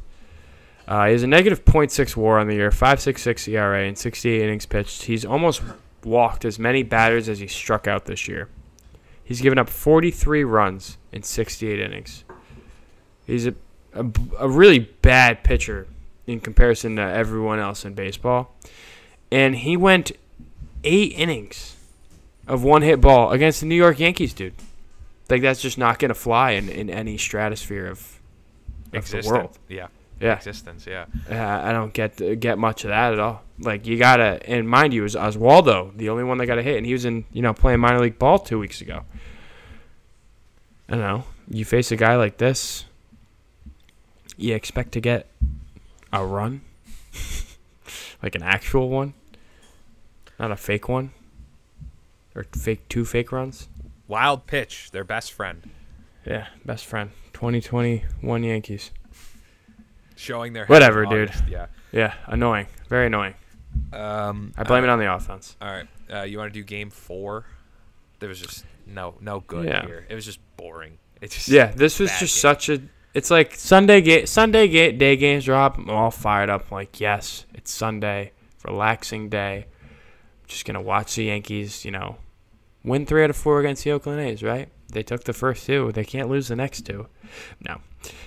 uh, 0.87 1.05
he 1.05 1.11
has 1.11 1.21
a 1.21 1.27
negative 1.27 1.63
.6 1.63 2.15
WAR 2.15 2.39
on 2.39 2.47
the 2.47 2.55
year, 2.55 2.71
5.66 2.71 3.47
ERA, 3.49 3.83
and 3.83 3.95
68 3.95 4.41
innings 4.41 4.65
pitched. 4.65 5.03
He's 5.03 5.23
almost 5.23 5.61
walked 6.03 6.43
as 6.43 6.57
many 6.57 6.81
batters 6.81 7.29
as 7.29 7.37
he 7.37 7.45
struck 7.45 7.87
out 7.87 8.05
this 8.05 8.27
year. 8.27 8.49
He's 9.23 9.41
given 9.41 9.59
up 9.59 9.69
43 9.69 10.43
runs 10.43 10.97
in 11.11 11.21
68 11.21 11.79
innings. 11.79 12.23
He's 13.27 13.45
a, 13.45 13.53
a, 13.93 14.07
a 14.39 14.49
really 14.49 14.79
bad 14.79 15.43
pitcher 15.43 15.87
in 16.25 16.39
comparison 16.39 16.95
to 16.95 17.03
everyone 17.03 17.59
else 17.59 17.85
in 17.85 17.93
baseball 17.93 18.55
and 19.31 19.55
he 19.55 19.77
went 19.77 20.11
eight 20.83 21.13
innings 21.17 21.75
of 22.47 22.63
one 22.63 22.81
hit 22.81 22.99
ball 23.01 23.31
against 23.31 23.59
the 23.61 23.65
New 23.65 23.75
York 23.75 23.99
Yankees, 23.99 24.33
dude. 24.33 24.53
Like 25.29 25.41
that's 25.41 25.61
just 25.61 25.77
not 25.77 25.99
gonna 25.99 26.13
fly 26.13 26.51
in, 26.51 26.67
in 26.69 26.89
any 26.89 27.17
stratosphere 27.17 27.87
of, 27.87 27.99
of 27.99 28.91
the 28.91 28.97
Existence, 28.97 29.27
world. 29.27 29.57
yeah, 29.69 29.87
Yeah, 30.19 30.35
existence, 30.35 30.85
yeah. 30.85 31.05
uh, 31.29 31.61
I 31.67 31.71
don't 31.71 31.93
get 31.93 32.39
get 32.39 32.57
much 32.57 32.83
of 32.83 32.89
that 32.89 33.13
at 33.13 33.19
all. 33.19 33.43
Like 33.59 33.85
you 33.87 33.97
gotta, 33.97 34.39
and 34.49 34.67
mind 34.67 34.93
you, 34.93 35.01
it 35.01 35.03
was 35.03 35.15
Oswaldo 35.15 35.95
the 35.95 36.09
only 36.09 36.23
one 36.25 36.37
that 36.39 36.47
got 36.47 36.57
a 36.57 36.63
hit, 36.63 36.77
and 36.77 36.85
he 36.85 36.91
was 36.93 37.05
in 37.05 37.23
you 37.31 37.41
know 37.41 37.53
playing 37.53 37.79
minor 37.79 37.99
league 38.01 38.19
ball 38.19 38.39
two 38.39 38.59
weeks 38.59 38.81
ago. 38.81 39.03
I 40.89 40.93
don't 40.95 41.01
know. 41.01 41.23
You 41.49 41.63
face 41.63 41.91
a 41.91 41.95
guy 41.95 42.15
like 42.17 42.37
this, 42.37 42.85
you 44.35 44.53
expect 44.55 44.91
to 44.93 44.99
get 44.99 45.27
a 46.11 46.25
run, 46.25 46.61
like 48.23 48.35
an 48.35 48.43
actual 48.43 48.89
one, 48.89 49.13
not 50.41 50.51
a 50.51 50.55
fake 50.57 50.89
one, 50.89 51.11
or 52.35 52.43
fake 52.57 52.89
two 52.89 53.05
fake 53.05 53.31
runs. 53.31 53.69
Wild 54.07 54.47
pitch, 54.47 54.89
their 54.91 55.03
best 55.05 55.31
friend, 55.31 55.69
Yeah, 56.25 56.47
best 56.65 56.85
friend. 56.85 57.11
2021 57.33 58.43
Yankees. 58.43 58.91
showing 60.15 60.53
their 60.53 60.65
Whatever, 60.65 61.05
dude. 61.05 61.29
August, 61.29 61.43
Yeah. 61.47 61.67
Yeah, 61.91 62.13
annoying. 62.27 62.67
Very 62.89 63.07
annoying. 63.07 63.35
Um, 63.93 64.53
I 64.57 64.63
blame 64.63 64.83
uh, 64.83 64.87
it 64.87 64.89
on 64.89 64.99
the 64.99 65.13
offense. 65.13 65.55
All 65.61 65.69
right, 65.69 65.87
uh, 66.13 66.23
you 66.23 66.37
want 66.37 66.53
to 66.53 66.59
do 66.59 66.63
game 66.63 66.89
four? 66.89 67.45
There 68.19 68.29
was 68.29 68.39
just 68.41 68.65
no 68.85 69.15
no 69.21 69.39
good 69.41 69.65
Yeah. 69.65 69.85
here. 69.85 70.05
It 70.09 70.15
was 70.15 70.25
just 70.25 70.39
boring. 70.57 70.97
It 71.21 71.31
just 71.31 71.47
Yeah, 71.47 71.67
this 71.71 71.99
was 71.99 72.09
just 72.19 72.33
game. 72.35 72.39
such 72.41 72.69
a. 72.69 72.81
It's 73.13 73.29
like 73.31 73.55
Sunday 73.55 74.01
ga- 74.01 74.25
Sunday 74.25 74.67
ga- 74.67 74.91
day 74.93 75.15
games 75.15 75.45
drop. 75.45 75.77
I'm 75.77 75.89
all 75.89 76.11
fired 76.11 76.49
up. 76.49 76.65
I'm 76.71 76.75
like, 76.75 76.99
yes, 76.99 77.45
it's 77.53 77.71
Sunday, 77.71 78.31
relaxing 78.65 79.29
day. 79.29 79.65
Just 80.51 80.65
gonna 80.65 80.81
watch 80.81 81.15
the 81.15 81.25
Yankees. 81.25 81.85
You 81.85 81.91
know, 81.91 82.17
win 82.83 83.05
three 83.05 83.23
out 83.23 83.29
of 83.29 83.37
four 83.37 83.59
against 83.59 83.83
the 83.83 83.91
Oakland 83.91 84.21
A's. 84.21 84.43
Right? 84.43 84.69
They 84.91 85.03
took 85.03 85.23
the 85.23 85.33
first 85.33 85.65
two. 85.65 85.91
They 85.91 86.03
can't 86.03 86.29
lose 86.29 86.49
the 86.49 86.55
next 86.55 86.85
two. 86.85 87.07
No, 87.65 87.77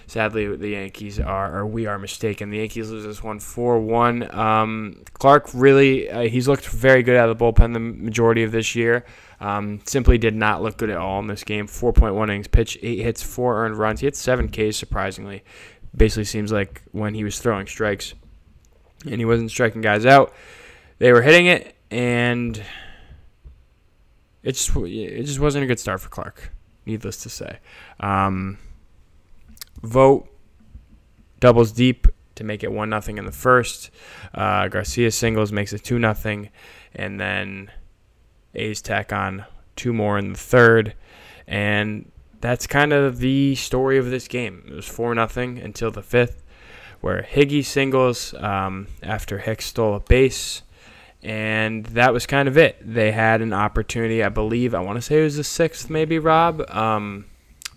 sadly, 0.07 0.57
the 0.57 0.69
Yankees 0.69 1.21
are, 1.21 1.59
or 1.59 1.67
we 1.67 1.87
are 1.87 1.99
mistaken. 1.99 2.51
The 2.51 2.59
Yankees 2.59 2.91
lose 2.91 3.05
this 3.05 3.23
one, 3.23 3.37
one 3.37 3.41
four 3.41 3.79
one. 3.81 4.35
Um, 4.35 5.03
Clarke 5.13 5.51
really, 5.53 6.11
uh, 6.11 6.23
he's 6.23 6.49
looked 6.49 6.67
very 6.67 7.03
good 7.03 7.17
out 7.17 7.29
of 7.29 7.39
the 7.39 7.45
bullpen 7.45 7.75
the 7.75 7.81
majority 7.81 8.43
of 8.43 8.53
this 8.53 8.75
year. 8.75 9.05
Um, 9.41 9.81
simply 9.85 10.17
did 10.17 10.35
not 10.35 10.63
look 10.63 10.79
good 10.79 10.91
at 10.91 10.97
all 10.97 11.21
in 11.21 11.27
this 11.27 11.45
game. 11.45 11.67
4.1 11.67 12.23
innings 12.25 12.49
pitch, 12.49 12.79
eight 12.83 13.01
hits, 13.01 13.23
four 13.23 13.65
earned 13.65 13.77
runs. 13.77 14.01
He 14.01 14.07
had 14.07 14.17
seven 14.17 14.49
Ks, 14.49 14.77
surprisingly. 14.77 15.45
Basically, 15.95 16.25
seems 16.25 16.51
like 16.51 16.83
when 16.93 17.15
he 17.15 17.25
was 17.25 17.39
throwing 17.39 17.67
strikes 17.67 18.15
and 19.05 19.17
he 19.17 19.25
wasn't 19.25 19.51
striking 19.51 19.83
guys 19.83 20.07
out, 20.07 20.33
they 20.99 21.13
were 21.13 21.23
hitting 21.23 21.47
it, 21.47 21.74
and 21.95 22.61
it 24.43 24.53
just 24.53 24.75
it 24.77 25.23
just 25.23 25.39
wasn't 25.39 25.63
a 25.63 25.67
good 25.67 25.79
start 25.79 26.01
for 26.01 26.09
Clarke. 26.09 26.51
Needless 26.87 27.23
to 27.23 27.31
say, 27.31 27.61
um, 28.01 28.59
Vogt 29.83 30.29
doubles 31.39 31.71
deep 31.71 32.09
to 32.35 32.43
make 32.43 32.65
it 32.65 32.73
one 32.73 32.91
nothing 32.91 33.17
in 33.17 33.27
the 33.27 33.33
first. 33.33 33.91
Uh, 34.35 34.67
Garcia 34.67 35.13
singles 35.13 35.53
makes 35.53 35.73
it 35.73 35.85
two 35.85 36.01
nothing, 36.01 36.51
and 36.97 37.21
then 37.21 37.71
A's 38.57 38.83
tack 38.83 39.13
on 39.13 39.45
two 39.77 39.93
more 39.93 40.19
in 40.19 40.33
the 40.33 40.39
third, 40.39 40.95
and 41.47 42.11
that's 42.41 42.67
kind 42.67 42.93
of 42.93 43.19
the 43.19 43.55
story 43.55 43.99
of 43.99 44.11
this 44.11 44.27
game. 44.27 44.65
It 44.67 44.75
was 44.75 44.87
four 44.87 45.15
nothing 45.15 45.59
until 45.61 45.93
the 45.93 46.03
fifth, 46.03 46.43
where 47.01 47.23
Higgy 47.23 47.65
singles 47.65 48.35
um, 48.35 48.89
after 49.01 49.39
Hicks 49.39 49.67
stole 49.67 49.95
a 49.95 50.01
base, 50.01 50.63
and 51.25 51.87
that 51.87 52.13
was 52.13 52.27
kind 52.27 52.49
of 52.49 52.59
it. 52.59 52.77
They 52.83 53.11
had 53.11 53.41
an 53.41 53.55
opportunity, 53.55 54.23
I 54.23 54.29
believe. 54.29 54.75
I 54.75 54.81
want 54.81 54.97
to 54.97 55.03
say 55.03 55.21
it 55.21 55.25
was 55.25 55.39
the 55.39 55.45
sixth, 55.45 55.89
maybe 55.89 56.19
Rob, 56.19 56.63
um, 56.69 57.25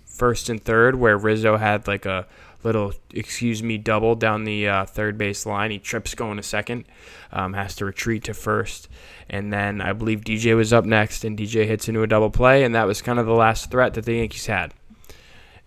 first 0.05 0.49
and 0.49 0.61
third, 0.61 0.95
where 0.95 1.17
Rizzo 1.17 1.55
had 1.55 1.87
like 1.87 2.05
a 2.05 2.27
little 2.63 2.91
excuse 3.13 3.63
me 3.63 3.77
double 3.77 4.15
down 4.15 4.43
the 4.43 4.67
uh, 4.67 4.85
third 4.85 5.17
base 5.17 5.45
line. 5.45 5.71
He 5.71 5.79
trips 5.79 6.13
going 6.13 6.35
to 6.35 6.43
second, 6.43 6.83
um, 7.31 7.53
has 7.53 7.73
to 7.77 7.85
retreat 7.85 8.25
to 8.25 8.33
first, 8.33 8.89
and 9.29 9.53
then 9.53 9.79
I 9.79 9.93
believe 9.93 10.21
DJ 10.21 10.53
was 10.53 10.73
up 10.73 10.83
next, 10.83 11.23
and 11.23 11.39
DJ 11.39 11.65
hits 11.65 11.87
into 11.87 12.03
a 12.03 12.07
double 12.07 12.29
play, 12.29 12.65
and 12.65 12.75
that 12.75 12.85
was 12.85 13.01
kind 13.01 13.17
of 13.17 13.25
the 13.25 13.33
last 13.33 13.71
threat 13.71 13.93
that 13.93 14.03
the 14.03 14.15
Yankees 14.15 14.47
had. 14.47 14.73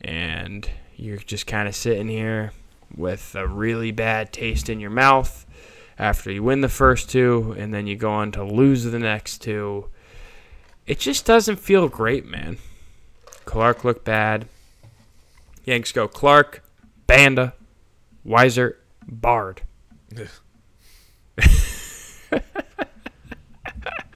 And 0.02 0.68
you're 0.96 1.16
just 1.16 1.46
kind 1.46 1.66
of 1.66 1.74
sitting 1.74 2.08
here 2.08 2.52
with 2.94 3.34
a 3.34 3.46
really 3.48 3.90
bad 3.90 4.34
taste 4.34 4.68
in 4.68 4.80
your 4.80 4.90
mouth 4.90 5.46
after 6.00 6.32
you 6.32 6.42
win 6.42 6.62
the 6.62 6.68
first 6.68 7.10
two, 7.10 7.54
and 7.58 7.74
then 7.74 7.86
you 7.86 7.94
go 7.94 8.10
on 8.10 8.32
to 8.32 8.42
lose 8.42 8.84
the 8.84 8.98
next 8.98 9.38
two. 9.42 9.86
It 10.86 10.98
just 10.98 11.26
doesn't 11.26 11.56
feel 11.60 11.88
great, 11.88 12.24
man. 12.26 12.56
Clarke 13.44 13.84
looked 13.84 14.04
bad. 14.04 14.46
Yanks 15.64 15.92
go 15.92 16.08
Clarke, 16.08 16.64
Banda, 17.06 17.52
Weissert, 18.26 18.76
Bard. 19.06 19.60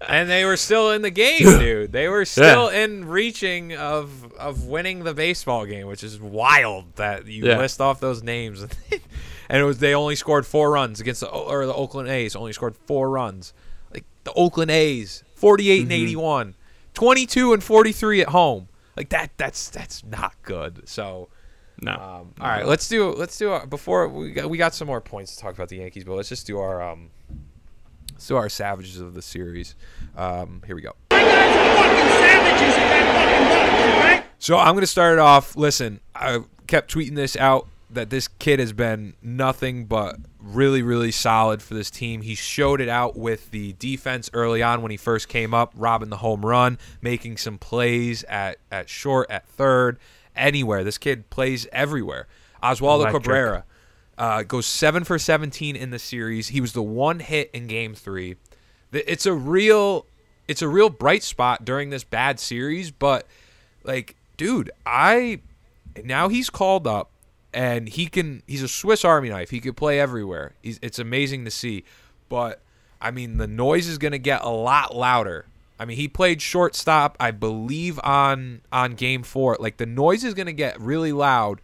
and 0.09 0.28
they 0.28 0.45
were 0.45 0.57
still 0.57 0.91
in 0.91 1.03
the 1.03 1.11
game, 1.11 1.43
dude. 1.43 1.93
They 1.93 2.09
were 2.09 2.24
still 2.24 2.68
in 2.68 3.07
reaching 3.07 3.74
of 3.76 4.32
of 4.35 4.64
winning 4.66 5.05
the 5.05 5.14
baseball 5.14 5.66
game, 5.66 5.87
which 5.87 6.03
is 6.03 6.18
wild 6.18 6.97
that 6.97 7.26
you 7.26 7.45
Yeah. 7.47 7.59
list 7.59 7.80
off 7.80 8.01
those 8.01 8.22
names. 8.22 8.66
and 9.49 9.61
it 9.61 9.64
was 9.64 9.78
they 9.78 9.95
only 9.95 10.16
scored 10.16 10.47
four 10.47 10.70
runs 10.72 11.01
against 11.01 11.20
the 11.20 11.28
or 11.28 11.66
the 11.66 11.74
Oakland 11.74 12.09
A's 12.09 12.34
only 12.36 12.53
scored 12.53 12.76
four 12.86 13.11
runs. 13.11 13.53
Like 13.92 14.05
the 14.24 14.32
Oakland 14.32 14.70
A's, 14.70 15.22
48 15.34 15.82
and 15.82 15.92
81, 15.92 16.55
22 16.95 17.53
and 17.53 17.62
43 17.62 18.20
at 18.22 18.28
home. 18.28 18.68
Like 18.97 19.09
that 19.11 19.30
that's 19.36 19.68
that's 19.70 20.05
not 20.05 20.34
good. 20.42 20.88
So 20.88 21.28
No. 21.82 21.92
um, 21.92 21.99
all 22.40 22.49
right, 22.49 22.66
let's 22.66 22.88
do 22.88 23.11
let's 23.12 23.36
do 23.36 23.51
our, 23.51 23.66
before 23.66 24.09
we 24.09 24.32
got, 24.32 24.49
we 24.49 24.57
got 24.59 24.74
some 24.74 24.86
more 24.86 25.01
points 25.01 25.34
to 25.36 25.42
talk 25.42 25.55
about 25.55 25.68
the 25.68 25.76
Yankees, 25.76 26.05
but 26.05 26.14
let's 26.14 26.28
just 26.28 26.47
do 26.47 26.59
our 26.59 26.80
um 26.82 27.11
let's 28.12 28.26
do 28.28 28.36
our 28.36 28.49
savages 28.49 29.01
of 29.01 29.14
the 29.14 29.22
series. 29.22 29.74
Um, 30.16 30.62
here 30.66 30.76
we 30.76 30.82
go. 30.82 30.92
So 34.38 34.59
I'm 34.59 34.74
gonna 34.74 34.86
start 34.86 35.14
it 35.14 35.18
off. 35.20 35.57
Listen, 35.57 36.01
I 36.14 36.40
kept 36.66 36.92
tweeting 36.92 37.14
this 37.14 37.34
out 37.36 37.66
that 37.95 38.11
this 38.11 38.28
kid 38.28 38.61
has 38.61 38.72
been 38.72 39.14
nothing 39.22 39.86
but 39.86 40.16
really, 40.38 40.82
really 40.82 41.11
solid 41.11 41.62
for 41.62 41.74
this 41.74 41.90
team. 41.90 42.22
He 42.22 42.34
showed 42.34 42.80
it 42.80 42.88
out 42.88 43.16
with 43.16 43.51
the 43.51 43.72
defense 43.74 44.30
early 44.32 44.62
on 44.62 44.82
when 44.82 44.90
he 44.90 44.97
first 44.97 45.28
came 45.28 45.55
up, 45.55 45.72
robbing 45.76 46.11
the 46.11 46.18
home 46.18 46.45
run, 46.45 46.78
making 47.01 47.38
some 47.38 47.59
plays 47.59 48.24
at, 48.24 48.59
at 48.70 48.88
short, 48.88 49.30
at 49.30 49.47
third, 49.47 49.99
anywhere. 50.36 50.84
This 50.84 50.99
kid 50.99 51.30
plays 51.30 51.66
everywhere. 51.72 52.26
Oswaldo. 52.62 53.11
Cabrera 53.11 53.64
uh, 54.18 54.42
goes 54.42 54.66
seven 54.66 55.05
for 55.05 55.18
17 55.18 55.76
in 55.76 55.90
the 55.90 55.99
series. 55.99 56.49
He 56.49 56.61
was 56.61 56.72
the 56.72 56.82
one 56.82 57.20
hit 57.20 57.51
in 57.53 57.66
Game 57.66 57.95
Three. 57.95 58.36
It's 58.92 59.26
a 59.26 59.34
real, 59.34 60.07
it's 60.47 60.62
a 60.62 60.68
real 60.68 60.88
bright 60.88 61.22
spot 61.22 61.64
during 61.64 61.90
this 61.90 62.05
bad 62.05 62.38
series. 62.38 62.90
But 62.90 63.26
like, 63.82 64.16
dude, 64.36 64.70
I 64.86 65.40
now 66.03 66.28
he's 66.28 66.51
called 66.51 66.86
up 66.86 67.11
and 67.55 67.88
he 67.88 68.07
can. 68.07 68.42
He's 68.46 68.62
a 68.62 68.68
Swiss 68.68 69.05
Army 69.05 69.28
knife. 69.30 69.50
He 69.50 69.61
could 69.61 69.76
play 69.76 70.00
everywhere. 70.00 70.55
He's, 70.62 70.78
it's 70.82 70.98
amazing 70.98 71.44
to 71.44 71.50
see. 71.50 71.84
But 72.28 72.61
I 73.00 73.11
mean, 73.11 73.38
the 73.38 73.46
noise 73.46 73.88
is 73.88 73.98
gonna 73.98 74.18
get 74.18 74.42
a 74.42 74.50
lot 74.50 74.94
louder. 74.94 75.46
I 75.78 75.84
mean, 75.86 75.96
he 75.96 76.09
played 76.09 76.40
shortstop, 76.40 77.16
I 77.20 77.30
believe, 77.30 77.98
on 78.02 78.62
on 78.72 78.94
game 78.94 79.22
four. 79.22 79.57
Like 79.59 79.76
the 79.76 79.86
noise 79.86 80.24
is 80.24 80.34
gonna 80.34 80.52
get 80.52 80.80
really 80.80 81.12
loud 81.12 81.61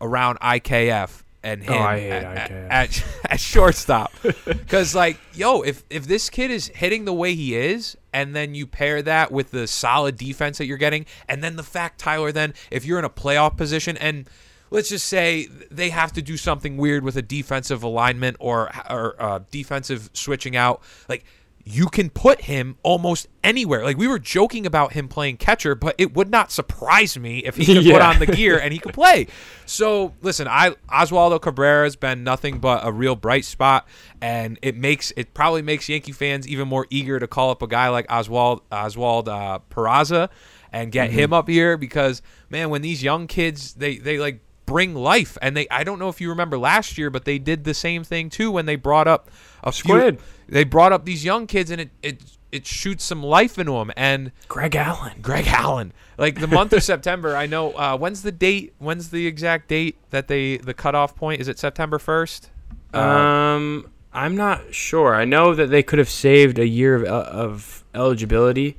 around 0.00 0.38
IKF, 0.40 1.22
and 1.42 1.62
oh, 1.62 1.72
him 1.72 1.82
Oh, 1.82 1.84
I 1.84 2.00
hate 2.00 2.10
at, 2.10 2.24
at, 2.24 2.50
at, 2.50 3.04
at 3.30 3.40
shortstop. 3.40 4.12
Because 4.44 4.94
like, 4.94 5.18
yo, 5.34 5.62
if 5.62 5.84
if 5.90 6.06
this 6.06 6.30
kid 6.30 6.50
is 6.50 6.68
hitting 6.68 7.04
the 7.04 7.14
way 7.14 7.34
he 7.34 7.54
is, 7.54 7.96
and 8.12 8.34
then 8.34 8.54
you 8.54 8.66
pair 8.66 9.02
that 9.02 9.32
with 9.32 9.50
the 9.50 9.66
solid 9.66 10.16
defense 10.16 10.58
that 10.58 10.66
you're 10.66 10.78
getting, 10.78 11.06
and 11.28 11.42
then 11.42 11.56
the 11.56 11.62
fact, 11.62 11.98
Tyler, 11.98 12.32
then 12.32 12.54
if 12.70 12.84
you're 12.84 12.98
in 12.98 13.04
a 13.04 13.10
playoff 13.10 13.56
position 13.56 13.96
and 13.96 14.28
let's 14.74 14.88
just 14.88 15.06
say 15.06 15.46
they 15.70 15.90
have 15.90 16.12
to 16.12 16.20
do 16.20 16.36
something 16.36 16.76
weird 16.76 17.04
with 17.04 17.16
a 17.16 17.22
defensive 17.22 17.84
alignment 17.84 18.36
or 18.40 18.70
or 18.90 19.14
uh, 19.22 19.40
defensive 19.50 20.10
switching 20.12 20.56
out, 20.56 20.82
like 21.08 21.24
you 21.66 21.86
can 21.86 22.10
put 22.10 22.42
him 22.42 22.76
almost 22.82 23.28
anywhere. 23.42 23.84
Like 23.84 23.96
we 23.96 24.08
were 24.08 24.18
joking 24.18 24.66
about 24.66 24.92
him 24.92 25.08
playing 25.08 25.38
catcher, 25.38 25.74
but 25.74 25.94
it 25.96 26.14
would 26.14 26.28
not 26.28 26.50
surprise 26.50 27.16
me 27.16 27.38
if 27.38 27.56
he 27.56 27.64
could 27.74 27.84
put 27.84 28.02
on 28.02 28.18
the 28.18 28.26
gear 28.26 28.58
and 28.58 28.72
he 28.72 28.78
could 28.78 28.92
play. 28.92 29.28
So 29.66 30.12
listen, 30.20 30.46
I 30.46 30.74
Oswaldo 30.90 31.40
Cabrera 31.40 31.84
has 31.84 31.96
been 31.96 32.22
nothing 32.22 32.58
but 32.58 32.86
a 32.86 32.92
real 32.92 33.16
bright 33.16 33.46
spot, 33.46 33.88
and 34.20 34.58
it 34.60 34.76
makes 34.76 35.10
it 35.16 35.32
probably 35.32 35.62
makes 35.62 35.88
Yankee 35.88 36.12
fans 36.12 36.46
even 36.46 36.68
more 36.68 36.86
eager 36.90 37.18
to 37.18 37.26
call 37.26 37.48
up 37.48 37.62
a 37.62 37.66
guy 37.66 37.88
like 37.88 38.04
Oswald 38.10 38.60
Oswald 38.70 39.26
uh, 39.26 39.60
Peraza 39.70 40.28
and 40.70 40.92
get 40.92 41.10
him 41.10 41.32
up 41.32 41.48
here 41.48 41.78
because 41.78 42.20
man, 42.50 42.68
when 42.68 42.82
these 42.82 43.02
young 43.02 43.26
kids 43.26 43.72
they 43.72 43.96
they 43.96 44.18
like 44.18 44.42
bring 44.66 44.94
life 44.94 45.36
and 45.42 45.56
they 45.56 45.66
I 45.70 45.84
don't 45.84 45.98
know 45.98 46.08
if 46.08 46.20
you 46.20 46.28
remember 46.30 46.58
last 46.58 46.96
year, 46.98 47.10
but 47.10 47.24
they 47.24 47.38
did 47.38 47.64
the 47.64 47.74
same 47.74 48.04
thing 48.04 48.30
too 48.30 48.50
when 48.50 48.66
they 48.66 48.76
brought 48.76 49.06
up 49.08 49.30
a 49.62 49.72
few- 49.72 49.94
Squid. 49.94 50.18
they 50.48 50.64
brought 50.64 50.92
up 50.92 51.04
these 51.04 51.24
young 51.24 51.46
kids 51.46 51.70
and 51.70 51.80
it 51.80 51.90
it 52.02 52.22
it 52.52 52.66
shoots 52.66 53.02
some 53.04 53.22
life 53.22 53.58
into 53.58 53.72
them 53.72 53.90
and 53.96 54.30
Greg 54.46 54.76
Allen. 54.76 55.14
Greg 55.20 55.46
Allen. 55.48 55.92
Like 56.16 56.38
the 56.38 56.46
month 56.46 56.72
of 56.72 56.82
September, 56.92 57.34
I 57.36 57.46
know. 57.46 57.72
Uh, 57.72 57.96
when's 57.98 58.22
the 58.22 58.30
date? 58.30 58.74
When's 58.78 59.10
the 59.10 59.26
exact 59.26 59.66
date 59.68 59.96
that 60.10 60.28
they 60.28 60.58
the 60.58 60.72
cutoff 60.74 61.16
point? 61.16 61.40
Is 61.40 61.48
it 61.48 61.58
September 61.58 61.98
first? 61.98 62.50
Uh, 62.94 62.98
Um, 62.98 63.90
I'm 64.12 64.36
not 64.36 64.72
sure. 64.72 65.16
I 65.16 65.24
know 65.24 65.52
that 65.56 65.66
they 65.70 65.82
could 65.82 65.98
have 65.98 66.08
saved 66.08 66.60
a 66.60 66.66
year 66.68 66.94
of, 66.94 67.04
of 67.04 67.84
eligibility 67.92 68.76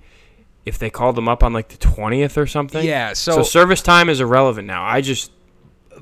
if 0.66 0.80
they 0.80 0.90
called 0.90 1.16
them 1.16 1.28
up 1.28 1.44
on 1.44 1.52
like 1.52 1.68
the 1.68 1.78
20th 1.78 2.38
or 2.38 2.48
something. 2.48 2.86
Yeah, 2.86 3.12
So, 3.14 3.34
so- 3.38 3.44
service 3.44 3.82
time 3.82 4.08
is 4.10 4.22
irrelevant 4.22 4.66
now. 4.68 4.86
I 4.86 5.02
just 5.02 5.32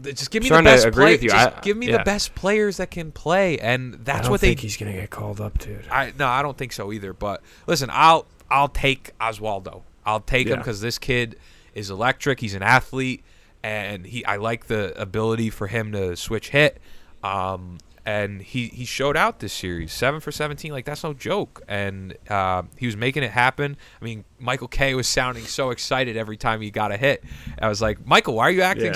just 0.02 0.32
give 0.32 0.44
me 0.44 0.50
the 0.50 0.62
best 0.62 0.86
agree 0.86 1.18
play- 1.18 1.28
Just 1.28 1.58
I- 1.58 1.62
give 1.62 1.78
me 1.78 1.88
yeah. 1.90 1.98
the 1.98 2.04
best 2.04 2.36
players 2.36 2.78
that 2.78 2.92
can 2.92 3.12
play, 3.12 3.60
and 3.60 3.96
I 3.96 3.98
that's 4.04 4.22
don't 4.24 4.32
what 4.32 4.42
they. 4.42 4.48
I 4.48 4.50
think 4.52 4.60
he's 4.62 4.78
gonna 4.78 4.94
get 4.94 5.10
called 5.10 5.40
up, 5.42 5.58
dude. 5.60 5.86
I 5.92 6.14
no, 6.18 6.28
I 6.28 6.42
don't 6.42 6.58
think 6.58 6.74
so 6.74 6.92
either. 6.92 7.14
But 7.14 7.42
listen, 7.68 7.90
I'll 7.92 8.26
I'll 8.50 8.70
take 8.70 9.18
Oswaldo. 9.20 9.82
I'll 10.06 10.20
take 10.20 10.48
him 10.48 10.58
because 10.58 10.82
this 10.82 10.98
kid 11.00 11.38
is 11.74 11.90
electric. 11.90 12.40
He's 12.40 12.54
an 12.54 12.64
athlete, 12.64 13.24
and 13.64 14.06
he 14.06 14.26
I 14.26 14.36
like 14.38 14.68
the 14.68 15.00
ability 15.00 15.50
for 15.50 15.68
him 15.68 15.92
to 15.94 16.16
switch 16.16 16.50
hit. 16.50 16.80
Um, 17.24 17.78
and 18.06 18.42
he 18.42 18.68
he 18.68 18.86
showed 18.86 19.16
out 19.16 19.40
this 19.40 19.54
series, 19.54 19.94
seven 19.94 20.20
for 20.20 20.32
seventeen. 20.32 20.72
Like 20.72 20.86
that's 20.86 21.04
no 21.04 21.14
joke. 21.14 21.62
And 21.68 22.16
uh, 22.30 22.64
he 22.78 22.86
was 22.86 22.98
making 22.98 23.24
it 23.24 23.32
happen. 23.32 23.78
I 24.02 24.04
mean, 24.04 24.26
Michael 24.40 24.68
Kay 24.68 24.94
was 24.94 25.08
sounding 25.08 25.46
so 25.46 25.70
excited 25.70 26.18
every 26.18 26.38
time 26.38 26.62
he 26.62 26.72
got 26.72 26.92
a 26.92 26.98
hit. 26.98 27.24
I 27.60 27.70
was 27.70 27.82
like, 27.82 28.06
Michael, 28.06 28.36
why 28.36 28.44
are 28.44 28.52
you 28.52 28.62
acting 28.62 28.88
Yeah, 28.88 28.94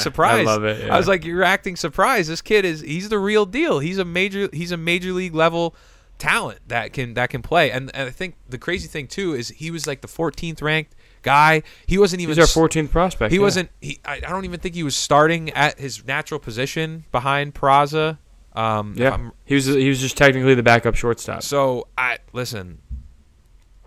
I 0.49 0.53
love 0.53 0.64
it, 0.66 0.89
I 0.89 0.97
was 0.97 1.08
like, 1.08 1.24
you're 1.24 1.43
acting 1.43 1.76
surprised. 1.76 2.30
This 2.30 2.41
kid 2.41 2.66
is 2.66 2.82
he's 2.82 3.10
the 3.10 3.20
real 3.20 3.45
deal. 3.45 3.80
He's 3.80 3.97
a 3.97 4.05
major 4.05 4.49
he's 4.51 4.72
a 4.72 4.78
major 4.78 5.12
league 5.14 5.36
level 5.36 5.76
talent 6.18 6.60
that 6.68 6.93
can 6.93 7.14
that 7.14 7.30
can 7.30 7.41
play. 7.41 7.72
And, 7.72 7.91
and 7.93 8.08
I 8.08 8.12
think 8.12 8.36
the 8.49 8.58
crazy 8.58 8.88
thing 8.88 9.08
too 9.08 9.34
is 9.34 9.49
he 9.49 9.72
was 9.72 9.88
like 9.88 10.01
the 10.01 10.08
14th 10.08 10.62
ranked 10.62 10.95
guy. 11.22 11.64
He 11.86 11.97
wasn't 11.97 12.22
even 12.22 12.36
He's 12.36 12.58
our 12.58 12.68
14th 12.68 12.91
prospect. 12.91 13.32
he 13.32 13.38
yeah. 13.38 13.43
wasn't. 13.43 13.70
He, 13.82 13.99
I, 14.05 14.16
I 14.16 14.20
don't 14.20 14.45
even 14.45 14.60
think 14.60 14.76
he 14.76 14.84
was 14.84 14.95
starting 14.95 15.49
at 15.51 15.80
his 15.80 16.05
natural 16.05 16.39
position 16.39 17.05
behind 17.12 17.53
Peraza. 17.53 18.18
Um, 18.58 18.93
Yeah, 18.97 19.30
he 19.45 19.55
was. 19.55 19.66
He 19.68 19.88
was 19.89 19.99
just 20.01 20.18
technically 20.18 20.55
the 20.55 20.64
backup 20.64 20.95
shortstop. 20.95 21.43
so 21.43 21.88
I 21.97 22.18
listen. 22.34 22.80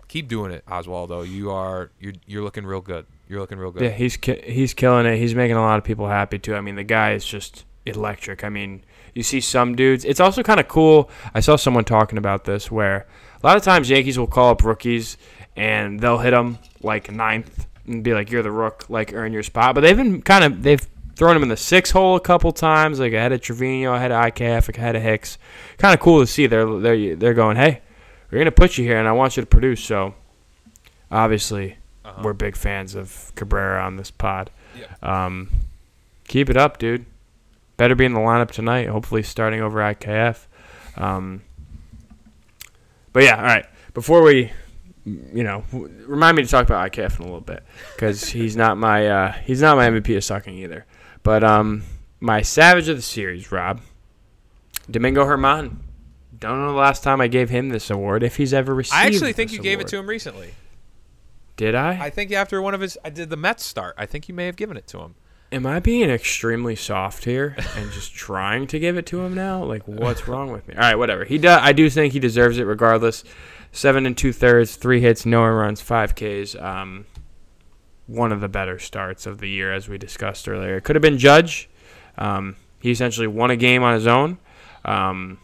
Keep 0.07 0.27
doing 0.27 0.51
it, 0.51 0.65
Oswaldo. 0.65 1.27
You 1.29 1.51
are 1.51 1.89
you're 1.99 2.13
you're 2.25 2.43
looking 2.43 2.65
real 2.65 2.81
good. 2.81 3.05
You're 3.29 3.39
looking 3.39 3.57
real 3.57 3.71
good. 3.71 3.83
Yeah, 3.83 3.89
he's 3.91 4.17
ki- 4.17 4.41
he's 4.45 4.73
killing 4.73 5.05
it. 5.05 5.17
He's 5.17 5.33
making 5.33 5.55
a 5.55 5.61
lot 5.61 5.77
of 5.77 5.85
people 5.85 6.07
happy 6.07 6.37
too. 6.37 6.53
I 6.55 6.59
mean, 6.61 6.75
the 6.75 6.83
guy 6.83 7.13
is 7.13 7.25
just 7.25 7.63
electric. 7.85 8.43
I 8.43 8.49
mean, 8.49 8.83
you 9.15 9.23
see 9.23 9.39
some 9.39 9.73
dudes. 9.75 10.03
It's 10.03 10.19
also 10.19 10.43
kind 10.43 10.59
of 10.59 10.67
cool. 10.67 11.09
I 11.33 11.39
saw 11.39 11.55
someone 11.55 11.85
talking 11.85 12.17
about 12.17 12.43
this 12.43 12.69
where 12.69 13.07
a 13.41 13.47
lot 13.47 13.55
of 13.55 13.63
times 13.63 13.89
Yankees 13.89 14.19
will 14.19 14.27
call 14.27 14.49
up 14.49 14.63
rookies 14.65 15.15
and 15.55 15.99
they'll 16.01 16.17
hit 16.19 16.31
them 16.31 16.57
like 16.81 17.09
ninth 17.09 17.67
and 17.87 18.03
be 18.03 18.13
like, 18.13 18.29
"You're 18.31 18.43
the 18.43 18.51
rook, 18.51 18.85
like 18.89 19.13
earn 19.13 19.31
your 19.31 19.43
spot." 19.43 19.75
But 19.75 19.81
they've 19.81 19.95
been 19.95 20.21
kind 20.21 20.43
of 20.43 20.61
they've 20.61 20.85
thrown 21.21 21.35
him 21.35 21.43
in 21.43 21.49
the 21.49 21.55
six 21.57 21.91
hole 21.91 22.15
a 22.15 22.19
couple 22.19 22.51
times, 22.51 22.99
like 22.99 23.13
ahead 23.13 23.31
of 23.31 23.39
Trevino, 23.41 23.93
ahead 23.93 24.11
of 24.11 24.19
IKF, 24.25 24.75
ahead 24.75 24.95
of 24.95 25.03
Hicks. 25.03 25.37
Kind 25.77 25.93
of 25.93 25.99
cool 25.99 26.19
to 26.19 26.25
see. 26.25 26.47
They're 26.47 26.79
they're 26.79 27.15
they're 27.15 27.35
going, 27.35 27.57
"Hey, 27.57 27.81
we're 28.31 28.39
gonna 28.39 28.49
put 28.51 28.75
you 28.79 28.83
here, 28.85 28.97
and 28.97 29.07
I 29.07 29.11
want 29.11 29.37
you 29.37 29.41
to 29.41 29.45
produce." 29.47 29.83
So 29.83 30.15
obviously 31.11 31.77
Uh-huh. 32.03 32.21
we're 32.23 32.33
big 32.33 32.55
fans 32.55 32.95
of 32.95 33.31
Cabrera 33.35 33.83
on 33.83 33.97
this 33.97 34.09
pod. 34.09 34.49
Yeah. 34.75 34.87
Um, 35.03 35.49
keep 36.27 36.49
it 36.49 36.57
up, 36.57 36.79
dude. 36.79 37.05
Better 37.77 37.93
be 37.93 38.05
in 38.05 38.13
the 38.15 38.19
lineup 38.19 38.49
tonight. 38.49 38.87
Hopefully, 38.87 39.21
starting 39.21 39.61
over 39.61 39.79
IKF. 39.79 40.47
Um, 40.97 41.41
but 43.13 43.21
yeah, 43.23 43.35
all 43.37 43.43
right. 43.43 43.65
Before 43.93 44.23
we, 44.23 44.51
you 45.05 45.43
know, 45.43 45.63
remind 45.71 46.37
me 46.37 46.41
to 46.43 46.49
talk 46.49 46.65
about 46.65 46.91
IKF 46.91 47.17
in 47.19 47.21
a 47.21 47.25
little 47.25 47.41
bit 47.41 47.61
because 47.95 48.27
he's 48.29 48.55
not 48.57 48.75
my 48.77 49.07
uh, 49.07 49.31
he's 49.33 49.61
not 49.61 49.77
my 49.77 49.87
MVP 49.87 50.17
of 50.17 50.23
sucking 50.23 50.57
either. 50.57 50.85
But 51.23 51.43
um, 51.43 51.83
my 52.19 52.41
savage 52.41 52.87
of 52.89 52.95
the 52.95 53.01
series, 53.01 53.51
Rob, 53.51 53.81
Domingo 54.89 55.25
Germán. 55.25 55.77
Don't 56.37 56.59
know 56.59 56.71
the 56.71 56.77
last 56.77 57.03
time 57.03 57.21
I 57.21 57.27
gave 57.27 57.49
him 57.51 57.69
this 57.69 57.91
award. 57.91 58.23
If 58.23 58.37
he's 58.37 58.53
ever 58.53 58.73
received. 58.73 58.95
I 58.95 59.05
actually 59.05 59.33
think 59.33 59.51
you 59.51 59.59
gave 59.59 59.79
it 59.79 59.87
to 59.89 59.97
him 59.97 60.07
recently. 60.07 60.55
Did 61.55 61.75
I? 61.75 62.05
I 62.05 62.09
think 62.09 62.31
after 62.31 62.59
one 62.61 62.73
of 62.73 62.81
his, 62.81 62.97
I 63.05 63.11
did 63.11 63.29
the 63.29 63.37
Mets 63.37 63.63
start. 63.63 63.93
I 63.97 64.07
think 64.07 64.27
you 64.27 64.33
may 64.33 64.47
have 64.47 64.55
given 64.55 64.77
it 64.77 64.87
to 64.87 64.99
him. 64.99 65.15
Am 65.51 65.67
I 65.67 65.79
being 65.79 66.09
extremely 66.09 66.75
soft 66.75 67.25
here 67.25 67.55
and 67.75 67.91
just 67.91 68.15
trying 68.15 68.65
to 68.67 68.79
give 68.79 68.97
it 68.97 69.05
to 69.07 69.21
him 69.21 69.35
now? 69.35 69.63
Like, 69.63 69.87
what's 69.87 70.27
wrong 70.27 70.51
with 70.51 70.67
me? 70.67 70.73
All 70.75 70.81
right, 70.81 70.95
whatever. 70.95 71.25
He 71.25 71.37
does. 71.37 71.59
I 71.61 71.73
do 71.73 71.89
think 71.89 72.13
he 72.13 72.19
deserves 72.19 72.57
it, 72.57 72.63
regardless. 72.63 73.23
Seven 73.71 74.05
and 74.05 74.17
two 74.17 74.33
thirds, 74.33 74.75
three 74.75 75.01
hits, 75.01 75.25
no 75.25 75.45
runs, 75.45 75.81
five 75.81 76.15
Ks. 76.15 76.55
Um, 76.55 77.05
one 78.07 78.31
of 78.31 78.41
the 78.41 78.49
better 78.49 78.79
starts 78.79 79.25
of 79.25 79.39
the 79.39 79.49
year, 79.49 79.73
as 79.73 79.87
we 79.87 79.97
discussed 79.97 80.47
earlier. 80.47 80.75
It 80.75 80.83
could 80.83 80.95
have 80.95 81.01
been 81.01 81.17
Judge. 81.17 81.69
Um, 82.17 82.55
he 82.79 82.91
essentially 82.91 83.27
won 83.27 83.51
a 83.51 83.55
game 83.55 83.83
on 83.83 83.93
his 83.93 84.07
own 84.07 84.37
um, 84.83 85.39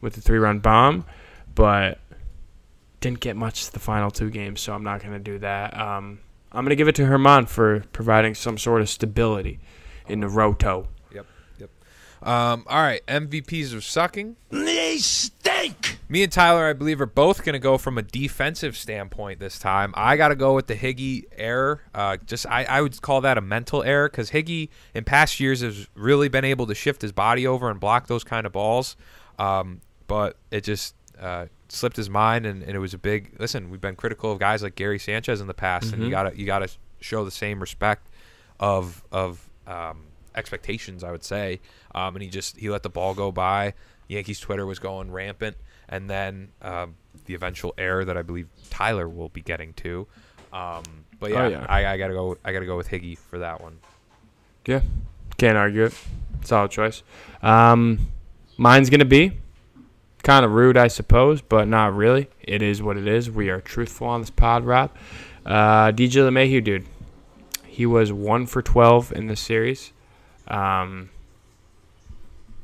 with 0.00 0.14
the 0.14 0.20
three-run 0.20 0.60
bomb, 0.60 1.04
but 1.54 1.98
didn't 3.00 3.20
get 3.20 3.36
much 3.36 3.70
the 3.70 3.78
final 3.78 4.10
two 4.10 4.30
games. 4.30 4.60
So 4.60 4.72
I'm 4.72 4.82
not 4.82 5.00
going 5.00 5.12
to 5.12 5.18
do 5.18 5.38
that. 5.38 5.78
Um, 5.78 6.20
I'm 6.50 6.64
going 6.64 6.70
to 6.70 6.76
give 6.76 6.88
it 6.88 6.94
to 6.96 7.02
Germán 7.02 7.48
for 7.48 7.80
providing 7.92 8.34
some 8.34 8.58
sort 8.58 8.80
of 8.80 8.88
stability 8.88 9.60
in 10.08 10.20
the 10.20 10.28
roto. 10.28 10.88
Um, 12.22 12.64
all 12.68 12.82
right. 12.82 13.04
MVPs 13.06 13.76
are 13.76 13.80
sucking. 13.80 14.36
They 14.50 14.98
stink. 14.98 15.98
Me 16.08 16.22
and 16.22 16.32
Tyler, 16.32 16.66
I 16.66 16.72
believe, 16.72 17.00
are 17.00 17.06
both 17.06 17.44
going 17.44 17.52
to 17.52 17.58
go 17.58 17.76
from 17.78 17.98
a 17.98 18.02
defensive 18.02 18.76
standpoint 18.76 19.40
this 19.40 19.58
time. 19.58 19.92
I 19.96 20.16
got 20.16 20.28
to 20.28 20.36
go 20.36 20.54
with 20.54 20.66
the 20.66 20.74
Higgy 20.74 21.24
error. 21.36 21.82
Uh, 21.94 22.16
just 22.26 22.46
I, 22.46 22.64
I 22.64 22.80
would 22.80 23.00
call 23.02 23.20
that 23.20 23.36
a 23.36 23.42
mental 23.42 23.82
error 23.82 24.08
because 24.08 24.30
Higgy 24.30 24.70
in 24.94 25.04
past 25.04 25.38
years 25.38 25.60
has 25.60 25.86
really 25.94 26.28
been 26.28 26.44
able 26.44 26.66
to 26.66 26.74
shift 26.74 27.02
his 27.02 27.12
body 27.12 27.46
over 27.46 27.70
and 27.70 27.78
block 27.78 28.06
those 28.06 28.24
kind 28.24 28.46
of 28.46 28.52
balls. 28.52 28.96
Um, 29.38 29.80
but 30.06 30.36
it 30.50 30.64
just 30.64 30.94
uh, 31.20 31.46
slipped 31.68 31.96
his 31.96 32.08
mind, 32.08 32.46
and, 32.46 32.62
and 32.62 32.72
it 32.72 32.78
was 32.78 32.94
a 32.94 32.98
big. 32.98 33.36
Listen, 33.38 33.70
we've 33.70 33.80
been 33.80 33.96
critical 33.96 34.32
of 34.32 34.38
guys 34.38 34.62
like 34.62 34.74
Gary 34.74 34.98
Sanchez 34.98 35.40
in 35.40 35.46
the 35.46 35.54
past, 35.54 35.92
and 35.92 36.02
you 36.02 36.10
gotta 36.10 36.36
you 36.36 36.46
gotta 36.46 36.68
show 37.00 37.24
the 37.24 37.30
same 37.30 37.60
respect 37.60 38.08
of 38.58 39.04
of 39.12 39.48
um, 39.66 40.04
expectations, 40.38 41.04
I 41.04 41.10
would 41.10 41.24
say. 41.24 41.60
Um, 41.94 42.14
and 42.16 42.22
he 42.22 42.30
just 42.30 42.56
he 42.56 42.70
let 42.70 42.82
the 42.82 42.88
ball 42.88 43.12
go 43.14 43.30
by. 43.32 43.74
Yankees 44.08 44.40
Twitter 44.40 44.64
was 44.64 44.78
going 44.78 45.10
rampant, 45.12 45.56
and 45.88 46.08
then 46.08 46.48
um, 46.62 46.94
the 47.26 47.34
eventual 47.34 47.74
error 47.76 48.04
that 48.06 48.16
I 48.16 48.22
believe 48.22 48.48
Tyler 48.70 49.06
will 49.08 49.28
be 49.28 49.42
getting 49.42 49.74
to. 49.74 50.06
Um, 50.52 50.82
but 51.20 51.30
yeah, 51.30 51.42
Oh, 51.44 51.48
yeah. 51.48 51.66
I, 51.68 51.84
I 51.86 51.98
gotta 51.98 52.14
go. 52.14 52.38
I 52.44 52.52
gotta 52.52 52.64
go 52.66 52.76
with 52.78 52.88
Higgy 52.88 53.18
for 53.18 53.40
that 53.40 53.60
one. 53.60 53.78
Yeah, 54.66 54.80
can't 55.36 55.58
argue 55.58 55.84
it. 55.84 55.94
Solid 56.44 56.70
choice. 56.70 57.02
Um, 57.42 58.08
mine's 58.56 58.88
gonna 58.88 59.04
be 59.04 59.32
kind 60.22 60.44
of 60.44 60.52
rude, 60.52 60.76
I 60.76 60.88
suppose, 60.88 61.42
but 61.42 61.68
not 61.68 61.94
really. 61.94 62.28
It 62.40 62.62
is 62.62 62.82
what 62.82 62.96
it 62.96 63.06
is. 63.06 63.30
We 63.30 63.50
are 63.50 63.60
truthful 63.60 64.06
on 64.06 64.20
this 64.20 64.30
pod, 64.30 64.64
Rob. 64.64 64.90
Uh, 65.44 65.90
DJ 65.92 66.22
LeMahieu, 66.28 66.62
dude, 66.64 66.86
he 67.66 67.84
was 67.86 68.10
one 68.12 68.46
for 68.46 68.62
twelve 68.62 69.12
in 69.12 69.26
this 69.26 69.40
series. 69.40 69.92
Um, 70.48 71.10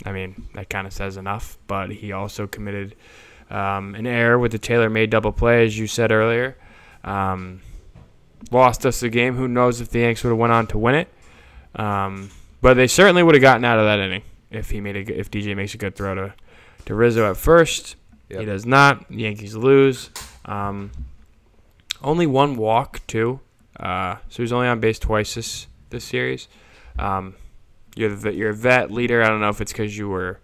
I 0.05 0.13
mean, 0.13 0.49
that 0.55 0.69
kind 0.69 0.87
of 0.87 0.93
says 0.93 1.17
enough. 1.17 1.59
But 1.67 1.91
he 1.91 2.13
also 2.13 2.47
committed 2.47 2.97
um, 3.51 3.95
an 3.95 4.07
error 4.07 4.39
with 4.39 4.53
the 4.53 4.59
Taylor 4.59 4.91
made 4.91 5.11
double 5.11 5.33
play, 5.33 5.65
as 5.65 5.79
you 5.79 5.87
said 5.87 6.11
earlier. 6.11 6.57
Um, 7.05 7.61
lost 8.51 8.85
us 8.87 9.01
the 9.01 9.09
game. 9.09 9.37
Who 9.37 9.49
knows 9.49 9.81
if 9.81 9.91
the 9.91 10.01
Yanks 10.01 10.25
would 10.25 10.31
have 10.31 10.39
went 10.39 10.53
on 10.53 10.67
to 10.69 10.79
win 10.79 10.95
it? 10.95 11.09
Um, 11.77 12.31
but 12.61 12.75
they 12.75 12.87
certainly 12.87 13.23
would 13.23 13.35
have 13.35 13.43
gotten 13.43 13.65
out 13.65 13.79
of 13.79 13.85
that 13.85 13.99
inning 13.99 14.23
if 14.51 14.71
he 14.71 14.81
made 14.81 14.97
a 14.97 15.19
if 15.19 15.31
DJ 15.31 15.57
makes 15.57 15.75
a 15.75 15.79
good 15.79 15.95
throw 15.95 16.15
to 16.15 16.35
to 16.87 16.95
Rizzo 16.95 17.31
at 17.31 17.37
first. 17.37 17.97
He 18.29 18.45
does 18.45 18.65
not. 18.65 19.09
The 19.09 19.17
Yankees 19.17 19.55
lose. 19.55 20.11
Um, 20.45 20.91
only 22.03 22.27
one 22.27 22.57
walk 22.57 23.07
too. 23.07 23.41
Uh, 23.79 24.17
so 24.29 24.43
he's 24.43 24.53
only 24.53 24.67
on 24.67 24.81
base 24.81 24.99
twice 24.99 25.35
this 25.35 25.67
this 25.91 26.05
series. 26.05 26.49
Um, 26.99 27.35
you're 27.97 28.15
the 28.15 28.33
you're 28.35 28.51
a 28.51 28.55
vet 28.55 28.91
leader. 28.91 29.23
I 29.23 29.29
don't 29.29 29.41
know 29.41 29.49
if 29.49 29.61
it's 29.61 29.73
because 29.73 29.97
you 29.97 30.09
were 30.09 30.41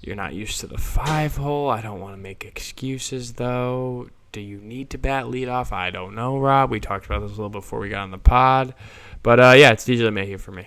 you're 0.00 0.16
not 0.16 0.34
used 0.34 0.60
to 0.60 0.66
the 0.66 0.78
five 0.78 1.36
hole. 1.36 1.70
I 1.70 1.80
don't 1.80 2.00
want 2.00 2.14
to 2.14 2.18
make 2.20 2.44
excuses 2.44 3.34
though. 3.34 4.08
Do 4.32 4.40
you 4.40 4.58
need 4.58 4.90
to 4.90 4.98
bat 4.98 5.28
lead 5.28 5.48
off? 5.48 5.72
I 5.72 5.90
don't 5.90 6.14
know, 6.14 6.38
Rob. 6.38 6.70
We 6.70 6.80
talked 6.80 7.06
about 7.06 7.20
this 7.20 7.30
a 7.30 7.34
little 7.34 7.50
before 7.50 7.78
we 7.78 7.88
got 7.88 8.02
on 8.02 8.10
the 8.10 8.18
pod, 8.18 8.74
but 9.22 9.38
uh, 9.38 9.54
yeah, 9.56 9.70
it's 9.70 9.84
DJ 9.86 10.00
LeMahieu 10.00 10.40
for 10.40 10.50
me. 10.50 10.66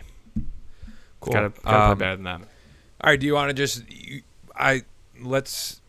Cool. 1.20 1.34
Gotta, 1.34 1.50
gotta 1.64 1.78
Um, 1.92 1.98
play 1.98 2.06
better 2.06 2.16
than 2.16 2.24
that. 2.26 2.42
All 3.02 3.10
right. 3.12 3.20
Do 3.20 3.26
you 3.26 3.34
want 3.34 3.50
to 3.50 3.54
just 3.54 3.84
you, 3.92 4.22
I 4.56 4.84
let's 5.22 5.82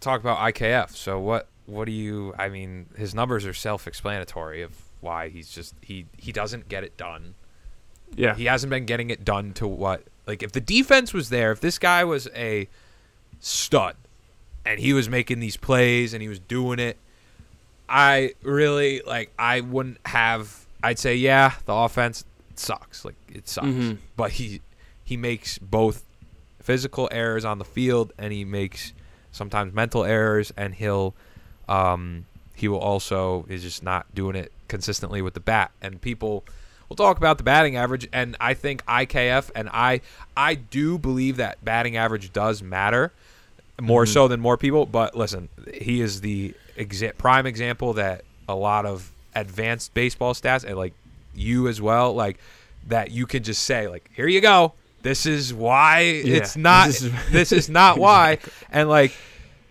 talk 0.00 0.20
about 0.20 0.38
IKF. 0.38 0.90
So 0.90 1.18
what 1.18 1.48
what 1.66 1.86
do 1.86 1.92
you? 1.92 2.32
I 2.38 2.48
mean, 2.48 2.86
his 2.96 3.14
numbers 3.14 3.44
are 3.44 3.52
self-explanatory 3.54 4.62
of 4.62 4.82
why 5.00 5.28
he's 5.28 5.48
just 5.50 5.74
he 5.82 6.06
he 6.16 6.30
doesn't 6.32 6.68
get 6.68 6.84
it 6.84 6.96
done. 6.96 7.34
Yeah, 8.14 8.34
He 8.34 8.44
hasn't 8.46 8.70
been 8.70 8.86
getting 8.86 9.10
it 9.10 9.24
done 9.24 9.52
to 9.54 9.66
what 9.66 10.02
like 10.26 10.42
if 10.42 10.52
the 10.52 10.60
defense 10.60 11.12
was 11.12 11.28
there, 11.30 11.52
if 11.52 11.60
this 11.60 11.78
guy 11.78 12.04
was 12.04 12.28
a 12.34 12.68
stud 13.40 13.96
and 14.64 14.80
he 14.80 14.92
was 14.92 15.08
making 15.08 15.40
these 15.40 15.56
plays 15.56 16.12
and 16.14 16.22
he 16.22 16.28
was 16.28 16.38
doing 16.38 16.78
it, 16.78 16.96
I 17.88 18.34
really 18.42 19.02
like 19.06 19.32
I 19.38 19.60
wouldn't 19.60 19.98
have 20.06 20.66
I'd 20.82 20.98
say 20.98 21.14
yeah, 21.16 21.54
the 21.66 21.72
offense 21.74 22.24
sucks. 22.54 23.04
Like 23.04 23.14
it 23.32 23.48
sucks. 23.48 23.66
Mhm. 23.66 23.98
But 24.16 24.32
he 24.32 24.60
he 25.04 25.16
makes 25.16 25.58
both 25.58 26.02
physical 26.60 27.08
errors 27.12 27.44
on 27.44 27.58
the 27.58 27.64
field 27.64 28.12
and 28.18 28.32
he 28.32 28.44
makes 28.44 28.92
sometimes 29.30 29.72
mental 29.72 30.04
errors 30.04 30.52
and 30.56 30.74
he'll 30.74 31.14
um 31.68 32.26
he 32.54 32.66
will 32.68 32.78
also 32.80 33.44
is 33.48 33.62
just 33.62 33.82
not 33.82 34.12
doing 34.14 34.34
it 34.34 34.50
consistently 34.66 35.20
with 35.22 35.34
the 35.34 35.40
bat 35.40 35.70
and 35.82 36.00
people 36.00 36.44
we'll 36.88 36.96
talk 36.96 37.16
about 37.16 37.38
the 37.38 37.44
batting 37.44 37.76
average 37.76 38.08
and 38.12 38.36
I 38.40 38.54
think 38.54 38.84
IKF 38.86 39.50
and 39.54 39.68
I 39.72 40.00
I 40.36 40.54
do 40.54 40.98
believe 40.98 41.36
that 41.36 41.64
batting 41.64 41.96
average 41.96 42.32
does 42.32 42.62
matter 42.62 43.12
more 43.80 44.04
mm-hmm. 44.04 44.12
so 44.12 44.28
than 44.28 44.40
more 44.40 44.56
people 44.56 44.86
but 44.86 45.16
listen 45.16 45.48
he 45.74 46.00
is 46.00 46.20
the 46.20 46.54
exa- 46.76 47.16
prime 47.18 47.46
example 47.46 47.92
that 47.94 48.24
a 48.48 48.54
lot 48.54 48.86
of 48.86 49.10
advanced 49.34 49.92
baseball 49.94 50.34
stats 50.34 50.64
and 50.64 50.76
like 50.76 50.94
you 51.34 51.68
as 51.68 51.80
well 51.80 52.14
like 52.14 52.38
that 52.88 53.10
you 53.10 53.26
can 53.26 53.42
just 53.42 53.62
say 53.64 53.88
like 53.88 54.10
here 54.14 54.28
you 54.28 54.40
go. 54.40 54.72
This 55.02 55.26
is 55.26 55.54
why 55.54 56.00
it's 56.00 56.56
not 56.56 56.86
this 56.88 57.02
is- 57.02 57.12
this 57.30 57.52
is 57.52 57.68
not 57.68 57.98
why. 57.98 58.38
And 58.70 58.88
like 58.88 59.12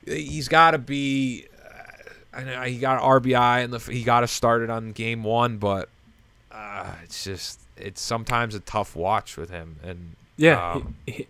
he's 0.05 0.47
got 0.47 0.71
to 0.71 0.77
be 0.77 1.45
uh, 1.63 2.37
I 2.37 2.43
know 2.43 2.61
he 2.63 2.77
got 2.77 3.01
an 3.01 3.21
RBI 3.21 3.63
and 3.63 3.73
the 3.73 3.79
he 3.79 4.03
got 4.03 4.21
to 4.21 4.27
started 4.27 4.69
on 4.69 4.91
game 4.91 5.23
one, 5.23 5.57
but 5.57 5.89
uh, 6.55 6.93
it's 7.03 7.23
just 7.23 7.59
it's 7.77 8.01
sometimes 8.01 8.55
a 8.55 8.59
tough 8.59 8.95
watch 8.95 9.37
with 9.37 9.49
him. 9.49 9.77
And 9.83 10.15
Yeah, 10.37 10.73
um, 10.73 10.95
he, 11.05 11.11
he, 11.11 11.27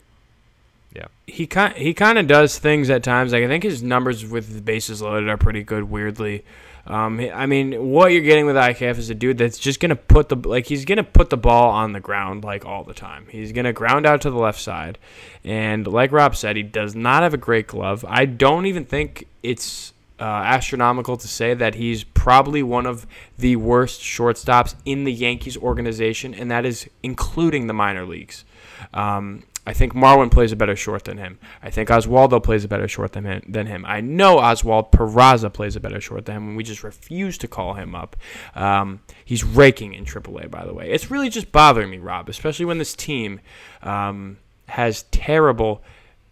yeah. 0.94 1.08
he 1.28 1.48
kind 1.48 1.76
he 1.76 1.94
kind 1.94 2.18
of 2.18 2.28
does 2.28 2.58
things 2.60 2.90
at 2.90 3.04
times. 3.04 3.34
Like 3.34 3.44
I 3.44 3.48
think 3.48 3.64
his 3.64 3.82
numbers 3.82 4.26
with 4.26 4.54
the 4.54 4.62
bases 4.62 5.02
loaded 5.02 5.30
are 5.30 5.38
pretty 5.38 5.64
good. 5.64 5.86
Weirdly, 5.86 6.44
um, 6.88 7.20
I 7.20 7.48
mean, 7.48 7.90
what 7.90 8.12
you're 8.12 8.22
getting 8.22 8.46
with 8.46 8.56
IKF 8.56 8.98
is 8.98 9.10
a 9.10 9.16
dude 9.16 9.40
that's 9.40 9.58
just 9.58 9.80
gonna 9.80 9.96
put 9.96 10.30
the 10.30 10.36
like 10.36 10.68
he's 10.68 10.86
gonna 10.86 11.04
put 11.04 11.32
the 11.32 11.38
ball 11.38 11.72
on 11.72 11.94
the 11.94 12.00
ground 12.00 12.44
like 12.44 12.66
all 12.66 12.84
the 12.84 12.94
time. 12.94 13.26
He's 13.30 13.52
gonna 13.52 13.74
ground 13.74 14.06
out 14.06 14.22
to 14.22 14.30
the 14.30 14.38
left 14.38 14.60
side, 14.60 15.00
and 15.44 15.88
like 15.88 16.12
Rob 16.12 16.36
said, 16.36 16.56
he 16.56 16.64
does 16.64 16.96
not 16.96 17.24
have 17.24 17.34
a 17.34 17.38
great 17.38 17.68
glove. 17.68 18.06
I 18.08 18.26
don't 18.26 18.66
even 18.68 18.86
think 18.86 19.28
it's. 19.42 19.94
Uh, 20.18 20.24
astronomical 20.24 21.18
to 21.18 21.28
say 21.28 21.54
that 21.54 21.76
he's 21.76 22.06
probably 22.06 22.64
one 22.64 22.86
of 22.86 23.06
the 23.38 23.58
worst 23.58 24.00
shortstops 24.00 24.74
in 24.86 25.04
the 25.04 25.12
Yankees 25.12 25.58
organization, 25.58 26.34
and 26.34 26.50
that 26.50 26.66
is 26.66 26.90
including 27.04 27.68
the 27.68 27.74
minor 27.74 28.06
leagues. 28.06 28.46
Um, 28.94 29.44
I 29.68 29.74
think 29.74 29.94
Marwin 29.94 30.32
plays 30.32 30.52
a 30.52 30.56
better 30.56 30.76
short 30.76 31.06
than 31.06 31.18
him. 31.18 31.40
I 31.64 31.72
think 31.72 31.90
Oswaldo 31.90 32.44
plays 32.44 32.64
a 32.64 32.68
better 32.68 32.88
short 32.88 33.14
than 33.14 33.26
him. 33.26 33.42
Than 33.48 33.66
him. 33.66 33.84
I 33.88 34.00
know 34.00 34.38
Oswald 34.38 34.92
Peraza 34.92 35.52
plays 35.52 35.76
a 35.76 35.80
better 35.80 36.00
short 36.00 36.26
than 36.26 36.38
him, 36.38 36.48
and 36.50 36.58
we 36.58 36.64
just 36.64 36.84
refuse 36.84 37.38
to 37.40 37.48
call 37.48 37.74
him 37.74 37.96
up. 37.96 38.16
Um, 38.54 39.02
he's 39.24 39.44
raking 39.44 39.94
in 39.94 40.06
AAA, 40.06 40.52
by 40.52 40.66
the 40.66 40.74
way. 40.74 40.92
It's 40.92 41.10
really 41.10 41.30
just 41.30 41.52
bothering 41.52 41.90
me, 41.90 41.98
Rob, 41.98 42.30
especially 42.30 42.66
when 42.66 42.78
this 42.78 42.96
team 42.96 43.40
um, 43.82 44.38
has 44.68 45.04
terrible, 45.04 45.82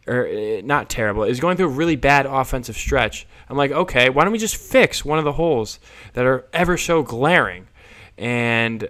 or 0.08 0.28
uh, 0.28 0.62
not 0.64 0.90
terrible, 0.90 1.24
is 1.24 1.40
going 1.40 1.58
through 1.58 1.68
a 1.68 1.70
really 1.70 1.96
bad 1.96 2.26
offensive 2.26 2.76
stretch. 2.76 3.28
I'm 3.50 3.58
like, 3.58 3.72
okay, 3.72 4.10
why 4.10 4.24
don't 4.24 4.34
we 4.34 4.40
just 4.40 4.58
fix 4.58 5.06
one 5.06 5.20
of 5.20 5.26
the 5.26 5.34
holes 5.34 5.80
that 6.14 6.26
are 6.26 6.46
ever 6.54 6.78
so 6.78 7.04
glaring, 7.04 7.68
and 8.18 8.88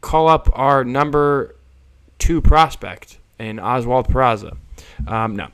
call 0.00 0.28
up 0.28 0.48
our 0.52 0.84
number 0.84 1.56
two 2.18 2.40
prospect 2.40 3.18
in 3.38 3.58
Oswald 3.58 4.08
Peraza. 4.08 4.56
Um, 5.06 5.36
no. 5.36 5.48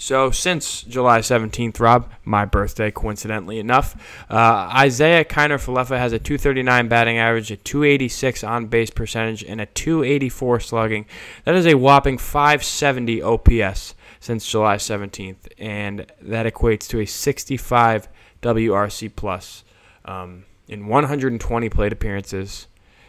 So 0.00 0.30
since 0.30 0.82
July 0.82 1.18
17th, 1.18 1.80
Rob, 1.80 2.08
my 2.24 2.44
birthday, 2.44 2.92
coincidentally 2.92 3.58
enough, 3.58 4.00
uh, 4.30 4.82
Isiah 4.86 5.24
Kiner-Falefa 5.24 5.98
has 5.98 6.12
a 6.12 6.20
239 6.20 6.86
batting 6.86 7.18
average, 7.18 7.50
a 7.50 7.56
286 7.56 8.44
on 8.44 8.66
base 8.66 8.90
percentage, 8.90 9.42
and 9.42 9.60
a 9.60 9.66
284 9.66 10.60
slugging. 10.60 11.04
That 11.44 11.56
is 11.56 11.66
a 11.66 11.74
whopping 11.74 12.16
570 12.16 13.20
OPS 13.22 13.96
since 14.20 14.48
July 14.48 14.76
17th, 14.76 15.48
and 15.58 16.06
that 16.22 16.46
equates 16.46 16.86
to 16.88 17.00
a 17.00 17.06
65 17.06 18.08
WRC 18.40 19.16
plus 19.16 19.64
um, 20.04 20.44
in 20.68 20.86
120 20.86 21.68
plate 21.70 21.92
appearances. 21.92 22.68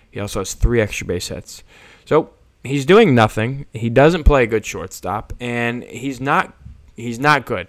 He 0.10 0.20
also 0.20 0.40
has 0.40 0.56
three 0.56 0.82
extra 0.82 1.06
base 1.06 1.28
hits. 1.28 1.64
So 2.06 2.32
he's 2.64 2.86
doing 2.86 3.14
nothing. 3.14 3.68
He 3.74 3.92
doesn't 3.92 4.24
play 4.24 4.44
a 4.44 4.48
good 4.48 4.66
shortstop, 4.66 5.34
and 5.40 5.84
he's 5.84 6.20
not 6.20 6.56
he's 7.00 7.20
not 7.20 7.46
good. 7.46 7.68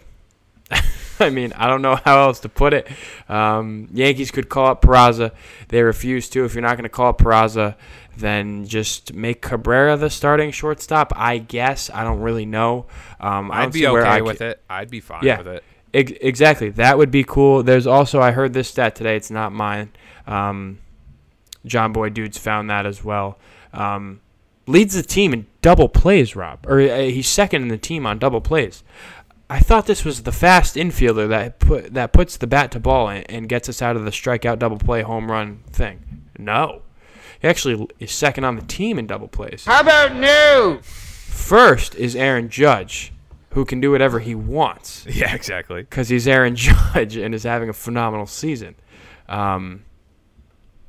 I 1.20 1.31
mean, 1.31 1.53
I 1.55 1.66
don't 1.66 1.83
know 1.83 1.97
how 1.97 2.20
else 2.22 2.41
to 2.41 2.49
put 2.49 2.72
it. 2.72 2.89
Um, 3.28 3.89
Yankees 3.93 4.31
could 4.31 4.49
call 4.49 4.66
up 4.68 4.83
Peraza. 4.83 5.33
They 5.68 5.83
refuse 5.83 6.28
to. 6.31 6.45
If 6.45 6.55
you're 6.55 6.62
not 6.62 6.76
going 6.76 6.85
to 6.85 6.89
call 6.89 7.09
up 7.09 7.18
Peraza, 7.18 7.74
then 8.16 8.64
just 8.66 9.12
make 9.12 9.43
Cabrera 9.43 9.97
the 9.97 10.09
starting 10.11 10.51
shortstop. 10.51 11.12
I 11.16 11.39
guess. 11.39 11.91
I 11.93 12.05
don't 12.05 12.20
really 12.20 12.47
know. 12.47 12.87
Um, 13.20 13.51
I 13.51 13.59
I'd 13.61 13.62
don't 13.64 13.72
be 13.72 13.87
okay 13.87 14.09
I 14.09 14.20
with 14.22 14.39
ca- 14.39 14.45
it. 14.47 14.62
I'd 14.70 14.91
be 14.91 15.01
fine 15.01 15.20
Yeah. 15.22 15.39
with 15.39 15.49
it. 15.49 15.64
Ex- 15.93 16.12
exactly. 16.20 16.70
That 16.70 16.97
would 16.99 17.11
be 17.11 17.24
cool. 17.24 17.62
There's 17.62 17.87
also 17.87 18.20
I 18.20 18.31
heard 18.31 18.53
this 18.55 18.68
stat 18.68 18.95
today. 18.95 19.16
It's 19.16 19.31
not 19.31 19.53
mine. 19.53 19.91
Um, 20.26 20.78
Jomboy 21.66 22.14
dudes 22.14 22.39
found 22.39 22.70
that 22.70 22.87
as 22.87 23.05
well. 23.05 23.39
Um, 23.74 24.20
leads 24.66 24.95
the 24.95 25.03
team 25.03 25.33
in 25.35 25.47
double 25.62 25.89
plays, 25.89 26.35
Rob, 26.35 26.64
or 26.66 26.81
uh, 26.81 26.99
he's 27.01 27.28
second 27.28 27.62
in 27.62 27.68
the 27.68 27.76
team 27.78 28.07
on 28.07 28.18
double 28.18 28.41
plays. 28.41 28.83
I 29.51 29.59
thought 29.59 29.86
this 29.86 30.05
was 30.05 30.22
the 30.22 30.30
fast 30.32 30.76
infielder 30.76 31.28
that 31.28 31.59
put 31.59 31.92
that 31.94 32.12
puts 32.12 32.36
the 32.36 32.46
bat 32.46 32.70
to 32.70 32.80
ball 32.80 33.09
and, 33.09 33.28
and 33.28 33.48
gets 33.48 33.68
us 33.68 33.82
out 33.82 33.96
of 33.96 34.05
the 34.05 34.12
strikeout 34.12 34.61
double 34.61 34.78
play 34.78 35.03
home 35.03 35.28
run 35.30 35.64
thing. 35.72 36.22
No, 36.38 36.82
he 37.40 37.48
actually 37.48 37.88
is 37.98 38.12
second 38.12 38.44
on 38.44 38.55
the 38.55 38.62
team 38.62 38.96
in 38.96 39.09
double 39.09 39.26
plays. 39.26 39.64
How 39.66 39.80
about 39.80 40.14
new? 40.14 40.80
First 40.82 41.96
is 41.96 42.14
Aaron 42.14 42.48
Judge, 42.48 43.12
who 43.55 43.64
can 43.64 43.80
do 43.80 43.90
whatever 43.90 44.20
he 44.20 44.36
wants 44.36 45.05
Yeah, 45.11 45.34
exactly. 45.34 45.82
because 45.82 46.09
he's 46.09 46.28
Aaron 46.28 46.55
Judge 46.57 47.16
and 47.16 47.34
is 47.34 47.42
having 47.42 47.68
a 47.68 47.72
phenomenal 47.72 48.26
season. 48.26 48.76
Um, 49.28 49.84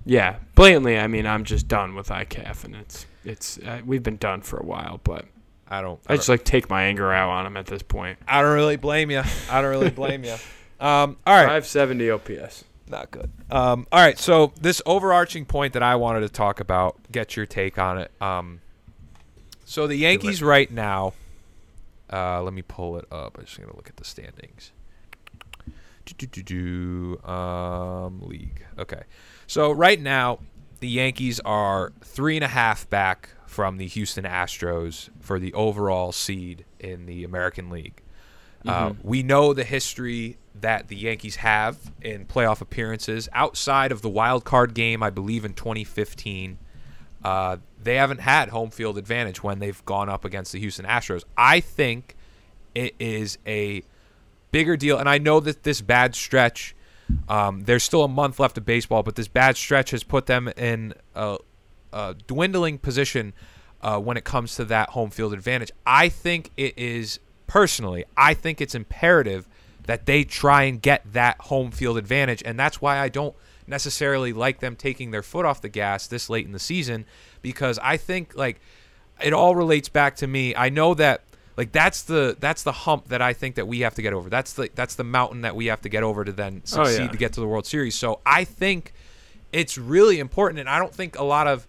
yeah, 0.05 0.35
blatantly, 0.53 0.99
I 0.99 1.07
mean, 1.07 1.25
I'm 1.25 1.45
just 1.45 1.67
done 1.67 1.95
with 1.95 2.09
IKF, 2.09 2.63
and 2.63 2.75
it's 2.75 3.05
it's 3.25 3.57
uh, 3.59 3.81
we've 3.85 4.03
been 4.03 4.17
done 4.17 4.41
for 4.41 4.57
a 4.57 4.63
while, 4.65 4.99
but 5.03 5.25
I 5.71 5.81
don't. 5.81 5.99
I 6.05 6.17
just 6.17 6.27
like 6.27 6.43
take 6.43 6.69
my 6.69 6.83
anger 6.83 7.11
out 7.11 7.29
on 7.29 7.45
him 7.45 7.55
at 7.55 7.65
this 7.65 7.81
point. 7.81 8.19
I 8.27 8.41
don't 8.41 8.53
really 8.53 8.75
blame 8.75 9.09
you. 9.09 9.23
I 9.49 9.61
don't 9.61 9.71
really 9.71 9.89
blame 9.89 10.23
you. 10.23 10.35
Um, 10.81 11.17
all 11.27 11.35
right. 11.35 11.61
570 11.63 12.09
OPS. 12.09 12.63
Not 12.87 13.11
good. 13.11 13.29
Um, 13.51 13.85
all 13.91 13.99
right. 13.99 14.17
So 14.17 14.51
this 14.59 14.81
overarching 14.87 15.45
point 15.45 15.73
that 15.73 15.83
I 15.83 15.95
wanted 15.95 16.21
to 16.21 16.29
talk 16.29 16.59
about, 16.59 16.97
get 17.11 17.35
your 17.35 17.45
take 17.45 17.77
on 17.77 17.99
it. 17.99 18.11
Um, 18.19 18.61
so 19.63 19.85
the 19.85 19.95
Yankees 19.95 20.41
right 20.41 20.71
now. 20.71 21.13
Uh, 22.11 22.41
let 22.41 22.53
me 22.53 22.63
pull 22.63 22.97
it 22.97 23.05
up. 23.11 23.37
I'm 23.37 23.45
just 23.45 23.59
gonna 23.61 23.75
look 23.75 23.89
at 23.89 23.97
the 23.97 24.03
standings. 24.03 24.71
Do-do-do-do, 26.05 27.21
Um, 27.29 28.21
league. 28.23 28.65
Okay. 28.79 29.03
So 29.45 29.71
right 29.71 30.01
now, 30.01 30.39
the 30.79 30.87
Yankees 30.89 31.39
are 31.41 31.93
three 32.03 32.35
and 32.37 32.43
a 32.43 32.47
half 32.49 32.89
back 32.89 33.29
from 33.51 33.77
the 33.77 33.87
Houston 33.87 34.23
Astros 34.23 35.09
for 35.19 35.37
the 35.37 35.53
overall 35.53 36.11
seed 36.13 36.63
in 36.79 37.05
the 37.05 37.25
American 37.25 37.69
League. 37.69 38.01
Uh, 38.65 38.93
we 39.03 39.23
know 39.23 39.53
the 39.53 39.63
history 39.63 40.37
that 40.59 40.87
the 40.87 40.95
Yankees 40.95 41.37
have 41.37 41.77
in 42.01 42.25
playoff 42.25 42.61
appearances 42.61 43.27
outside 43.33 43.91
of 43.91 44.01
the 44.01 44.09
wild 44.09 44.43
card 44.45 44.73
game, 44.73 45.03
I 45.03 45.09
believe 45.09 45.43
in 45.43 45.53
2015. 45.53 46.57
uh, 47.23 47.57
they 47.83 47.95
haven't 47.95 48.19
had 48.21 48.49
home 48.49 48.69
field 48.69 48.97
advantage 48.97 49.43
when 49.43 49.59
they've 49.59 49.83
gone 49.85 50.09
up 50.09 50.23
against 50.25 50.51
the 50.51 50.59
Houston 50.59 50.85
Astros. 50.85 51.23
I 51.35 51.59
think 51.59 52.15
it 52.75 52.95
is 52.99 53.37
a 53.45 53.83
bigger 54.51 54.77
deal, 54.77 54.97
and 54.97 55.09
I 55.09 55.17
know 55.17 55.39
that 55.39 55.63
this 55.63 55.81
bad 55.81 56.15
stretch. 56.15 56.75
Um, 57.27 57.63
there's 57.65 57.83
still 57.83 58.03
a 58.03 58.07
month 58.07 58.39
left 58.39 58.57
of 58.57 58.65
baseball, 58.65 59.03
but 59.03 59.15
this 59.15 59.27
bad 59.27 59.57
stretch 59.57 59.91
has 59.91 60.03
put 60.03 60.27
them 60.27 60.47
in 60.55 60.93
a, 61.13 61.37
a 61.93 62.15
dwindling 62.27 62.77
position 62.77 63.33
uh, 63.81 63.99
when 63.99 64.17
it 64.17 64.23
comes 64.23 64.55
to 64.55 64.65
that 64.65 64.89
home 64.89 65.09
field 65.09 65.33
advantage. 65.33 65.71
I 65.85 66.09
think 66.09 66.51
it 66.57 66.77
is 66.77 67.19
personally, 67.47 68.05
I 68.15 68.33
think 68.33 68.61
it's 68.61 68.75
imperative 68.75 69.47
that 69.87 70.05
they 70.05 70.23
try 70.23 70.63
and 70.63 70.81
get 70.81 71.01
that 71.13 71.37
home 71.41 71.71
field 71.71 71.97
advantage, 71.97 72.41
and 72.45 72.57
that's 72.59 72.81
why 72.81 72.99
I 72.99 73.09
don't 73.09 73.35
necessarily 73.67 74.33
like 74.33 74.59
them 74.59 74.75
taking 74.75 75.11
their 75.11 75.23
foot 75.23 75.45
off 75.45 75.61
the 75.61 75.69
gas 75.69 76.07
this 76.07 76.29
late 76.29 76.45
in 76.45 76.51
the 76.51 76.59
season 76.59 77.05
because 77.41 77.79
I 77.81 77.97
think 77.97 78.35
like 78.35 78.59
it 79.21 79.33
all 79.33 79.55
relates 79.55 79.87
back 79.89 80.15
to 80.17 80.27
me. 80.27 80.55
I 80.55 80.69
know 80.69 80.93
that 80.95 81.21
like 81.57 81.71
that's 81.71 82.03
the 82.03 82.35
that's 82.39 82.63
the 82.63 82.71
hump 82.71 83.07
that 83.09 83.21
I 83.21 83.33
think 83.33 83.55
that 83.55 83.67
we 83.67 83.81
have 83.81 83.95
to 83.95 84.01
get 84.01 84.13
over. 84.13 84.29
That's 84.29 84.53
the 84.53 84.69
that's 84.75 84.95
the 84.95 85.03
mountain 85.03 85.41
that 85.41 85.55
we 85.55 85.67
have 85.67 85.81
to 85.81 85.89
get 85.89 86.03
over 86.03 86.23
to 86.23 86.31
then 86.31 86.61
Oh, 86.65 86.83
succeed 86.83 87.03
yeah. 87.03 87.07
to 87.09 87.17
get 87.17 87.33
to 87.33 87.39
the 87.39 87.47
World 87.47 87.65
Series. 87.65 87.95
So 87.95 88.19
I 88.25 88.43
think 88.43 88.93
it's 89.51 89.77
really 89.77 90.19
important, 90.19 90.59
and 90.59 90.69
I 90.69 90.79
don't 90.79 90.93
think 90.93 91.17
a 91.17 91.23
lot 91.23 91.47
of 91.47 91.67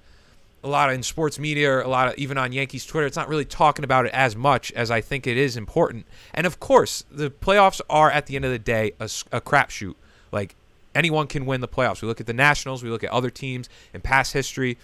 a 0.64 0.68
lot 0.68 0.88
of 0.88 0.94
in 0.94 1.02
sports 1.02 1.38
media, 1.38 1.84
a 1.84 1.88
lot 1.88 2.08
of 2.08 2.14
even 2.18 2.38
on 2.38 2.52
Yankees 2.52 2.86
Twitter, 2.86 3.06
it's 3.06 3.16
not 3.16 3.28
really 3.28 3.44
talking 3.44 3.84
about 3.84 4.06
it 4.06 4.12
as 4.12 4.36
much 4.36 4.70
as 4.72 4.90
I 4.90 5.00
think 5.00 5.26
it 5.26 5.36
is 5.36 5.56
important. 5.56 6.06
And 6.32 6.46
of 6.46 6.60
course, 6.60 7.04
the 7.10 7.30
playoffs 7.30 7.80
are 7.90 8.10
at 8.10 8.26
the 8.26 8.36
end 8.36 8.44
of 8.44 8.50
the 8.50 8.58
day 8.58 8.92
a, 9.00 9.04
a 9.32 9.40
crapshoot. 9.40 9.94
Like 10.30 10.54
anyone 10.94 11.26
can 11.26 11.46
win 11.46 11.60
the 11.60 11.68
playoffs. 11.68 12.02
We 12.02 12.08
look 12.08 12.20
at 12.20 12.26
the 12.26 12.32
Nationals, 12.32 12.82
we 12.82 12.90
look 12.90 13.04
at 13.04 13.10
other 13.10 13.30
teams 13.30 13.68
in 13.92 14.00
past 14.00 14.32
history. 14.32 14.78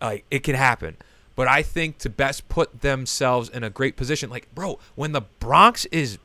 Like 0.00 0.24
it 0.30 0.40
can 0.42 0.56
happen. 0.56 0.96
But 1.34 1.48
I 1.48 1.62
think 1.62 1.98
to 1.98 2.10
best 2.10 2.48
put 2.48 2.82
themselves 2.82 3.48
in 3.48 3.64
a 3.64 3.70
great 3.70 3.96
position, 3.96 4.28
like 4.28 4.52
bro, 4.54 4.78
when 4.96 5.12
the 5.12 5.22
Bronx 5.40 5.84
is 5.86 6.18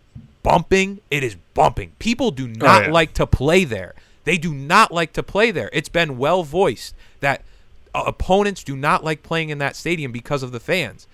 bumping, 0.43 1.01
it 1.11 1.23
is 1.23 1.35
bumping. 1.53 1.91
People 1.99 2.31
do 2.31 2.45
oh, 2.45 2.65
not 2.65 2.85
yeah. 2.85 2.91
like 2.91 3.13
to 3.13 3.27
play 3.27 3.63
there. 3.63 3.93
They 4.23 4.37
do 4.37 4.53
not 4.53 4.91
like 4.91 5.13
to 5.13 5.23
play 5.23 5.51
there. 5.51 5.69
It's 5.71 5.87
been 5.87 6.17
well 6.17 6.43
voiced 6.43 6.95
that 7.21 7.43
Uh, 7.93 8.03
opponents 8.07 8.63
do 8.63 8.75
not 8.75 9.03
like 9.03 9.23
playing 9.23 9.49
in 9.49 9.57
that 9.59 9.75
stadium 9.75 10.11
because 10.11 10.43
of 10.43 10.51
the 10.51 10.59
fans. 10.59 11.07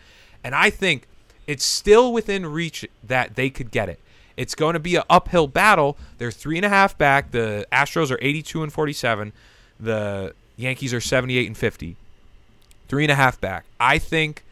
And 0.44 0.54
I 0.54 0.70
think 0.70 1.08
it's 1.48 1.64
still 1.64 2.14
within 2.14 2.46
reach 2.46 2.88
that 3.04 3.36
they 3.36 3.50
could 3.50 3.72
get 3.72 3.90
it. 3.90 4.00
It's 4.36 4.56
going 4.56 4.74
to 4.74 4.80
be 4.80 4.96
an 4.96 5.04
uphill 5.10 5.48
battle. 5.48 5.98
They're 6.18 6.32
three 6.32 6.58
and 6.58 6.66
a 6.66 6.70
half 6.70 6.98
back. 6.98 7.32
The 7.32 7.68
Astros 7.72 8.12
are 8.12 8.18
82 8.22 8.64
and 8.64 8.74
47. 8.74 9.32
The 9.80 10.34
Yankees 10.56 10.94
are 10.94 11.02
78 11.02 11.48
and 11.48 11.58
50. 11.58 11.96
Three 12.88 13.04
and 13.04 13.12
a 13.12 13.16
half 13.16 13.40
back. 13.40 13.66
I 13.80 13.98
think, 13.98 14.44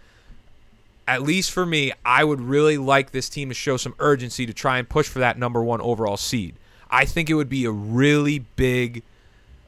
at 1.07 1.21
least 1.23 1.51
for 1.51 1.65
me, 1.65 1.91
I 2.05 2.23
would 2.23 2.41
really 2.41 2.77
like 2.77 3.11
this 3.11 3.29
team 3.29 3.49
to 3.49 3.55
show 3.55 3.77
some 3.77 3.95
urgency 3.99 4.45
to 4.45 4.53
try 4.53 4.77
and 4.77 4.87
push 4.87 5.07
for 5.07 5.19
that 5.19 5.37
number 5.37 5.63
one 5.63 5.81
overall 5.81 6.17
seed. 6.17 6.55
I 6.89 7.05
think 7.05 7.29
it 7.29 7.35
would 7.35 7.49
be 7.49 7.65
a 7.65 7.71
really 7.71 8.39
big, 8.39 9.03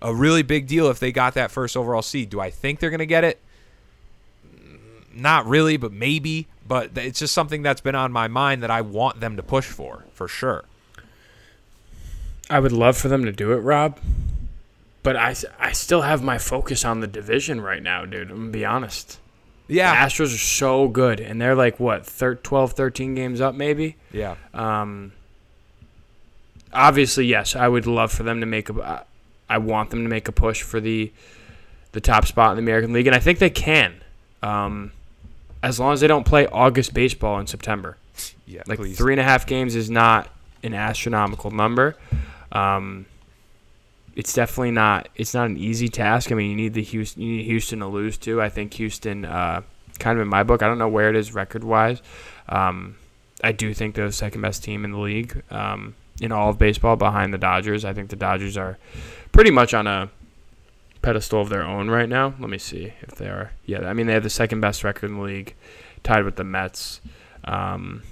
a 0.04 0.14
really 0.14 0.44
big 0.44 0.68
deal 0.68 0.90
if 0.90 1.00
they 1.00 1.12
got 1.12 1.34
that 1.34 1.50
first 1.50 1.76
overall 1.76 2.02
seed. 2.02 2.30
Do 2.30 2.40
I 2.40 2.50
think 2.52 2.80
they're 2.80 2.92
going 2.92 3.00
to 3.00 3.06
get 3.06 3.24
it? 3.24 3.40
Not 5.16 5.48
really, 5.48 5.78
but 5.78 5.92
maybe. 5.92 6.48
But 6.68 6.98
it's 6.98 7.20
just 7.20 7.34
something 7.34 7.62
that's 7.62 7.82
been 7.82 7.96
on 7.96 8.12
my 8.12 8.28
mind 8.28 8.62
that 8.64 8.72
I 8.72 8.82
want 8.82 9.20
them 9.20 9.38
to 9.38 9.44
push 9.44 9.66
for, 9.66 10.06
for 10.14 10.28
sure. 10.28 10.66
I 12.50 12.60
would 12.60 12.72
love 12.72 12.98
for 12.98 13.08
them 13.08 13.26
to 13.26 13.32
do 13.32 13.54
it, 13.54 13.58
Rob. 13.58 14.00
But 15.02 15.16
I, 15.16 15.36
I 15.60 15.72
still 15.72 16.02
have 16.02 16.22
my 16.22 16.38
focus 16.38 16.86
on 16.86 17.00
the 17.00 17.08
division 17.08 17.62
right 17.62 17.82
now, 17.82 18.06
dude. 18.06 18.30
I'm 18.30 18.38
going 18.38 18.52
to 18.52 18.58
be 18.58 18.66
honest. 18.66 19.20
Yeah. 19.68 19.92
The 19.92 20.10
Astros 20.10 20.36
are 20.36 20.38
so 20.38 20.88
good, 20.88 21.20
and 21.20 21.42
they're 21.42 21.56
like, 21.56 21.80
what, 21.80 22.06
thir- 22.06 22.36
12, 22.36 22.74
13 22.74 23.16
games 23.16 23.42
up, 23.42 23.56
maybe? 23.56 23.96
Yeah. 24.12 24.36
Um, 24.54 25.14
obviously, 26.72 27.26
yes, 27.26 27.56
I 27.56 27.68
would 27.68 27.88
love 27.88 28.12
for 28.12 28.24
them 28.24 28.40
to 28.40 28.46
make 28.46 28.70
a. 28.70 29.06
I 29.50 29.58
want 29.58 29.90
them 29.90 30.04
to 30.04 30.10
make 30.10 30.28
a 30.28 30.32
push 30.32 30.62
for 30.62 30.80
the 30.80 31.12
the 31.92 32.02
top 32.02 32.26
spot 32.26 32.52
in 32.52 32.56
the 32.58 32.62
American 32.64 32.92
League, 32.92 33.08
and 33.08 33.16
I 33.16 33.20
think 33.20 33.40
they 33.40 33.52
can, 33.52 33.94
um, 34.42 34.92
as 35.62 35.80
long 35.80 35.94
as 35.94 36.02
they 36.02 36.08
don't 36.08 36.26
play 36.26 36.48
August 36.48 36.94
baseball 36.94 37.40
in 37.40 37.48
September. 37.48 37.98
Yeah. 38.48 38.64
Like 38.68 38.80
please. 38.80 38.98
three 38.98 39.14
and 39.14 39.20
a 39.20 39.24
half 39.24 39.46
games 39.46 39.76
is 39.76 39.90
not 39.90 40.30
an 40.64 40.74
astronomical 40.74 41.52
number. 41.52 41.96
Um, 42.52 43.06
it's 44.16 44.34
definitely 44.34 44.72
not. 44.72 45.10
It's 45.16 45.34
not 45.34 45.48
an 45.48 45.58
easy 45.58 45.88
task. 45.88 46.32
I 46.32 46.36
mean, 46.36 46.50
you 46.50 46.56
need 46.56 46.74
the 46.74 46.84
Houston. 46.84 47.24
You 47.24 47.38
need 47.38 47.46
Houston 47.46 47.80
to 47.80 47.88
lose 47.88 48.18
too. 48.18 48.42
I 48.42 48.50
think 48.50 48.74
Houston, 48.76 49.26
uh, 49.26 49.62
kind 50.00 50.18
of 50.18 50.22
in 50.22 50.28
my 50.28 50.44
book, 50.44 50.62
I 50.62 50.68
don't 50.68 50.78
know 50.78 50.88
where 50.88 51.10
it 51.10 51.16
is 51.16 51.34
record 51.34 51.64
wise. 51.64 52.02
Um, 52.50 52.98
I 53.44 53.52
do 53.52 53.74
think 53.74 53.96
they're 53.96 54.08
the 54.08 54.14
second 54.14 54.42
best 54.42 54.64
team 54.64 54.86
in 54.86 54.92
the 54.92 55.00
league 55.00 55.44
um, 55.52 55.96
in 56.22 56.32
all 56.32 56.50
of 56.50 56.58
baseball, 56.58 56.96
behind 56.96 57.34
the 57.34 57.38
Dodgers. 57.38 57.84
I 57.84 57.94
think 57.94 58.10
the 58.10 58.16
Dodgers 58.16 58.56
are 58.56 58.78
pretty 59.34 59.52
much 59.52 59.74
on 59.74 59.86
a 59.88 60.10
pedestal 61.02 61.42
of 61.42 61.50
their 61.50 61.64
own 61.64 61.90
right 61.90 62.08
now. 62.08 62.34
Let 62.40 62.50
me 62.50 62.58
see 62.58 62.94
if 63.02 63.16
they 63.16 63.28
are. 63.28 63.52
Yeah, 63.66 63.82
I 63.82 63.94
mean 63.94 64.08
they 64.08 64.14
have 64.14 64.24
the 64.24 64.30
second 64.30 64.62
best 64.62 64.84
record 64.86 65.10
in 65.10 65.18
the 65.18 65.22
league, 65.24 65.54
tied 66.04 66.24
with 66.24 66.38
the 66.38 66.46
Mets. 66.46 67.02
Um, 67.44 68.04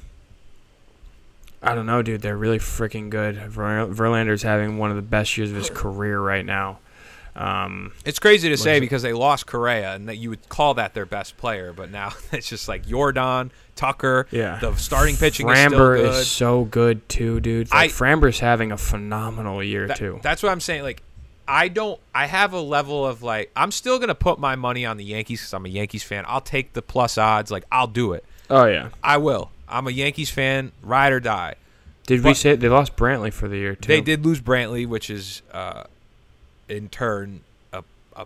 I 1.64 1.76
don't 1.76 1.86
know, 1.86 2.02
dude. 2.02 2.22
They're 2.22 2.36
really 2.38 2.58
freaking 2.60 3.10
good. 3.10 3.36
Ver- 3.38 3.88
Verlander's 3.88 4.42
having 4.44 4.78
one 4.78 4.90
of 4.90 4.96
the 4.96 5.02
best 5.04 5.38
years 5.38 5.52
of 5.52 5.56
his 5.56 5.70
career 5.70 6.20
right 6.20 6.46
now. 6.46 6.80
Um, 7.36 7.94
It's 8.04 8.20
crazy 8.20 8.50
to 8.50 8.58
say 8.58 8.80
because 8.82 9.04
they 9.04 9.14
lost 9.14 9.46
Correa, 9.48 9.94
and 9.96 10.10
that 10.10 10.18
you 10.18 10.30
would 10.32 10.50
call 10.50 10.74
that 10.74 10.94
their 10.96 11.06
best 11.06 11.38
player, 11.38 11.72
but 11.72 11.90
now 11.92 12.12
it's 12.34 12.50
just 12.50 12.68
like 12.68 12.86
Yordan, 12.88 13.52
Tucker. 13.76 14.28
Yeah. 14.32 14.58
The 14.60 14.76
starting 14.76 15.16
pitching 15.16 15.48
is 15.48 15.58
still 15.58 15.72
Framber 15.72 15.98
good. 15.98 16.10
is 16.16 16.28
so 16.30 16.66
good 16.66 17.08
too, 17.08 17.40
dude. 17.40 17.70
Like, 17.72 17.92
I- 17.92 17.94
Framber's 17.94 18.40
having 18.40 18.72
a 18.74 18.78
phenomenal 18.78 19.64
year 19.64 19.88
That- 19.88 19.98
too. 19.98 20.20
That's 20.24 20.42
what 20.44 20.52
I'm 20.52 20.60
saying. 20.60 20.82
Like, 20.84 21.04
I 21.52 21.68
don't. 21.68 22.00
I 22.16 22.28
have 22.28 22.54
a 22.54 22.62
level 22.62 23.06
of 23.06 23.24
like. 23.24 23.52
I'm 23.58 23.72
still 23.72 24.00
gonna 24.00 24.16
put 24.16 24.40
my 24.40 24.56
money 24.56 24.86
on 24.86 24.96
the 24.96 25.04
Yankees 25.04 25.42
because 25.42 25.54
I'm 25.54 25.66
a 25.66 25.70
Yankees 25.70 26.02
fan. 26.02 26.24
I'll 26.26 26.40
take 26.40 26.72
the 26.72 26.82
plus 26.82 27.18
odds. 27.18 27.52
Like, 27.52 27.66
I'll 27.70 27.88
do 27.88 28.14
it. 28.14 28.24
oh 28.50 28.66
yeah. 28.66 28.90
I 29.04 29.18
will. 29.18 29.52
I'm 29.68 29.86
a 29.86 29.92
Yankees 29.92 30.30
fan, 30.30 30.72
ride 30.82 31.12
or 31.12 31.20
die. 31.20 31.56
Did 32.08 32.24
we 32.24 32.34
say 32.34 32.56
they 32.56 32.70
lost 32.70 32.96
Brantley 32.96 33.34
for 33.34 33.50
the 33.50 33.58
year 33.58 33.76
too? 33.76 33.88
They 33.88 34.00
did 34.00 34.26
lose 34.26 34.40
Brantley, 34.40 34.88
which 34.88 35.10
is 35.10 35.42
uh, 35.52 35.84
in 36.70 36.88
turn 36.88 37.42
a, 37.74 37.84
a 38.16 38.26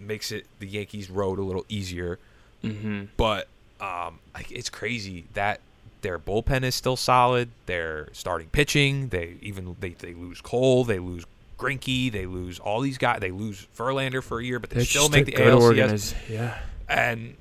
makes 0.00 0.32
it 0.32 0.46
the 0.58 0.66
Yankees' 0.66 1.10
road 1.10 1.38
a 1.38 1.42
little 1.42 1.64
easier. 1.68 2.18
Mm-hmm. 2.64 3.04
But 3.16 3.46
um, 3.80 4.18
like 4.34 4.50
it's 4.50 4.68
crazy 4.68 5.26
that 5.34 5.60
their 6.00 6.18
bullpen 6.18 6.64
is 6.64 6.74
still 6.74 6.96
solid. 6.96 7.50
They're 7.66 8.08
starting 8.12 8.48
pitching, 8.48 9.10
they 9.10 9.36
even 9.42 9.76
they, 9.78 9.90
they 9.90 10.14
lose 10.14 10.40
Cole, 10.40 10.82
they 10.82 10.98
lose 10.98 11.24
Greinke, 11.58 12.10
they 12.10 12.26
lose 12.26 12.58
all 12.58 12.80
these 12.80 12.98
guys. 12.98 13.20
They 13.20 13.30
lose 13.30 13.66
Verlander 13.76 14.22
for 14.22 14.40
a 14.40 14.44
year, 14.44 14.58
but 14.58 14.70
they 14.70 14.76
They're 14.76 14.84
still 14.84 15.08
make 15.08 15.26
the 15.26 15.32
ALCS. 15.32 15.60
organiz- 15.60 16.14
Yeah. 16.28 16.58
And 16.88 17.36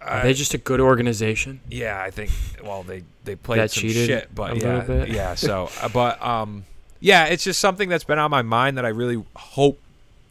Are 0.00 0.18
uh, 0.18 0.22
they 0.22 0.34
just 0.34 0.54
a 0.54 0.58
good 0.58 0.80
organization? 0.80 1.60
yeah, 1.68 2.00
I 2.02 2.10
think. 2.10 2.30
Well, 2.62 2.82
they 2.82 3.02
they 3.24 3.34
played 3.46 3.60
That 3.60 3.70
some 3.70 3.82
cheated 3.82 4.06
shit, 4.06 4.34
but 4.34 4.56
yeah, 4.62 5.04
yeah. 5.04 5.34
So, 5.34 5.70
uh, 5.82 5.88
but 5.88 6.20
um, 6.24 6.64
yeah, 7.00 7.26
it's 7.26 7.44
just 7.44 7.60
something 7.60 7.88
that's 7.88 8.04
been 8.04 8.18
on 8.18 8.30
my 8.30 8.42
mind 8.42 8.78
that 8.78 8.84
I 8.84 8.88
really 8.90 9.24
hope, 9.36 9.78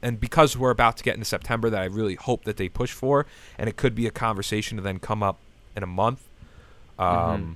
and 0.02 0.20
because 0.20 0.58
we're 0.58 0.72
about 0.72 0.98
to 0.98 1.04
get 1.04 1.14
into 1.16 1.26
September, 1.26 1.70
that 1.70 1.82
I 1.82 1.86
really 1.86 2.16
hope 2.16 2.46
that 2.46 2.58
they 2.58 2.70
push 2.70 2.92
for, 2.92 3.26
and 3.58 3.68
it 3.70 3.76
could 3.78 3.94
be 3.96 4.08
a 4.08 4.12
conversation 4.12 4.78
to 4.78 4.84
then 4.84 5.00
come 5.00 5.22
up 5.22 5.38
in 5.76 5.84
a 5.84 5.88
month. 5.88 6.22
Um, 7.00 7.08
Mhm. 7.08 7.56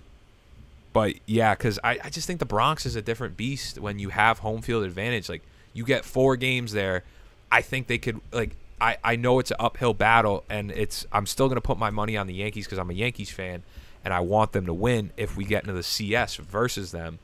But 0.96 1.16
yeah, 1.26 1.54
because 1.54 1.78
I 1.84 2.00
I 2.06 2.10
just 2.10 2.26
think 2.26 2.39
the 2.39 2.46
Bronx 2.46 2.86
is 2.86 2.96
a 2.96 3.02
different 3.02 3.36
beast 3.36 3.78
when 3.78 4.00
you 4.00 4.10
have 4.10 4.39
home 4.39 4.62
field 4.62 4.86
advantage. 4.86 5.28
Like 5.28 5.41
you 5.74 5.84
get 5.84 6.06
four 6.06 6.38
games 6.38 6.72
there, 6.72 7.04
I 7.52 7.62
think 7.62 7.88
they 7.88 7.98
could 7.98 8.22
like. 8.32 8.56
I, 8.80 8.98
I 9.04 9.16
know 9.18 9.39
it's 9.39 9.52
an 9.52 9.58
uphill 9.60 9.93
battle, 9.93 10.46
and 10.50 10.72
it's 10.72 11.06
I'm 11.12 11.26
still 11.26 11.50
gonna 11.50 11.60
put 11.60 11.78
my 11.78 11.89
money 11.89 12.16
on 12.16 12.28
the 12.28 12.34
Yankees 12.34 12.66
because 12.66 12.80
I'm 12.80 12.89
a 12.89 12.93
Yankees 12.93 13.30
fan, 13.30 13.64
and 14.06 14.14
I 14.14 14.22
want 14.22 14.54
them 14.54 14.68
to 14.68 14.74
win 14.74 15.12
if 15.18 15.36
we 15.36 15.43
get 15.43 15.64
into 15.64 15.74
the 15.74 15.84
CS 15.84 16.38
versus 16.38 16.91
them. 16.91 17.20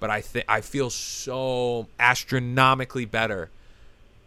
But 0.00 0.10
I 0.10 0.20
think 0.20 0.44
I 0.46 0.60
feel 0.60 0.90
so 0.90 1.88
astronomically 1.98 3.06
better 3.06 3.48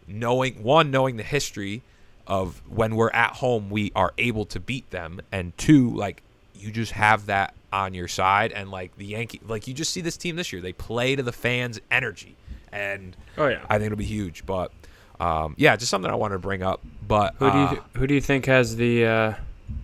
knowing 0.08 0.64
one 0.64 0.90
knowing 0.90 1.18
the 1.18 1.22
history 1.22 1.82
of 2.26 2.60
when 2.68 2.96
we're 2.96 3.10
at 3.10 3.34
home 3.34 3.70
we 3.70 3.92
are 3.94 4.12
able 4.18 4.44
to 4.46 4.58
beat 4.58 4.90
them, 4.90 5.20
and 5.30 5.56
two 5.56 5.88
like 5.94 6.20
you 6.56 6.72
just 6.72 6.92
have 6.92 7.26
that 7.26 7.54
on 7.72 7.94
your 7.94 8.08
side, 8.08 8.52
and 8.52 8.70
like 8.70 8.96
the 8.96 9.04
Yankee 9.06 9.40
like 9.46 9.66
you 9.66 9.74
just 9.74 9.92
see 9.92 10.00
this 10.00 10.16
team 10.16 10.36
this 10.36 10.52
year 10.52 10.62
they 10.62 10.72
play 10.72 11.16
to 11.16 11.22
the 11.22 11.32
fans' 11.32 11.80
energy, 11.90 12.36
and 12.72 13.16
Oh 13.36 13.48
yeah. 13.48 13.64
I 13.68 13.78
think 13.78 13.86
it'll 13.86 13.96
be 13.98 14.04
huge. 14.04 14.46
But 14.46 14.72
um, 15.20 15.54
yeah, 15.58 15.76
just 15.76 15.90
something 15.90 16.10
I 16.10 16.14
wanted 16.14 16.34
to 16.34 16.38
bring 16.40 16.62
up. 16.62 16.80
But 17.06 17.34
Who 17.38 17.50
do 17.50 17.58
you 17.58 17.64
uh, 17.64 17.70
th- 17.70 17.82
who 17.96 18.06
do 18.06 18.14
you 18.14 18.20
think 18.20 18.46
has 18.46 18.76
the 18.76 19.04
uh, 19.06 19.34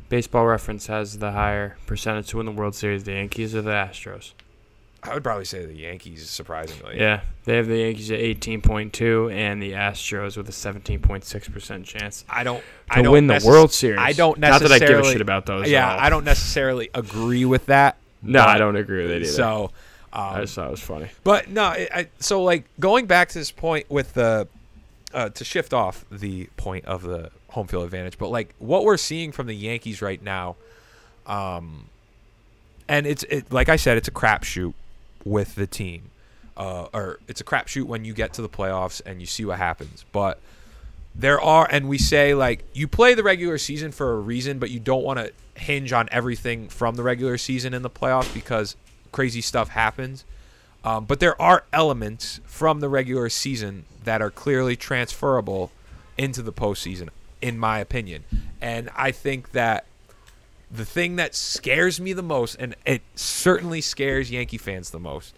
baseball 0.09 0.47
reference 0.47 0.87
has 0.87 1.19
the 1.19 1.33
higher 1.33 1.77
percentage 1.87 2.29
to 2.29 2.39
win 2.39 2.47
the 2.47 2.53
World 2.53 2.75
Series? 2.75 3.05
The 3.05 3.13
Yankees 3.13 3.55
or 3.55 3.63
the 3.63 3.71
Astros? 3.71 4.33
I 5.05 5.13
would 5.13 5.23
probably 5.23 5.45
say 5.45 5.67
the 5.67 5.75
Yankees, 5.75 6.29
surprisingly. 6.29 6.99
Yeah, 6.99 7.21
they 7.45 7.57
have 7.57 7.67
the 7.67 7.77
Yankees 7.77 8.11
at 8.11 8.21
18.2 8.21 9.33
and 9.33 9.63
the 9.63 9.73
Astros 9.73 10.37
with 10.37 10.49
a 10.49 10.53
17.6% 10.53 11.85
chance 11.85 12.25
I 12.29 12.43
don't. 12.43 12.61
to 12.61 12.65
I 12.99 13.03
don't 13.03 13.13
win 13.13 13.27
the 13.27 13.35
necess- 13.35 13.47
World 13.47 13.71
Series. 13.71 14.01
I 14.01 14.13
don't 14.13 14.39
Not 14.39 14.63
that 14.63 14.73
I 14.73 14.79
give 14.79 14.99
a 14.99 15.05
shit 15.05 15.21
about 15.21 15.45
those. 15.45 15.71
Yeah. 15.71 15.95
I 15.95 16.09
don't 16.09 16.25
necessarily 16.25 16.89
agree 16.95 17.45
with 17.45 17.67
that. 17.67 17.99
No, 18.23 18.41
I 18.41 18.57
don't 18.57 18.77
agree 18.77 19.03
with 19.03 19.11
it 19.11 19.23
either. 19.23 19.33
So, 19.33 19.71
I 20.11 20.37
um, 20.37 20.41
just 20.41 20.55
thought 20.55 20.69
it 20.69 20.71
was 20.71 20.81
funny. 20.81 21.11
but 21.23 21.51
no, 21.51 21.65
I, 21.65 21.89
I, 21.93 22.09
so 22.19 22.43
like 22.43 22.65
going 22.81 23.07
back 23.07 23.29
to 23.31 23.39
this 23.39 23.51
point 23.51 23.91
with 23.91 24.15
the 24.15 24.49
uh, 25.13 25.29
to 25.29 25.45
shift 25.45 25.75
off 25.75 26.05
the 26.11 26.49
point 26.57 26.87
of 26.87 27.03
the 27.03 27.31
home 27.49 27.67
field 27.67 27.85
advantage, 27.85 28.17
but 28.17 28.29
like 28.29 28.55
what 28.59 28.85
we're 28.85 28.97
seeing 28.97 29.33
from 29.33 29.47
the 29.47 29.55
Yankees 29.55 30.01
right 30.01 30.23
now, 30.23 30.57
um, 31.27 31.87
and 32.89 33.07
it's 33.07 33.25
it 33.25 33.53
like 33.53 33.69
I 33.69 33.77
said, 33.77 33.99
it's 33.99 34.09
a 34.09 34.13
crapshoot 34.13 34.73
with 35.25 35.55
the 35.55 35.67
team, 35.67 36.11
uh, 36.57 36.87
or 36.93 37.19
it's 37.29 37.41
a 37.41 37.45
crapshoot 37.45 37.85
when 37.85 38.05
you 38.05 38.13
get 38.13 38.33
to 38.35 38.43
the 38.43 38.49
playoffs 38.49 39.01
and 39.05 39.21
you 39.21 39.27
see 39.27 39.45
what 39.45 39.59
happens, 39.59 40.05
but. 40.13 40.41
There 41.17 41.41
are, 41.41 41.69
and 41.71 41.89
we 41.89 41.97
say 41.97 42.35
like 42.35 42.65
you 42.73 42.89
play 42.89 43.15
the 43.15 43.23
regular 43.23 43.57
season 43.57 43.93
for 43.93 44.15
a 44.15 44.19
reason, 44.19 44.59
but 44.59 44.71
you 44.71 44.81
don't 44.81 45.05
want 45.05 45.21
to 45.21 45.33
hinge 45.55 45.93
on 45.93 46.09
everything 46.11 46.69
from 46.69 46.97
the 46.97 47.05
regular 47.05 47.39
season 47.39 47.73
in 47.73 47.83
the 47.83 47.91
playoffs 47.91 48.35
because 48.35 48.75
crazy 49.13 49.41
stuff 49.41 49.69
happens. 49.69 50.25
Um, 50.85 51.07
but 51.07 51.21
there 51.21 51.41
are 51.41 51.65
elements 51.73 52.41
from 52.45 52.81
the 52.81 52.89
regular 52.89 53.31
season 53.31 53.87
that 54.05 54.21
are 54.21 54.31
clearly 54.31 54.77
transferable 54.77 55.73
into 56.19 56.43
the 56.43 56.53
postseason, 56.53 57.09
in 57.41 57.59
my 57.59 57.79
opinion. 57.79 58.25
And 58.61 58.91
I 58.95 59.11
think 59.11 59.53
that 59.53 59.87
the 60.75 60.85
thing 60.85 61.17
that 61.17 61.35
scares 61.35 62.01
me 62.01 62.13
the 62.13 62.23
most, 62.23 62.57
and 62.59 62.75
it 62.85 63.03
certainly 63.15 63.81
scares 63.81 64.31
Yankee 64.31 64.59
fans 64.59 64.91
the 64.91 64.99
most, 64.99 65.35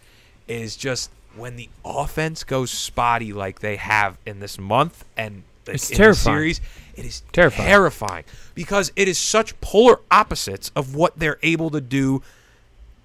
is 0.48 0.76
just 0.76 1.10
when 1.36 1.56
the 1.56 1.68
offense 1.84 2.42
goes 2.44 2.70
spotty 2.70 3.32
like 3.32 3.60
they 3.60 3.76
have 3.76 4.16
in 4.24 4.40
this 4.40 4.58
month 4.58 5.04
and 5.16 5.42
It's 5.66 5.90
in 5.90 5.96
terrifying. 5.98 6.34
the 6.36 6.54
series. 6.54 6.60
It 6.96 7.04
is 7.04 7.22
Terrifying. 7.32 7.68
terrifying 7.68 8.24
because 8.54 8.90
it 8.96 9.06
is 9.08 9.18
such 9.18 9.60
polar 9.60 10.00
opposites 10.10 10.70
of 10.74 10.94
what 10.94 11.18
they're 11.18 11.38
able 11.42 11.68
to 11.70 11.80
do 11.82 12.22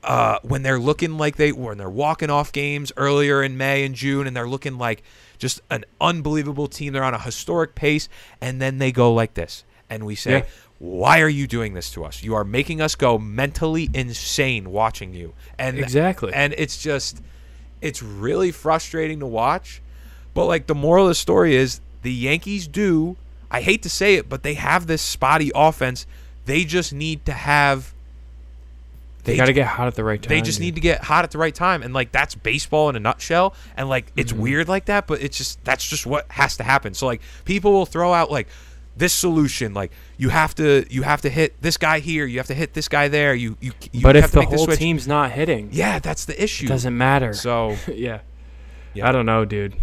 uh, 0.04 0.40
when 0.44 0.64
they're 0.64 0.80
looking 0.80 1.18
like 1.18 1.36
they 1.36 1.52
when 1.52 1.78
they're 1.78 1.90
walking 1.90 2.30
off 2.30 2.52
games 2.54 2.92
earlier 2.98 3.44
in 3.44 3.58
May 3.58 3.84
and 3.84 3.94
June, 3.94 4.26
and 4.28 4.36
they're 4.36 4.48
looking 4.48 4.78
like 4.78 5.04
just 5.38 5.60
an 5.70 5.84
unbelievable 6.00 6.68
team. 6.68 6.94
They're 6.94 7.04
on 7.04 7.14
a 7.14 7.20
historic 7.20 7.76
pace, 7.76 8.08
and 8.40 8.62
then 8.62 8.78
they 8.78 8.92
go 8.94 9.14
like 9.14 9.34
this, 9.34 9.64
and 9.90 10.06
we 10.06 10.16
say, 10.16 10.32
Yeah. 10.32 10.46
"Why 10.82 11.22
are 11.22 11.30
you 11.30 11.46
doing 11.46 11.76
this 11.76 11.92
to 11.92 12.04
us? 12.04 12.24
You 12.24 12.34
are 12.34 12.44
making 12.44 12.82
us 12.82 12.96
go 12.96 13.20
mentally 13.20 13.88
insane 13.94 14.72
watching 14.72 15.14
you." 15.14 15.34
And 15.60 15.78
Exactly. 15.78 16.34
and 16.34 16.56
it's 16.58 16.82
just, 16.82 17.22
it's 17.82 18.02
really 18.02 18.52
frustrating 18.52 19.20
to 19.20 19.28
watch. 19.28 19.82
But 20.34 20.46
like 20.46 20.66
the 20.66 20.74
moral 20.76 21.06
of 21.06 21.10
the 21.10 21.16
story 21.16 21.56
is, 21.56 21.82
the 22.02 22.12
Yankees 22.12 22.68
do. 22.68 23.16
I 23.52 23.62
hate 23.62 23.84
to 23.84 23.90
say 23.90 24.16
it, 24.16 24.28
but 24.28 24.44
they 24.44 24.56
have 24.56 24.88
this 24.88 25.02
spotty 25.02 25.52
offense. 25.54 26.08
They 26.46 26.64
just 26.64 26.92
need 26.94 27.26
to 27.26 27.34
have. 27.34 27.94
They 29.24 29.38
got 29.38 29.46
to 29.46 29.54
get 29.54 29.68
hot 29.68 29.86
at 29.88 29.94
the 29.94 30.04
right 30.04 30.20
time. 30.20 30.30
They 30.30 30.42
just 30.42 30.60
need 30.60 30.74
to 30.76 30.82
get 30.82 31.04
hot 31.04 31.24
at 31.26 31.30
the 31.32 31.38
right 31.38 31.54
time, 31.54 31.84
and 31.84 31.94
like 31.94 32.12
that's 32.12 32.34
baseball 32.34 32.90
in 32.90 32.96
a 32.96 33.00
nutshell. 33.00 33.54
And 33.78 33.88
like 33.88 34.12
it's 34.16 34.32
Mm-hmm. 34.32 34.42
weird 34.42 34.68
like 34.68 34.86
that, 34.86 35.06
but 35.06 35.22
it's 35.22 35.38
just 35.38 35.64
that's 35.64 35.88
just 35.88 36.08
what 36.08 36.26
has 36.32 36.58
to 36.58 36.64
happen. 36.64 36.96
So 36.96 37.06
like 37.06 37.22
people 37.46 37.72
will 37.72 37.86
throw 37.86 38.14
out 38.14 38.32
like 38.32 38.48
this 38.98 39.14
solution, 39.14 39.74
like 39.74 39.92
you 40.18 40.30
have 40.30 40.54
to 40.56 40.86
you 40.90 41.04
have 41.04 41.22
to 41.22 41.30
hit 41.30 41.62
this 41.62 41.78
guy 41.78 42.00
here, 42.00 42.26
you 42.26 42.38
have 42.38 42.48
to 42.48 42.54
hit 42.54 42.74
this 42.74 42.88
guy 42.88 43.08
there. 43.08 43.34
You 43.34 43.58
you, 43.62 43.72
you 43.92 44.02
But 44.02 44.16
have 44.16 44.26
if 44.26 44.32
to 44.32 44.40
the 44.40 44.46
whole 44.46 44.66
switch. 44.66 44.80
team's 44.80 45.08
not 45.08 45.32
hitting, 45.32 45.70
yeah, 45.72 46.00
that's 46.00 46.26
the 46.26 46.42
issue. 46.42 46.66
it 46.66 46.70
doesn't 46.70 46.98
matter. 46.98 47.34
So 47.34 47.78
yeah. 47.88 48.20
Yeah. 48.94 49.08
I 49.08 49.12
don't 49.14 49.26
know, 49.26 49.46
dude. 49.46 49.76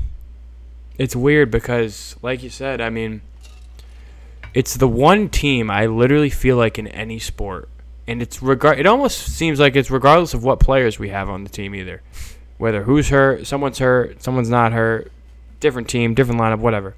It's 0.98 1.16
weird 1.16 1.50
because, 1.50 2.16
like 2.22 2.42
you 2.42 2.50
said, 2.50 2.80
I 2.82 2.90
mean, 2.90 3.22
it's 4.54 4.74
the 4.74 4.88
one 4.88 5.28
team 5.28 5.70
I 5.70 5.86
literally 5.86 6.30
feel 6.30 6.56
like 6.56 6.78
in 6.78 6.88
any 6.88 7.18
sport, 7.18 7.68
and 8.06 8.20
it's 8.20 8.42
regard. 8.42 8.78
It 8.78 8.86
almost 8.86 9.18
seems 9.18 9.60
like 9.60 9.76
it's 9.76 9.90
regardless 9.90 10.34
of 10.34 10.44
what 10.44 10.60
players 10.60 10.98
we 10.98 11.08
have 11.10 11.28
on 11.28 11.44
the 11.44 11.50
team, 11.50 11.74
either 11.74 12.02
whether 12.58 12.82
who's 12.82 13.08
hurt, 13.10 13.46
someone's 13.46 13.78
hurt, 13.78 14.20
someone's 14.22 14.50
not 14.50 14.72
hurt, 14.72 15.12
different 15.60 15.88
team, 15.88 16.14
different 16.14 16.40
lineup, 16.40 16.58
whatever. 16.58 16.94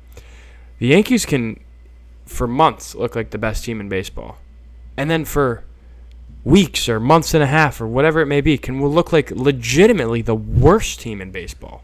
The 0.78 0.86
Yankees 0.86 1.26
can, 1.26 1.60
for 2.30 2.46
months, 2.46 2.94
look 2.94 3.14
like 3.16 3.30
the 3.30 3.38
best 3.38 3.64
team 3.64 3.80
in 3.80 3.88
baseball, 3.88 4.38
and 4.96 5.10
then 5.10 5.24
for 5.24 5.64
weeks 6.44 6.88
or 6.88 6.98
months 6.98 7.34
and 7.34 7.42
a 7.42 7.46
half 7.46 7.80
or 7.80 7.86
whatever 7.86 8.20
it 8.20 8.26
may 8.26 8.40
be, 8.40 8.56
can 8.56 8.82
look 8.86 9.12
like 9.12 9.30
legitimately 9.30 10.22
the 10.22 10.34
worst 10.34 11.00
team 11.00 11.20
in 11.20 11.30
baseball. 11.30 11.82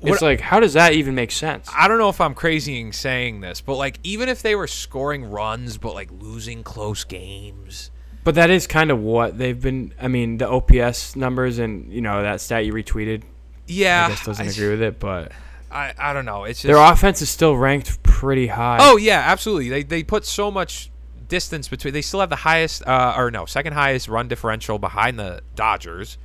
What- 0.00 0.12
It's 0.14 0.22
like, 0.22 0.40
how 0.40 0.60
does 0.60 0.72
that 0.74 0.92
even 0.92 1.14
make 1.14 1.30
sense? 1.32 1.68
I 1.76 1.86
don't 1.88 1.98
know 1.98 2.08
if 2.08 2.20
I'm 2.20 2.34
crazy 2.34 2.80
in 2.80 2.92
saying 2.92 3.40
this, 3.40 3.60
but 3.60 3.76
like 3.76 3.98
even 4.02 4.28
if 4.28 4.42
they 4.42 4.54
were 4.54 4.66
scoring 4.66 5.30
runs 5.30 5.76
but 5.78 5.94
like 5.94 6.08
losing 6.20 6.62
close 6.62 7.04
games, 7.04 7.90
But 8.24 8.34
that 8.36 8.50
is 8.50 8.66
kind 8.66 8.90
of 8.90 8.98
what 9.00 9.38
they've 9.38 9.60
been. 9.60 9.92
I 10.00 10.08
mean, 10.08 10.38
the 10.38 10.48
OPS 10.48 11.16
numbers 11.16 11.58
and 11.58 11.92
you 11.92 12.00
know 12.00 12.22
that 12.22 12.40
stat 12.40 12.64
you 12.66 12.72
retweeted. 12.72 13.22
yeah, 13.66 14.06
I 14.06 14.08
guess 14.08 14.24
doesn't 14.24 14.48
agree 14.48 14.70
with 14.70 14.82
it, 14.82 14.98
but 15.00 15.32
I, 15.70 15.92
I 15.98 16.12
don't 16.12 16.24
know. 16.24 16.44
It's 16.44 16.60
just 16.62 16.66
their 16.72 16.76
offense 16.82 17.20
is 17.22 17.30
still 17.30 17.56
ranked 17.56 18.02
pretty 18.02 18.46
high. 18.48 18.78
Oh 18.80 18.96
yeah, 18.96 19.22
absolutely. 19.26 19.68
They 19.68 19.82
they 19.82 20.02
put 20.02 20.24
so 20.24 20.50
much 20.50 20.90
distance 21.28 21.68
between. 21.68 21.92
They 21.94 22.02
still 22.02 22.20
have 22.20 22.30
the 22.30 22.36
highest, 22.36 22.86
uh, 22.86 23.14
or 23.16 23.30
no, 23.30 23.44
second 23.46 23.74
highest 23.74 24.08
run 24.08 24.28
differential 24.28 24.78
behind 24.78 25.18
the 25.18 25.42
Dodgers. 25.54 26.16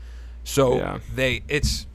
So 0.46 0.78
Yeah. 0.78 1.00
they 1.14 1.44
it's 1.48 1.88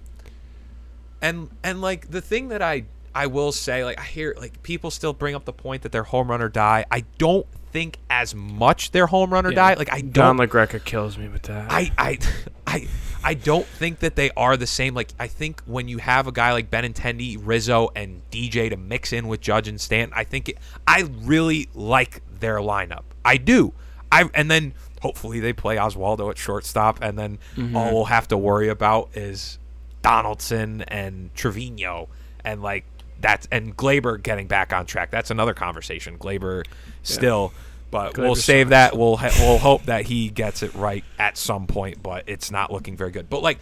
and 1.21 1.51
and 1.63 1.81
like 1.81 2.11
the 2.11 2.21
thing 2.21 2.49
that 2.49 2.63
I 2.63 2.85
I 3.15 3.27
will 3.27 3.53
say 3.53 3.85
like 3.85 3.99
I 3.99 4.05
hear 4.05 4.35
like 4.39 4.63
people 4.63 4.91
still 4.91 5.13
bring 5.13 5.35
up 5.35 5.45
the 5.45 5.53
point 5.53 5.83
that 5.83 5.93
they're 5.93 6.03
home 6.05 6.31
run 6.31 6.41
or 6.43 6.49
die. 6.49 6.85
I 6.91 7.05
don't 7.19 7.47
think 7.73 7.99
as 8.09 8.35
much 8.35 8.93
they're 8.93 9.07
home 9.07 9.33
run 9.33 9.45
or 9.47 9.51
Yeah. 9.51 9.57
die. 9.57 9.75
Like 9.75 9.93
I 9.93 10.01
Don 10.01 10.37
don't 10.37 10.49
LaGreca 10.49 10.85
kills 10.85 11.19
me 11.19 11.29
with 11.29 11.43
that. 11.43 11.71
I, 11.71 11.91
I, 11.99 12.19
I, 12.67 12.89
I 13.25 13.35
don't 13.35 13.67
think 13.67 14.01
that 14.01 14.17
they 14.17 14.31
are 14.37 14.57
the 14.57 14.67
same. 14.67 14.95
Like 14.95 15.13
I 15.19 15.27
think 15.27 15.63
when 15.67 15.89
you 15.89 15.99
have 15.99 16.27
a 16.27 16.33
guy 16.33 16.53
like 16.53 16.71
Benintendi, 16.71 17.39
Rizzo, 17.41 17.91
and 17.95 18.23
DJ 18.31 18.71
to 18.71 18.77
mix 18.77 19.13
in 19.13 19.29
with 19.29 19.41
Judge 19.41 19.69
and 19.69 19.81
Stanton, 19.81 20.13
I 20.17 20.25
think 20.25 20.51
it, 20.51 20.59
I 20.87 21.09
really 21.23 21.69
like 21.75 22.23
their 22.41 22.59
lineup. 22.59 23.03
I 23.25 23.37
do. 23.37 23.75
I 24.11 24.31
and 24.35 24.51
then 24.51 24.75
hopefully 25.03 25.41
they 25.41 25.53
play 25.53 25.77
Oswaldo 25.77 26.31
at 26.31 26.39
shortstop, 26.39 26.99
and 27.03 27.19
then 27.19 27.39
mm-hmm. 27.57 27.77
all 27.77 27.93
we'll 27.93 28.05
have 28.07 28.29
to 28.29 28.39
worry 28.39 28.69
about 28.69 29.11
is 29.15 29.59
Donaldson 30.03 30.83
and 30.83 31.35
Trevino, 31.35 32.09
and 32.45 32.63
like 32.63 32.85
that's 33.21 33.49
and 33.51 33.77
Gleyber 33.77 34.23
getting 34.23 34.47
back 34.47 34.73
on 34.73 34.87
track. 34.87 35.11
That's 35.11 35.31
another 35.31 35.55
conversation. 35.55 36.19
Gleyber 36.19 36.65
still. 37.03 37.53
But 37.91 38.19
we'll 38.19 38.35
save 38.35 38.71
that. 38.71 38.97
We'll 38.97 39.17
ha- 39.17 39.35
we'll 39.39 39.59
hope 39.59 39.85
that 39.85 40.07
he 40.07 40.29
gets 40.29 40.63
it 40.63 40.75
right 40.75 41.05
at 41.19 41.39
some 41.39 41.67
point, 41.67 42.03
but 42.03 42.25
it's 42.27 42.51
not 42.51 42.73
looking 42.73 42.97
very 42.97 43.11
good. 43.11 43.31
But 43.31 43.43
like 43.43 43.59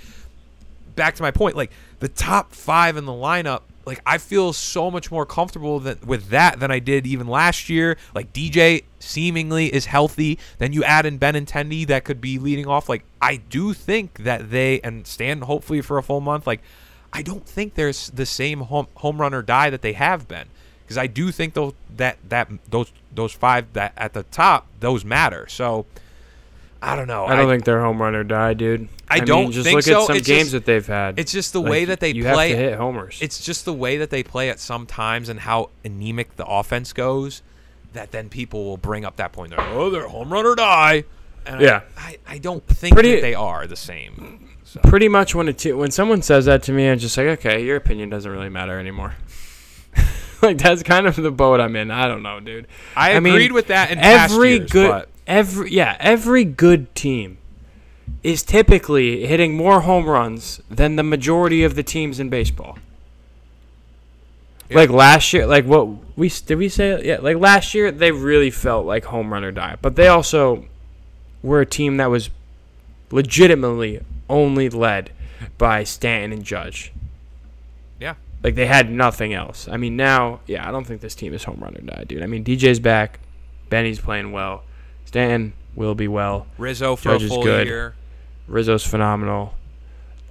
back 0.97 1.15
to 1.17 1.23
my 1.23 1.31
point, 1.31 1.57
like 1.57 1.71
the 2.01 2.09
top 2.09 2.53
five 2.53 2.97
in 2.97 3.05
the 3.05 3.13
lineup, 3.13 3.63
like 3.85 4.01
I 4.05 4.19
feel 4.19 4.53
so 4.53 4.91
much 4.91 5.13
more 5.13 5.25
comfortable 5.25 5.79
that, 5.81 6.05
with 6.05 6.31
that 6.31 6.59
than 6.59 6.73
I 6.73 6.81
did 6.81 7.07
even 7.07 7.29
last 7.29 7.69
year. 7.69 7.97
Like 8.15 8.33
DJ 8.33 8.83
seemingly 8.99 9.73
is 9.73 9.87
healthy. 9.87 10.39
Then 10.59 10.73
you 10.73 10.83
add 10.83 11.07
in 11.07 11.19
Ben 11.19 11.35
Benintendi 11.35 11.87
that 11.87 12.05
could 12.05 12.21
be 12.21 12.39
leading 12.39 12.67
off. 12.67 12.89
Like 12.89 13.05
I 13.23 13.37
do 13.37 13.73
think 13.73 14.25
that 14.25 14.51
they 14.51 14.81
and 14.81 15.07
stand 15.07 15.45
hopefully 15.45 15.81
for 15.83 15.99
a 15.99 16.03
full 16.03 16.21
month. 16.21 16.47
Like 16.47 16.63
I 17.13 17.23
don't 17.23 17.47
think 17.47 17.75
there's 17.75 18.11
the 18.11 18.27
same 18.27 18.63
home 18.63 18.89
home 18.97 19.21
run 19.21 19.33
or 19.33 19.43
die 19.43 19.71
that 19.71 19.83
they 19.83 19.93
have 19.93 20.27
been 20.27 20.49
because 20.87 20.99
I 20.99 21.07
do 21.07 21.31
think 21.31 21.55
those 21.55 21.73
that 21.97 22.19
that 22.29 22.49
those 22.69 22.93
those 23.17 23.33
five 23.33 23.73
that 23.73 23.93
at 23.97 24.13
the 24.13 24.23
top 24.25 24.67
those 24.81 25.05
matter. 25.05 25.47
So 25.49 25.87
I 26.83 26.95
don't 26.95 27.09
know. 27.09 27.25
I 27.27 27.35
don't 27.37 27.49
think 27.49 27.65
they're 27.65 27.81
home 27.83 28.01
run 28.01 28.15
or 28.15 28.23
die, 28.23 28.55
dude. 28.55 28.89
I 29.09 29.17
mean, 29.17 29.25
don't 29.25 29.51
just 29.53 29.65
think 29.65 29.77
look 29.77 29.85
so. 29.85 30.03
at 30.03 30.07
some 30.09 30.17
It's 30.17 30.27
games 30.27 30.41
just- 30.43 30.53
that 30.53 30.65
they've 30.67 30.87
had. 30.87 31.19
it's 31.19 31.33
just 31.33 31.53
the 31.53 31.61
Like, 31.61 31.71
way 31.71 31.85
that 31.87 32.01
they 32.01 32.11
you 32.13 32.23
play. 32.25 32.51
have 32.51 32.59
to 32.59 32.63
hit 32.65 32.75
homers. 32.79 33.19
It's 33.23 33.45
just 33.45 33.65
the 33.65 33.73
way 33.73 33.97
that 33.99 34.11
they 34.11 34.23
play 34.23 34.51
at 34.51 34.61
some 34.61 34.87
times 34.87 35.29
and 35.29 35.41
how 35.41 35.71
anemic 35.85 36.37
the 36.37 36.47
offense 36.47 36.93
goes 36.93 37.43
that 37.93 38.11
then 38.13 38.29
people 38.29 38.65
will 38.65 38.77
bring 38.77 39.05
up 39.05 39.17
that 39.17 39.33
point. 39.33 39.51
They're, 39.51 39.61
oh, 39.61 39.89
they're 39.91 40.09
home 40.09 40.33
run 40.33 40.45
or 40.45 40.55
die. 40.55 41.05
And 41.47 41.61
Yeah. 41.61 41.83
I, 41.97 42.19
I, 42.27 42.39
don't 42.39 42.67
think 42.67 42.95
Pretty- 42.95 43.15
that 43.15 43.21
they 43.23 43.35
are 43.35 43.67
the 43.67 43.77
same. 43.77 44.51
So. 44.65 44.81
pretty 44.81 45.09
much 45.09 45.33
when 45.35 45.47
a 45.49 45.53
te- 45.53 45.73
when 45.73 45.93
someone 45.93 46.21
says 46.23 46.45
that 46.47 46.65
to 46.65 46.73
me, 46.73 46.89
I'm 46.89 46.99
just 46.99 47.17
like, 47.17 47.29
okay, 47.39 47.65
your 47.65 47.77
opinion 47.77 48.11
doesn't 48.11 48.31
really 48.31 48.49
matter 48.49 48.79
anymore. 48.81 49.15
like 50.43 50.59
that's 50.59 50.83
kind 50.83 51.07
of 51.07 51.17
the 51.17 51.31
boat 51.31 51.61
I'm 51.61 51.77
in. 51.77 51.91
I 51.91 52.07
don't 52.07 52.23
know, 52.23 52.41
dude. 52.41 52.67
I 52.97 53.19
mean, 53.21 53.35
agreed 53.35 53.53
with 53.53 53.69
that 53.69 53.91
in 53.91 53.99
every 53.99 54.57
years, 54.57 54.71
good 54.71 54.91
but 54.91 55.09
every 55.27 55.73
yeah 55.73 55.97
every 56.01 56.45
good 56.45 56.95
team 56.95 57.39
is 58.23 58.43
typically 58.43 59.27
hitting 59.27 59.57
more 59.57 59.83
home 59.83 60.07
runs 60.07 60.61
than 60.71 60.97
the 60.97 61.03
majority 61.03 61.65
of 61.65 61.75
the 61.75 61.83
teams 61.83 62.19
in 62.19 62.29
baseball. 62.29 62.79
Yeah. 64.69 64.79
Like 64.79 64.91
last 64.91 65.33
year, 65.33 65.47
like 65.47 65.65
what 65.65 65.89
we 66.17 66.29
did 66.29 66.57
we 66.57 66.69
say? 66.69 67.05
Yeah, 67.05 67.19
like 67.21 67.37
last 67.37 67.75
year 67.75 67.93
they 67.93 68.11
really 68.11 68.51
felt 68.51 68.85
like 68.85 69.05
home 69.05 69.33
run 69.33 69.45
or 69.45 69.53
die, 69.53 69.77
but 69.81 69.97
they 69.97 70.09
also 70.09 70.65
were 71.43 71.61
a 71.61 71.67
team 71.67 71.99
that 71.99 72.11
was 72.11 72.31
legitimately 73.11 74.01
only 74.29 74.69
led 74.69 75.13
by 75.59 75.85
Stanton 75.85 76.33
and 76.33 76.45
Judge. 76.45 76.93
Yeah. 78.01 78.15
Like 78.47 78.55
they 78.55 78.67
had 78.67 78.93
nothing 78.93 79.35
else. 79.35 79.67
I 79.69 79.77
mean, 79.77 79.97
now, 79.97 80.39
yeah, 80.47 80.67
I 80.69 80.71
don't 80.71 80.87
think 80.87 81.01
this 81.01 81.17
team 81.17 81.35
is 81.35 81.43
home 81.43 81.59
run 81.61 81.77
or 81.77 81.81
die, 81.81 82.05
dude. 82.07 82.23
I 82.23 82.27
mean, 82.27 82.45
DJ's 82.45 82.79
back, 82.79 83.19
Benny's 83.71 83.99
playing 83.99 84.31
well, 84.31 84.63
Stanton 85.05 85.53
will 85.75 85.97
be 85.97 86.07
well, 86.07 86.47
Rizzo 86.57 86.95
for 86.95 87.09
Judge 87.19 87.25
a 87.25 87.29
full 87.29 87.43
good. 87.43 87.67
year. 87.67 87.97
Rizzo's 88.47 88.87
phenomenal, 88.87 89.55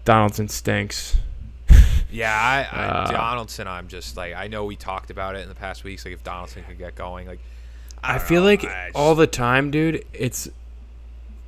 Donaldson 0.05 0.47
stinks. 0.47 1.18
Yeah, 2.09 2.32
I, 2.34 2.59
I 2.72 2.86
Uh, 2.86 3.11
Donaldson. 3.11 3.68
I'm 3.68 3.89
just 3.89 4.16
like 4.16 4.34
I 4.36 4.47
know 4.47 4.63
we 4.63 4.78
talked 4.78 5.09
about 5.09 5.36
it 5.36 5.39
in 5.39 5.49
the 5.49 5.55
past 5.55 5.84
weeks. 5.84 6.05
Like 6.05 6.13
if 6.13 6.24
Donaldson 6.24 6.63
could 6.63 6.78
get 6.78 6.95
going, 6.95 7.28
like 7.28 7.39
I, 8.01 8.16
I 8.16 8.20
feel 8.20 8.39
know, 8.39 8.45
like 8.47 8.63
I 8.63 8.86
just- 8.88 8.95
all 8.95 9.16
the 9.16 9.28
time, 9.28 9.70
dude. 9.70 10.05
It's 10.13 10.47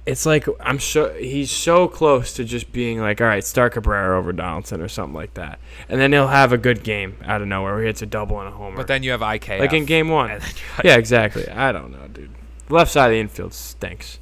it's 0.08 0.26
like 0.26 0.48
I'm 0.60 0.80
so 0.80 1.14
he's 1.14 1.52
so 1.52 1.88
close 1.88 2.34
to 2.34 2.44
just 2.44 2.72
being 2.72 3.00
like, 3.00 3.22
all 3.22 3.28
right, 3.28 3.44
start 3.44 3.74
Cabrera 3.74 4.18
over 4.18 4.32
Donaldson 4.34 4.82
or 4.82 4.88
something 4.88 5.14
like 5.14 5.34
that, 5.36 5.60
and 5.90 6.00
then 6.02 6.12
he'll 6.14 6.28
have 6.30 6.54
a 6.54 6.58
good 6.58 6.84
game 6.84 7.18
out 7.26 7.42
of 7.42 7.48
nowhere 7.48 7.74
where 7.74 7.82
he 7.84 7.88
hits 7.88 8.02
a 8.02 8.06
double 8.06 8.40
and 8.40 8.48
a 8.48 8.52
homer. 8.52 8.78
But 8.78 8.88
then 8.88 9.04
you 9.04 9.12
have 9.12 9.22
IK 9.22 9.50
like 9.60 9.74
in 9.74 9.86
game 9.86 10.10
one, 10.10 10.30
yeah, 10.84 10.96
exactly. 10.96 11.48
I 11.48 11.72
don't 11.72 11.92
know, 11.92 12.08
dude. 12.08 12.32
Left 12.70 12.90
side 12.92 13.06
of 13.08 13.12
the 13.12 13.20
infield 13.20 13.54
stinks. 13.54 14.20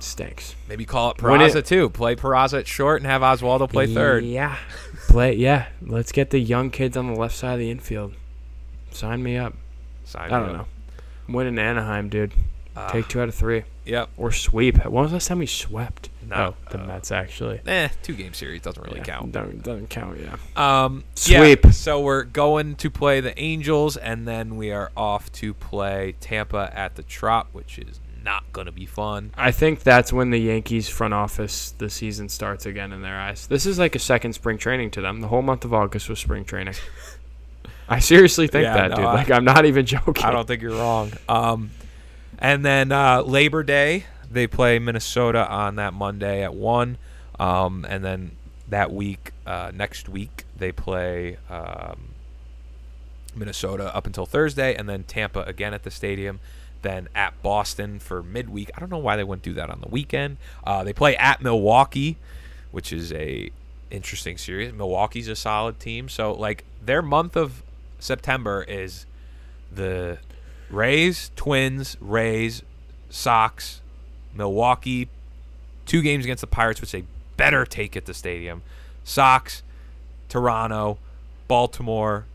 Stinks. 0.00 0.54
maybe 0.66 0.86
call 0.86 1.10
it 1.10 1.22
When 1.22 1.42
it- 1.42 1.66
too. 1.66 1.90
Play 1.90 2.16
Peraza 2.16 2.60
at 2.60 2.66
short 2.66 3.02
and 3.02 3.06
have 3.10 3.20
Oswaldo 3.20 3.68
play 3.70 3.86
third. 3.86 4.24
Yeah, 4.24 4.56
play. 5.08 5.34
Yeah, 5.34 5.66
let's 5.82 6.10
get 6.10 6.30
the 6.30 6.38
young 6.40 6.70
kids 6.70 6.96
on 6.96 7.06
the 7.12 7.20
left 7.20 7.34
side 7.36 7.52
of 7.54 7.58
the 7.58 7.70
infield. 7.70 8.14
Sign 8.92 9.22
me 9.22 9.36
up. 9.36 9.52
Sign 10.04 10.32
I 10.32 10.38
don't 10.40 10.48
up. 10.48 10.56
know. 11.28 11.34
Win 11.34 11.46
in 11.46 11.58
Anaheim, 11.58 12.08
dude. 12.08 12.32
Ah, 12.74 12.88
Take 12.88 13.08
two 13.08 13.20
out 13.20 13.28
of 13.28 13.34
three. 13.34 13.64
Yep. 13.86 14.10
Or 14.16 14.30
sweep. 14.30 14.84
When 14.84 15.02
was 15.02 15.10
the 15.10 15.16
last 15.16 15.28
time 15.28 15.38
we 15.38 15.46
swept? 15.46 16.10
No, 16.28 16.54
oh, 16.54 16.70
the 16.70 16.80
uh, 16.80 16.86
Mets 16.86 17.10
actually. 17.10 17.60
Eh, 17.66 17.88
two 18.02 18.14
game 18.14 18.34
series 18.34 18.62
doesn't 18.62 18.82
really 18.84 18.98
Yeah, 18.98 19.04
count. 19.04 19.32
Don't 19.32 19.62
doesn't 19.62 19.90
count. 19.90 20.18
Yeah. 20.20 20.36
Um, 20.84 21.02
Sweep. 21.16 21.64
Yeah, 21.64 21.70
so 21.72 22.00
we're 22.00 22.22
going 22.24 22.76
to 22.76 22.90
play 22.90 23.20
the 23.20 23.36
Angels, 23.40 23.96
and 23.96 24.28
then 24.28 24.56
we 24.56 24.70
are 24.70 24.92
off 24.96 25.32
to 25.32 25.54
play 25.54 26.14
Tampa 26.20 26.70
at 26.72 26.94
the 26.94 27.02
Trop, 27.02 27.48
which 27.52 27.78
is 27.78 27.98
not 28.22 28.44
going 28.52 28.66
to 28.66 28.72
be 28.72 28.86
fun. 28.86 29.32
I 29.36 29.50
think 29.50 29.82
that's 29.82 30.12
when 30.12 30.30
the 30.30 30.38
Yankees 30.38 30.88
front 30.88 31.14
office 31.14 31.72
the 31.78 31.90
season 31.90 32.28
starts 32.28 32.66
again 32.66 32.92
in 32.92 33.02
their 33.02 33.18
eyes. 33.18 33.46
This 33.48 33.66
is 33.66 33.78
like 33.78 33.96
a 33.96 33.98
second 33.98 34.34
spring 34.34 34.58
training 34.58 34.90
to 34.92 35.00
them. 35.00 35.20
The 35.22 35.28
whole 35.28 35.42
month 35.42 35.64
of 35.64 35.74
August 35.74 36.08
was 36.08 36.20
spring 36.20 36.44
training. 36.44 36.74
I 37.88 37.98
seriously 37.98 38.46
think 38.46 38.64
Yeah, 38.64 38.74
that, 38.74 38.90
no, 38.90 38.96
dude. 38.96 39.04
I- 39.06 39.14
like 39.14 39.30
I'm 39.32 39.44
not 39.44 39.64
even 39.64 39.84
joking. 39.86 40.22
I 40.24 40.30
don't 40.30 40.46
think 40.46 40.62
you're 40.62 40.76
wrong. 40.78 41.10
Um, 41.28 41.70
and 42.40 42.64
then 42.64 42.92
uh, 42.92 43.22
Labor 43.22 43.62
Day, 43.62 44.04
they 44.30 44.46
play 44.46 44.78
Minnesota 44.78 45.48
on 45.48 45.76
that 45.76 45.92
Monday 45.92 46.42
at 46.42 46.54
one. 46.54 46.98
Um, 47.38 47.86
and 47.88 48.04
then 48.04 48.32
that 48.68 48.92
week, 48.92 49.32
uh, 49.46 49.72
next 49.74 50.08
week, 50.08 50.44
they 50.56 50.72
play 50.72 51.38
um, 51.48 52.10
Minnesota 53.34 53.94
up 53.94 54.06
until 54.06 54.26
Thursday, 54.26 54.74
and 54.74 54.88
then 54.88 55.04
Tampa 55.04 55.42
again 55.42 55.74
at 55.74 55.82
the 55.82 55.90
stadium. 55.90 56.40
Then 56.82 57.08
at 57.14 57.42
Boston 57.42 57.98
for 57.98 58.22
midweek. 58.22 58.70
I 58.74 58.80
don't 58.80 58.90
know 58.90 58.98
why 58.98 59.16
they 59.16 59.24
wouldn't 59.24 59.42
do 59.42 59.52
that 59.54 59.68
on 59.68 59.80
the 59.82 59.88
weekend. 59.88 60.38
Uh, 60.64 60.82
they 60.82 60.94
play 60.94 61.14
at 61.16 61.42
Milwaukee, 61.42 62.16
which 62.70 62.90
is 62.90 63.12
a 63.12 63.50
interesting 63.90 64.38
series. 64.38 64.72
Milwaukee's 64.72 65.28
a 65.28 65.36
solid 65.36 65.78
team, 65.78 66.08
so 66.08 66.32
like 66.32 66.64
their 66.82 67.02
month 67.02 67.36
of 67.36 67.62
September 67.98 68.62
is 68.62 69.04
the 69.70 70.18
Rays, 70.70 71.30
Twins, 71.36 71.96
Rays, 72.00 72.62
Sox, 73.08 73.80
Milwaukee, 74.34 75.08
two 75.86 76.02
games 76.02 76.24
against 76.24 76.40
the 76.40 76.46
Pirates, 76.46 76.80
which 76.80 76.92
they 76.92 77.04
better 77.36 77.64
take 77.64 77.96
at 77.96 78.06
the 78.06 78.14
stadium. 78.14 78.62
Sox, 79.04 79.62
Toronto, 80.28 80.98
Baltimore, 81.48 82.26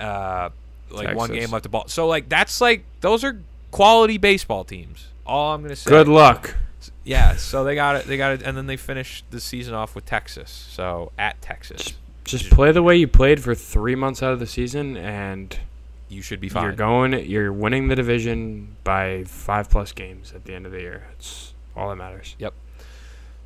uh, 0.00 0.50
like 0.90 1.16
one 1.16 1.30
game 1.30 1.50
left 1.50 1.64
to 1.64 1.68
ball. 1.68 1.88
So 1.88 2.06
like 2.06 2.28
that's 2.28 2.60
like 2.60 2.84
those 3.00 3.24
are 3.24 3.40
quality 3.70 4.18
baseball 4.18 4.64
teams. 4.64 5.08
All 5.26 5.54
I'm 5.54 5.62
gonna 5.62 5.76
say. 5.76 5.90
Good 5.90 6.08
luck. 6.08 6.56
Yeah. 7.04 7.36
So 7.36 7.64
they 7.64 7.74
got 7.74 7.96
it. 7.96 8.06
They 8.06 8.16
got 8.16 8.32
it, 8.32 8.42
and 8.42 8.56
then 8.56 8.66
they 8.66 8.76
finished 8.76 9.24
the 9.30 9.40
season 9.40 9.74
off 9.74 9.94
with 9.94 10.06
Texas. 10.06 10.50
So 10.70 11.12
at 11.18 11.40
Texas, 11.42 11.94
Just 12.24 12.50
play 12.50 12.72
the 12.72 12.82
way 12.82 12.96
you 12.96 13.08
played 13.08 13.42
for 13.42 13.54
three 13.54 13.94
months 13.94 14.22
out 14.22 14.32
of 14.32 14.40
the 14.40 14.46
season, 14.46 14.96
and 14.96 15.58
you 16.08 16.22
should 16.22 16.40
be 16.40 16.48
fine. 16.48 16.64
you're 16.64 16.72
going. 16.72 17.12
You're 17.28 17.52
winning 17.52 17.88
the 17.88 17.96
division 17.96 18.76
by 18.84 19.24
five 19.24 19.68
plus 19.70 19.92
games 19.92 20.32
at 20.34 20.44
the 20.44 20.54
end 20.54 20.66
of 20.66 20.72
the 20.72 20.80
year. 20.80 21.08
It's 21.14 21.54
all 21.76 21.88
that 21.90 21.96
matters. 21.96 22.36
Yep. 22.38 22.54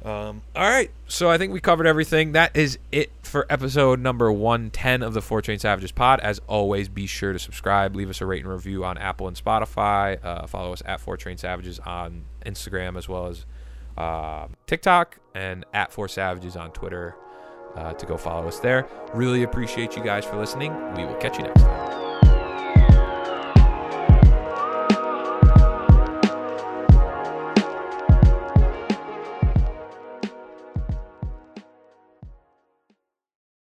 Um, 0.02 0.40
all 0.56 0.68
right, 0.68 0.90
so 1.08 1.30
I 1.30 1.36
think 1.36 1.52
we 1.52 1.60
covered 1.60 1.86
everything. 1.86 2.32
That 2.32 2.56
is 2.56 2.78
it 2.90 3.10
for 3.22 3.44
episode 3.50 4.00
number 4.00 4.32
110 4.32 5.02
of 5.02 5.12
the 5.12 5.20
Four 5.20 5.42
Train 5.42 5.58
Savages 5.58 5.92
pod. 5.92 6.20
As 6.20 6.40
always, 6.46 6.88
be 6.88 7.06
sure 7.06 7.34
to 7.34 7.38
subscribe, 7.38 7.94
leave 7.94 8.08
us 8.08 8.22
a 8.22 8.26
rate 8.26 8.42
and 8.42 8.50
review 8.50 8.82
on 8.82 8.96
Apple 8.96 9.28
and 9.28 9.36
Spotify. 9.36 10.22
Uh, 10.24 10.46
follow 10.46 10.72
us 10.72 10.82
at 10.86 11.00
Four 11.00 11.18
Train 11.18 11.36
Savages 11.36 11.78
on 11.80 12.24
Instagram 12.46 12.96
as 12.96 13.10
well 13.10 13.26
as 13.26 13.44
uh, 13.98 14.46
TikTok 14.66 15.18
and 15.34 15.66
at 15.74 15.92
Four 15.92 16.08
Savages 16.08 16.56
on 16.56 16.72
Twitter 16.72 17.14
uh, 17.76 17.92
to 17.92 18.06
go 18.06 18.16
follow 18.16 18.48
us 18.48 18.58
there. 18.58 18.88
Really 19.12 19.42
appreciate 19.42 19.96
you 19.96 20.02
guys 20.02 20.24
for 20.24 20.36
listening. 20.38 20.72
We 20.94 21.04
will 21.04 21.16
catch 21.16 21.36
you 21.36 21.44
next 21.44 21.60
time. 21.60 22.09